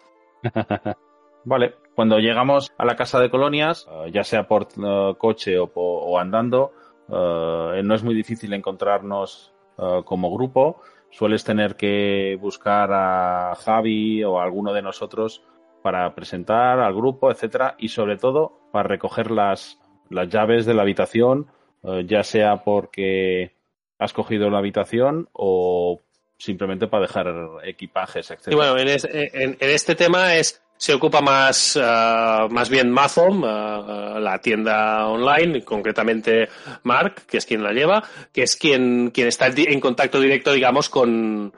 vale, 1.44 1.74
cuando 1.94 2.18
llegamos 2.18 2.72
a 2.76 2.84
la 2.84 2.94
casa 2.94 3.18
de 3.18 3.30
colonias, 3.30 3.88
eh, 3.90 4.10
ya 4.12 4.22
sea 4.22 4.46
por 4.46 4.68
eh, 4.76 5.14
coche 5.18 5.56
o 5.58 6.18
andando, 6.18 6.72
eh, 7.08 7.82
no 7.84 7.94
es 7.94 8.02
muy 8.02 8.14
difícil 8.14 8.52
encontrarnos 8.52 9.52
eh, 9.78 10.02
como 10.04 10.32
grupo. 10.34 10.82
Sueles 11.10 11.44
tener 11.44 11.76
que 11.76 12.36
buscar 12.40 12.90
a 12.92 13.54
Javi 13.56 14.24
o 14.24 14.40
alguno 14.40 14.72
de 14.72 14.82
nosotros 14.82 15.42
para 15.82 16.14
presentar 16.14 16.80
al 16.80 16.94
grupo, 16.94 17.30
etcétera, 17.30 17.76
y 17.78 17.88
sobre 17.88 18.16
todo 18.16 18.58
para 18.72 18.88
recoger 18.88 19.30
las, 19.30 19.78
las 20.08 20.28
llaves 20.28 20.66
de 20.66 20.74
la 20.74 20.82
habitación, 20.82 21.46
eh, 21.82 22.04
ya 22.06 22.22
sea 22.24 22.64
porque 22.64 23.54
has 23.98 24.12
cogido 24.12 24.50
la 24.50 24.58
habitación 24.58 25.28
o 25.32 26.00
simplemente 26.38 26.88
para 26.88 27.02
dejar 27.02 27.26
equipajes, 27.64 28.30
etcétera. 28.30 28.54
Y 28.54 28.56
bueno, 28.56 28.76
en 28.78 29.56
este 29.60 29.94
tema 29.94 30.34
es 30.34 30.63
se 30.76 30.92
ocupa 30.92 31.20
más, 31.20 31.76
uh, 31.76 32.48
más 32.50 32.68
bien 32.68 32.90
Mazom, 32.90 33.42
uh, 33.42 34.18
la 34.18 34.38
tienda 34.42 35.06
online, 35.06 35.64
concretamente 35.64 36.48
Mark, 36.82 37.22
que 37.26 37.38
es 37.38 37.46
quien 37.46 37.62
la 37.62 37.72
lleva, 37.72 38.02
que 38.32 38.42
es 38.42 38.56
quien, 38.56 39.10
quien 39.10 39.28
está 39.28 39.46
en 39.46 39.80
contacto 39.80 40.20
directo, 40.20 40.52
digamos, 40.52 40.88
con, 40.88 41.52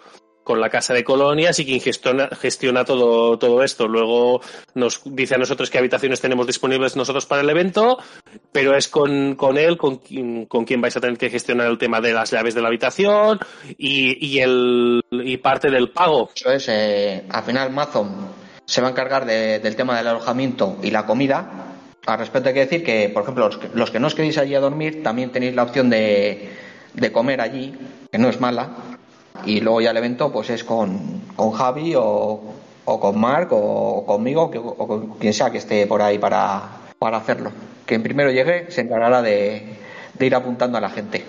con 0.44 0.60
la 0.60 0.70
casa 0.70 0.94
de 0.94 1.02
colonias 1.02 1.58
y 1.58 1.64
quien 1.64 1.80
gestiona, 1.80 2.28
gestiona 2.28 2.84
todo, 2.84 3.36
todo 3.36 3.64
esto. 3.64 3.88
Luego 3.88 4.40
nos 4.74 5.02
dice 5.04 5.34
a 5.34 5.38
nosotros 5.38 5.70
qué 5.70 5.78
habitaciones 5.78 6.20
tenemos 6.20 6.46
disponibles 6.46 6.94
nosotros 6.94 7.26
para 7.26 7.42
el 7.42 7.50
evento, 7.50 7.98
pero 8.52 8.76
es 8.76 8.86
con, 8.86 9.34
con 9.34 9.58
él 9.58 9.76
con, 9.76 10.00
con 10.46 10.64
quien 10.64 10.80
vais 10.80 10.96
a 10.96 11.00
tener 11.00 11.18
que 11.18 11.30
gestionar 11.30 11.66
el 11.66 11.78
tema 11.78 12.00
de 12.00 12.12
las 12.12 12.30
llaves 12.30 12.54
de 12.54 12.62
la 12.62 12.68
habitación 12.68 13.40
y, 13.76 14.24
y, 14.24 14.38
el, 14.38 15.02
y 15.10 15.36
parte 15.38 15.68
del 15.68 15.90
pago. 15.90 16.30
Eso 16.32 16.52
es, 16.52 16.68
eh, 16.68 17.24
al 17.28 17.42
final 17.42 17.72
Mazom 17.72 18.45
se 18.66 18.80
va 18.80 18.88
a 18.88 18.90
encargar 18.90 19.24
del 19.24 19.76
tema 19.76 19.96
del 19.96 20.08
alojamiento 20.08 20.76
y 20.82 20.90
la 20.90 21.06
comida. 21.06 21.48
Al 22.04 22.18
respecto 22.18 22.48
hay 22.48 22.54
que 22.54 22.60
decir 22.60 22.84
que, 22.84 23.08
por 23.08 23.22
ejemplo, 23.22 23.48
los 23.74 23.90
que, 23.90 23.98
no 23.98 24.06
os 24.08 24.14
queréis 24.14 24.38
allí 24.38 24.54
a 24.54 24.60
dormir, 24.60 25.02
también 25.02 25.30
tenéis 25.30 25.54
la 25.54 25.62
opción 25.62 25.88
de, 25.88 26.50
comer 27.12 27.40
allí, 27.40 27.74
que 28.10 28.18
no 28.18 28.28
es 28.28 28.40
mala. 28.40 28.70
Y 29.44 29.60
luego 29.60 29.80
ya 29.80 29.90
el 29.90 29.96
evento 29.96 30.32
pues 30.32 30.50
es 30.50 30.64
con, 30.64 31.20
con 31.36 31.52
Javi 31.52 31.94
o, 31.94 32.42
o 32.84 33.00
con 33.00 33.20
Mark 33.20 33.48
o, 33.52 34.04
conmigo 34.04 34.50
o 34.54 34.88
con 34.88 35.18
quien 35.18 35.32
sea 35.32 35.50
que 35.50 35.58
esté 35.58 35.86
por 35.86 36.02
ahí 36.02 36.18
para, 36.18 36.62
para 36.98 37.18
hacerlo. 37.18 37.52
Quien 37.84 38.02
primero 38.02 38.30
llegue 38.30 38.70
se 38.70 38.80
encargará 38.80 39.22
de, 39.22 39.76
de 40.14 40.26
ir 40.26 40.34
apuntando 40.34 40.78
a 40.78 40.80
la 40.80 40.90
gente. 40.90 41.24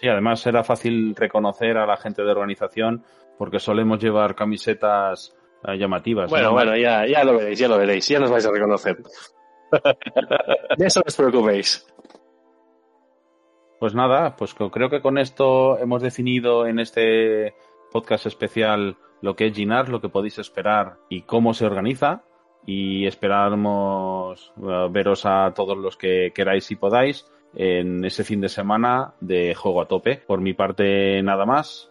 Sí, 0.00 0.06
además 0.08 0.40
será 0.40 0.62
fácil 0.62 1.16
reconocer 1.16 1.76
a 1.76 1.86
la 1.86 1.96
gente 1.96 2.22
de 2.22 2.30
organización 2.30 3.02
porque 3.36 3.58
solemos 3.58 3.98
llevar 4.00 4.34
camisetas 4.34 5.34
llamativas. 5.64 6.30
Bueno, 6.30 6.52
bueno, 6.52 6.76
ya, 6.76 7.06
ya 7.06 7.24
lo 7.24 7.36
veréis, 7.36 7.58
ya 7.58 7.68
lo 7.68 7.78
veréis, 7.78 8.08
ya 8.08 8.18
nos 8.18 8.30
vais 8.30 8.46
a 8.46 8.50
reconocer. 8.50 8.96
de 10.76 10.86
eso 10.86 11.00
no 11.00 11.04
os 11.06 11.16
preocupéis. 11.16 11.86
Pues 13.78 13.94
nada, 13.94 14.34
pues 14.36 14.54
creo 14.54 14.90
que 14.90 15.00
con 15.00 15.18
esto 15.18 15.78
hemos 15.78 16.02
definido 16.02 16.66
en 16.66 16.80
este 16.80 17.54
podcast 17.92 18.26
especial 18.26 18.96
lo 19.20 19.36
que 19.36 19.46
es 19.46 19.54
Ginar, 19.54 19.88
lo 19.88 20.00
que 20.00 20.08
podéis 20.08 20.38
esperar 20.38 20.98
y 21.08 21.22
cómo 21.22 21.54
se 21.54 21.66
organiza. 21.66 22.24
Y 22.66 23.06
esperamos 23.06 24.52
uh, 24.56 24.90
veros 24.90 25.24
a 25.24 25.52
todos 25.54 25.78
los 25.78 25.96
que 25.96 26.32
queráis 26.34 26.70
y 26.70 26.76
podáis 26.76 27.24
en 27.54 28.04
ese 28.04 28.24
fin 28.24 28.40
de 28.40 28.48
semana 28.48 29.14
de 29.20 29.54
juego 29.54 29.80
a 29.80 29.88
tope. 29.88 30.16
Por 30.16 30.40
mi 30.40 30.52
parte, 30.52 31.22
nada 31.22 31.46
más 31.46 31.90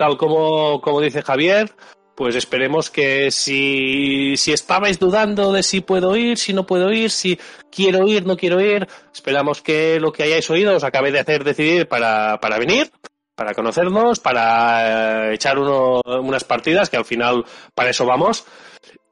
tal 0.00 0.16
como, 0.16 0.80
como 0.80 1.02
dice 1.02 1.20
Javier, 1.20 1.70
pues 2.16 2.34
esperemos 2.34 2.88
que 2.88 3.30
si, 3.30 4.34
si 4.38 4.50
estabais 4.50 4.98
dudando 4.98 5.52
de 5.52 5.62
si 5.62 5.82
puedo 5.82 6.16
ir, 6.16 6.38
si 6.38 6.54
no 6.54 6.64
puedo 6.64 6.90
ir, 6.90 7.10
si 7.10 7.38
quiero 7.70 8.08
ir, 8.08 8.24
no 8.24 8.38
quiero 8.38 8.62
ir, 8.62 8.88
esperamos 9.12 9.60
que 9.60 10.00
lo 10.00 10.10
que 10.10 10.22
hayáis 10.22 10.48
oído 10.48 10.74
os 10.74 10.84
acabe 10.84 11.12
de 11.12 11.20
hacer 11.20 11.44
decidir 11.44 11.86
para, 11.86 12.40
para 12.40 12.58
venir, 12.58 12.90
para 13.34 13.52
conocernos, 13.52 14.20
para 14.20 15.28
eh, 15.28 15.34
echar 15.34 15.58
unas 15.58 16.44
partidas, 16.44 16.88
que 16.88 16.96
al 16.96 17.04
final 17.04 17.44
para 17.74 17.90
eso 17.90 18.06
vamos, 18.06 18.46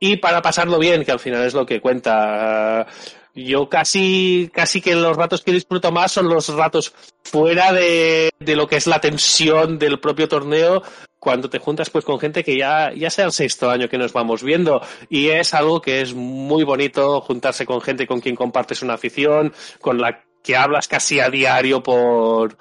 y 0.01 0.17
para 0.17 0.41
pasarlo 0.41 0.79
bien, 0.79 1.05
que 1.05 1.13
al 1.13 1.21
final 1.21 1.45
es 1.45 1.53
lo 1.53 1.67
que 1.67 1.83
cuenta. 1.83 2.87
Yo 3.45 3.69
casi, 3.69 4.51
casi 4.53 4.81
que 4.81 4.97
los 4.97 5.17
ratos 5.17 5.43
que 5.43 5.53
disfruto 5.53 5.93
más 5.93 6.11
son 6.11 6.29
los 6.29 6.49
ratos 6.49 6.93
fuera 7.23 7.73
de, 7.73 8.31
de 8.41 8.57
lo 8.57 8.67
que 8.67 8.77
es 8.77 8.89
la 8.89 9.01
tensión 9.01 9.79
del 9.79 10.01
propio 10.01 10.27
torneo, 10.27 10.83
cuando 11.21 11.49
te 11.49 11.61
juntas 11.61 11.89
pues 11.91 12.05
con 12.05 12.19
gente 12.19 12.43
que 12.43 12.57
ya, 12.57 12.93
ya 12.93 13.11
sea 13.11 13.27
el 13.27 13.33
sexto 13.33 13.71
año 13.71 13.89
que 13.89 13.97
nos 13.97 14.13
vamos 14.13 14.43
viendo. 14.43 14.81
Y 15.09 15.29
es 15.29 15.55
algo 15.55 15.81
que 15.81 16.01
es 16.01 16.15
muy 16.15 16.65
bonito 16.65 17.21
juntarse 17.21 17.65
con 17.65 17.81
gente 17.81 18.09
con 18.09 18.21
quien 18.21 18.35
compartes 18.35 18.83
una 18.83 18.95
afición, 18.95 19.53
con 19.81 20.01
la 20.01 20.25
que 20.43 20.57
hablas 20.57 20.89
casi 20.89 21.21
a 21.21 21.31
diario 21.31 21.81
por, 21.81 22.59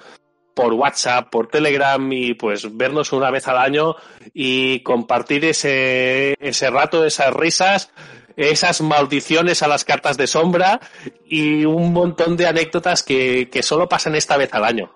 por 0.53 0.73
WhatsApp, 0.73 1.29
por 1.31 1.47
Telegram 1.47 2.11
y 2.11 2.35
pues 2.35 2.77
vernos 2.77 3.13
una 3.13 3.31
vez 3.31 3.47
al 3.47 3.57
año 3.57 3.95
y 4.33 4.81
compartir 4.81 5.45
ese, 5.45 6.35
ese 6.39 6.69
rato, 6.69 7.03
esas 7.03 7.33
risas 7.33 7.91
esas 8.37 8.81
maldiciones 8.81 9.63
a 9.63 9.67
las 9.67 9.83
cartas 9.83 10.15
de 10.15 10.27
sombra 10.27 10.79
y 11.25 11.65
un 11.65 11.91
montón 11.91 12.37
de 12.37 12.47
anécdotas 12.47 13.03
que, 13.03 13.49
solo 13.61 13.89
pasan 13.89 14.15
esta 14.15 14.37
vez 14.37 14.53
al 14.53 14.63
año. 14.63 14.91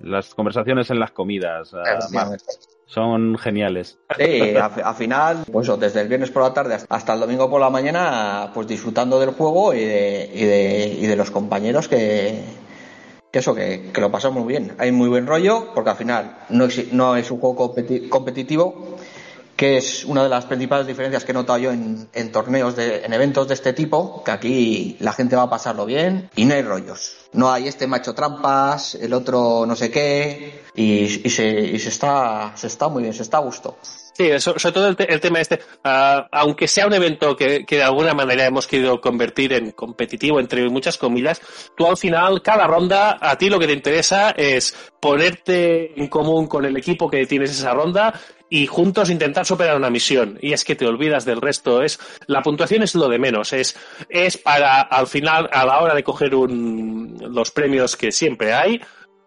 Las 0.00 0.34
conversaciones 0.34 0.90
en 0.90 0.98
las 0.98 1.12
comidas. 1.12 1.72
Ah, 1.74 2.00
son 2.86 3.38
geniales. 3.38 3.98
Sí, 4.18 4.54
al 4.56 4.94
final, 4.94 5.44
pues 5.50 5.70
desde 5.78 6.00
el 6.00 6.08
viernes 6.08 6.30
por 6.30 6.42
la 6.42 6.52
tarde 6.52 6.76
hasta 6.88 7.14
el 7.14 7.20
domingo 7.20 7.48
por 7.48 7.60
la 7.60 7.70
mañana, 7.70 8.50
pues 8.52 8.66
disfrutando 8.66 9.20
del 9.20 9.30
juego 9.30 9.72
y 9.72 9.84
de, 9.84 10.30
y 10.34 10.44
de, 10.44 10.96
y 11.00 11.06
de 11.06 11.16
los 11.16 11.30
compañeros 11.30 11.88
que, 11.88 12.42
que 13.30 13.38
eso, 13.38 13.54
que, 13.54 13.90
que, 13.92 14.00
lo 14.00 14.10
pasamos 14.10 14.42
muy 14.42 14.52
bien. 14.52 14.74
Hay 14.78 14.92
muy 14.92 15.08
buen 15.08 15.26
rollo, 15.26 15.72
porque 15.74 15.90
al 15.90 15.96
final 15.96 16.38
no 16.50 16.64
es, 16.64 16.92
no 16.92 17.16
es 17.16 17.30
un 17.30 17.38
juego 17.38 17.74
competitivo, 18.10 18.96
que 19.56 19.76
es 19.76 20.04
una 20.04 20.22
de 20.22 20.28
las 20.28 20.46
principales 20.46 20.86
diferencias 20.86 21.24
que 21.24 21.32
he 21.32 21.34
notado 21.34 21.58
yo 21.58 21.70
en, 21.70 22.32
torneos, 22.32 22.76
de, 22.76 23.04
en 23.04 23.12
eventos 23.12 23.48
de 23.48 23.54
este 23.54 23.72
tipo, 23.72 24.22
que 24.24 24.30
aquí 24.30 24.96
la 25.00 25.12
gente 25.12 25.36
va 25.36 25.42
a 25.42 25.50
pasarlo 25.50 25.86
bien 25.86 26.30
y 26.36 26.44
no 26.44 26.54
hay 26.54 26.62
rollos. 26.62 27.16
No 27.32 27.50
hay 27.50 27.68
este 27.68 27.86
macho 27.86 28.14
trampas, 28.14 28.94
el 28.94 29.12
otro 29.12 29.64
no 29.66 29.76
sé 29.76 29.90
qué, 29.90 30.64
y, 30.74 31.26
y, 31.26 31.30
se, 31.30 31.48
y 31.48 31.78
se, 31.78 31.88
está, 31.88 32.52
se 32.56 32.66
está 32.66 32.88
muy 32.88 33.02
bien, 33.02 33.14
se 33.14 33.22
está 33.22 33.38
a 33.38 33.40
gusto. 33.40 33.76
Sí, 34.14 34.28
sobre 34.38 34.72
todo 34.72 34.88
el, 34.88 34.96
te 34.96 35.10
el 35.10 35.20
tema 35.20 35.40
este, 35.40 35.60
uh, 35.84 36.22
aunque 36.30 36.68
sea 36.68 36.86
un 36.86 36.92
evento 36.92 37.34
que, 37.34 37.64
que, 37.64 37.76
de 37.76 37.82
alguna 37.82 38.12
manera 38.12 38.44
hemos 38.44 38.66
querido 38.66 39.00
convertir 39.00 39.54
en 39.54 39.70
competitivo, 39.70 40.38
entre 40.38 40.68
muchas 40.68 40.98
comillas, 40.98 41.40
tú 41.76 41.86
al 41.86 41.96
final, 41.96 42.42
cada 42.42 42.66
ronda, 42.66 43.16
a 43.20 43.38
ti 43.38 43.48
lo 43.48 43.58
que 43.58 43.66
te 43.66 43.72
interesa 43.72 44.30
es 44.32 44.76
ponerte 45.00 45.98
en 45.98 46.08
común 46.08 46.46
con 46.46 46.66
el 46.66 46.76
equipo 46.76 47.08
que 47.08 47.26
tienes 47.26 47.52
esa 47.52 47.72
ronda 47.72 48.12
y 48.52 48.66
juntos 48.66 49.08
intentar 49.08 49.46
superar 49.46 49.78
una 49.78 49.88
misión. 49.88 50.38
Y 50.42 50.52
es 50.52 50.62
que 50.62 50.76
te 50.76 50.86
olvidas 50.86 51.24
del 51.24 51.40
resto. 51.40 51.82
Es, 51.82 51.98
la 52.26 52.42
puntuación 52.42 52.82
es 52.82 52.94
lo 52.94 53.08
de 53.08 53.18
menos. 53.18 53.54
Es, 53.54 53.74
es 54.10 54.36
para, 54.36 54.82
al 54.82 55.06
final, 55.06 55.48
a 55.50 55.64
la 55.64 55.80
hora 55.80 55.94
de 55.94 56.04
coger 56.04 56.34
un, 56.34 57.16
los 57.30 57.50
premios 57.50 57.96
que 57.96 58.12
siempre 58.12 58.52
hay, 58.52 58.78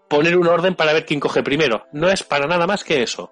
poner 0.07 0.37
un 0.37 0.45
orden 0.45 0.75
para 0.75 0.93
ver 0.93 1.07
quién 1.07 1.19
coge 1.19 1.41
primero. 1.41 1.87
No 1.91 2.07
es 2.07 2.21
para 2.21 2.45
nada 2.45 2.67
más 2.67 2.83
que 2.83 3.01
eso. 3.01 3.31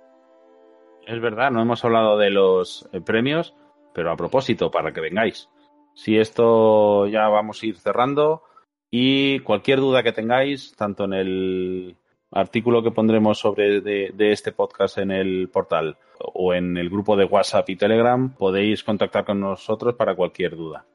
Es 1.06 1.20
verdad, 1.20 1.52
no 1.52 1.62
hemos 1.62 1.84
hablado 1.84 2.18
de 2.18 2.30
los 2.30 2.88
eh, 2.94 3.02
premios, 3.02 3.54
pero 3.94 4.12
a 4.12 4.16
propósito, 4.16 4.72
para 4.72 4.94
que 4.94 5.02
vengáis. 5.02 5.50
Si 5.94 6.18
esto 6.18 7.08
ya 7.08 7.28
vamos 7.28 7.62
a 7.62 7.66
ir 7.66 7.78
cerrando 7.78 8.44
y 8.90 9.40
cualquier 9.40 9.80
duda 9.80 10.04
que 10.04 10.12
tengáis, 10.12 10.74
tanto 10.76 11.04
en 11.04 11.14
el 11.14 11.98
artículo 12.32 12.82
que 12.82 12.92
pondremos 12.92 13.38
sobre 13.38 13.82
de, 13.82 14.32
este 14.32 14.52
podcast 14.52 14.98
en 14.98 15.12
el 15.12 15.50
portal 15.50 15.98
o 16.20 16.54
en 16.54 16.78
el 16.78 16.90
grupo 16.90 17.16
de 17.16 17.26
WhatsApp 17.26 17.70
y 17.70 17.76
Telegram, 17.76 18.34
podéis 18.34 18.84
contactar 18.84 19.26
con 19.26 19.40
nosotros 19.40 19.96
para 19.96 20.16
cualquier 20.16 20.56
duda. 20.56 20.86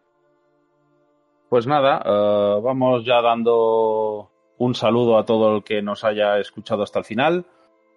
Pues 1.48 1.66
nada, 1.66 2.02
uh, 2.04 2.60
vamos 2.60 3.04
ya 3.04 3.22
dando 3.22 4.30
un 4.58 4.74
saludo 4.74 5.16
a 5.16 5.24
todo 5.24 5.56
el 5.56 5.62
que 5.62 5.80
nos 5.80 6.02
haya 6.04 6.38
escuchado 6.38 6.82
hasta 6.82 6.98
el 6.98 7.04
final 7.04 7.46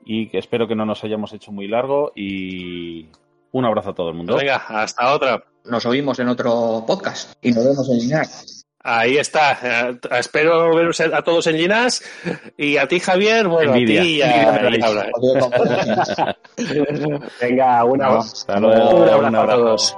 y 0.05 0.27
que 0.29 0.37
espero 0.37 0.67
que 0.67 0.75
no 0.75 0.85
nos 0.85 1.03
hayamos 1.03 1.33
hecho 1.33 1.51
muy 1.51 1.67
largo 1.67 2.11
y 2.15 3.07
un 3.51 3.65
abrazo 3.65 3.89
a 3.91 3.95
todo 3.95 4.09
el 4.09 4.15
mundo. 4.15 4.37
Venga, 4.37 4.57
hasta 4.67 5.13
otra. 5.13 5.43
Nos 5.65 5.85
oímos 5.85 6.17
en 6.19 6.29
otro 6.29 6.83
podcast 6.87 7.33
y 7.41 7.51
nos 7.51 7.63
vemos 7.65 7.89
en 7.89 7.97
Linares. 7.97 8.65
Ahí 8.83 9.17
está. 9.17 9.59
Eh, 9.91 9.99
espero 10.17 10.73
veros 10.75 10.99
a 11.01 11.21
todos 11.21 11.45
en 11.47 11.57
Linas 11.57 12.01
y 12.57 12.77
a 12.77 12.87
ti, 12.87 12.99
Javier. 12.99 13.47
Bueno, 13.47 13.75
Envidia. 13.75 14.55
a 14.55 14.69
ti 14.69 14.79
ya. 14.79 16.35
Venga, 17.41 17.85
una, 17.85 18.09
no, 18.09 18.17
hasta 18.17 18.59
luego. 18.59 18.89
un 18.89 19.07
abrazo 19.09 19.27
Un 19.27 19.35
abrazo. 19.35 19.53
a 19.53 19.55
todos. 19.65 19.97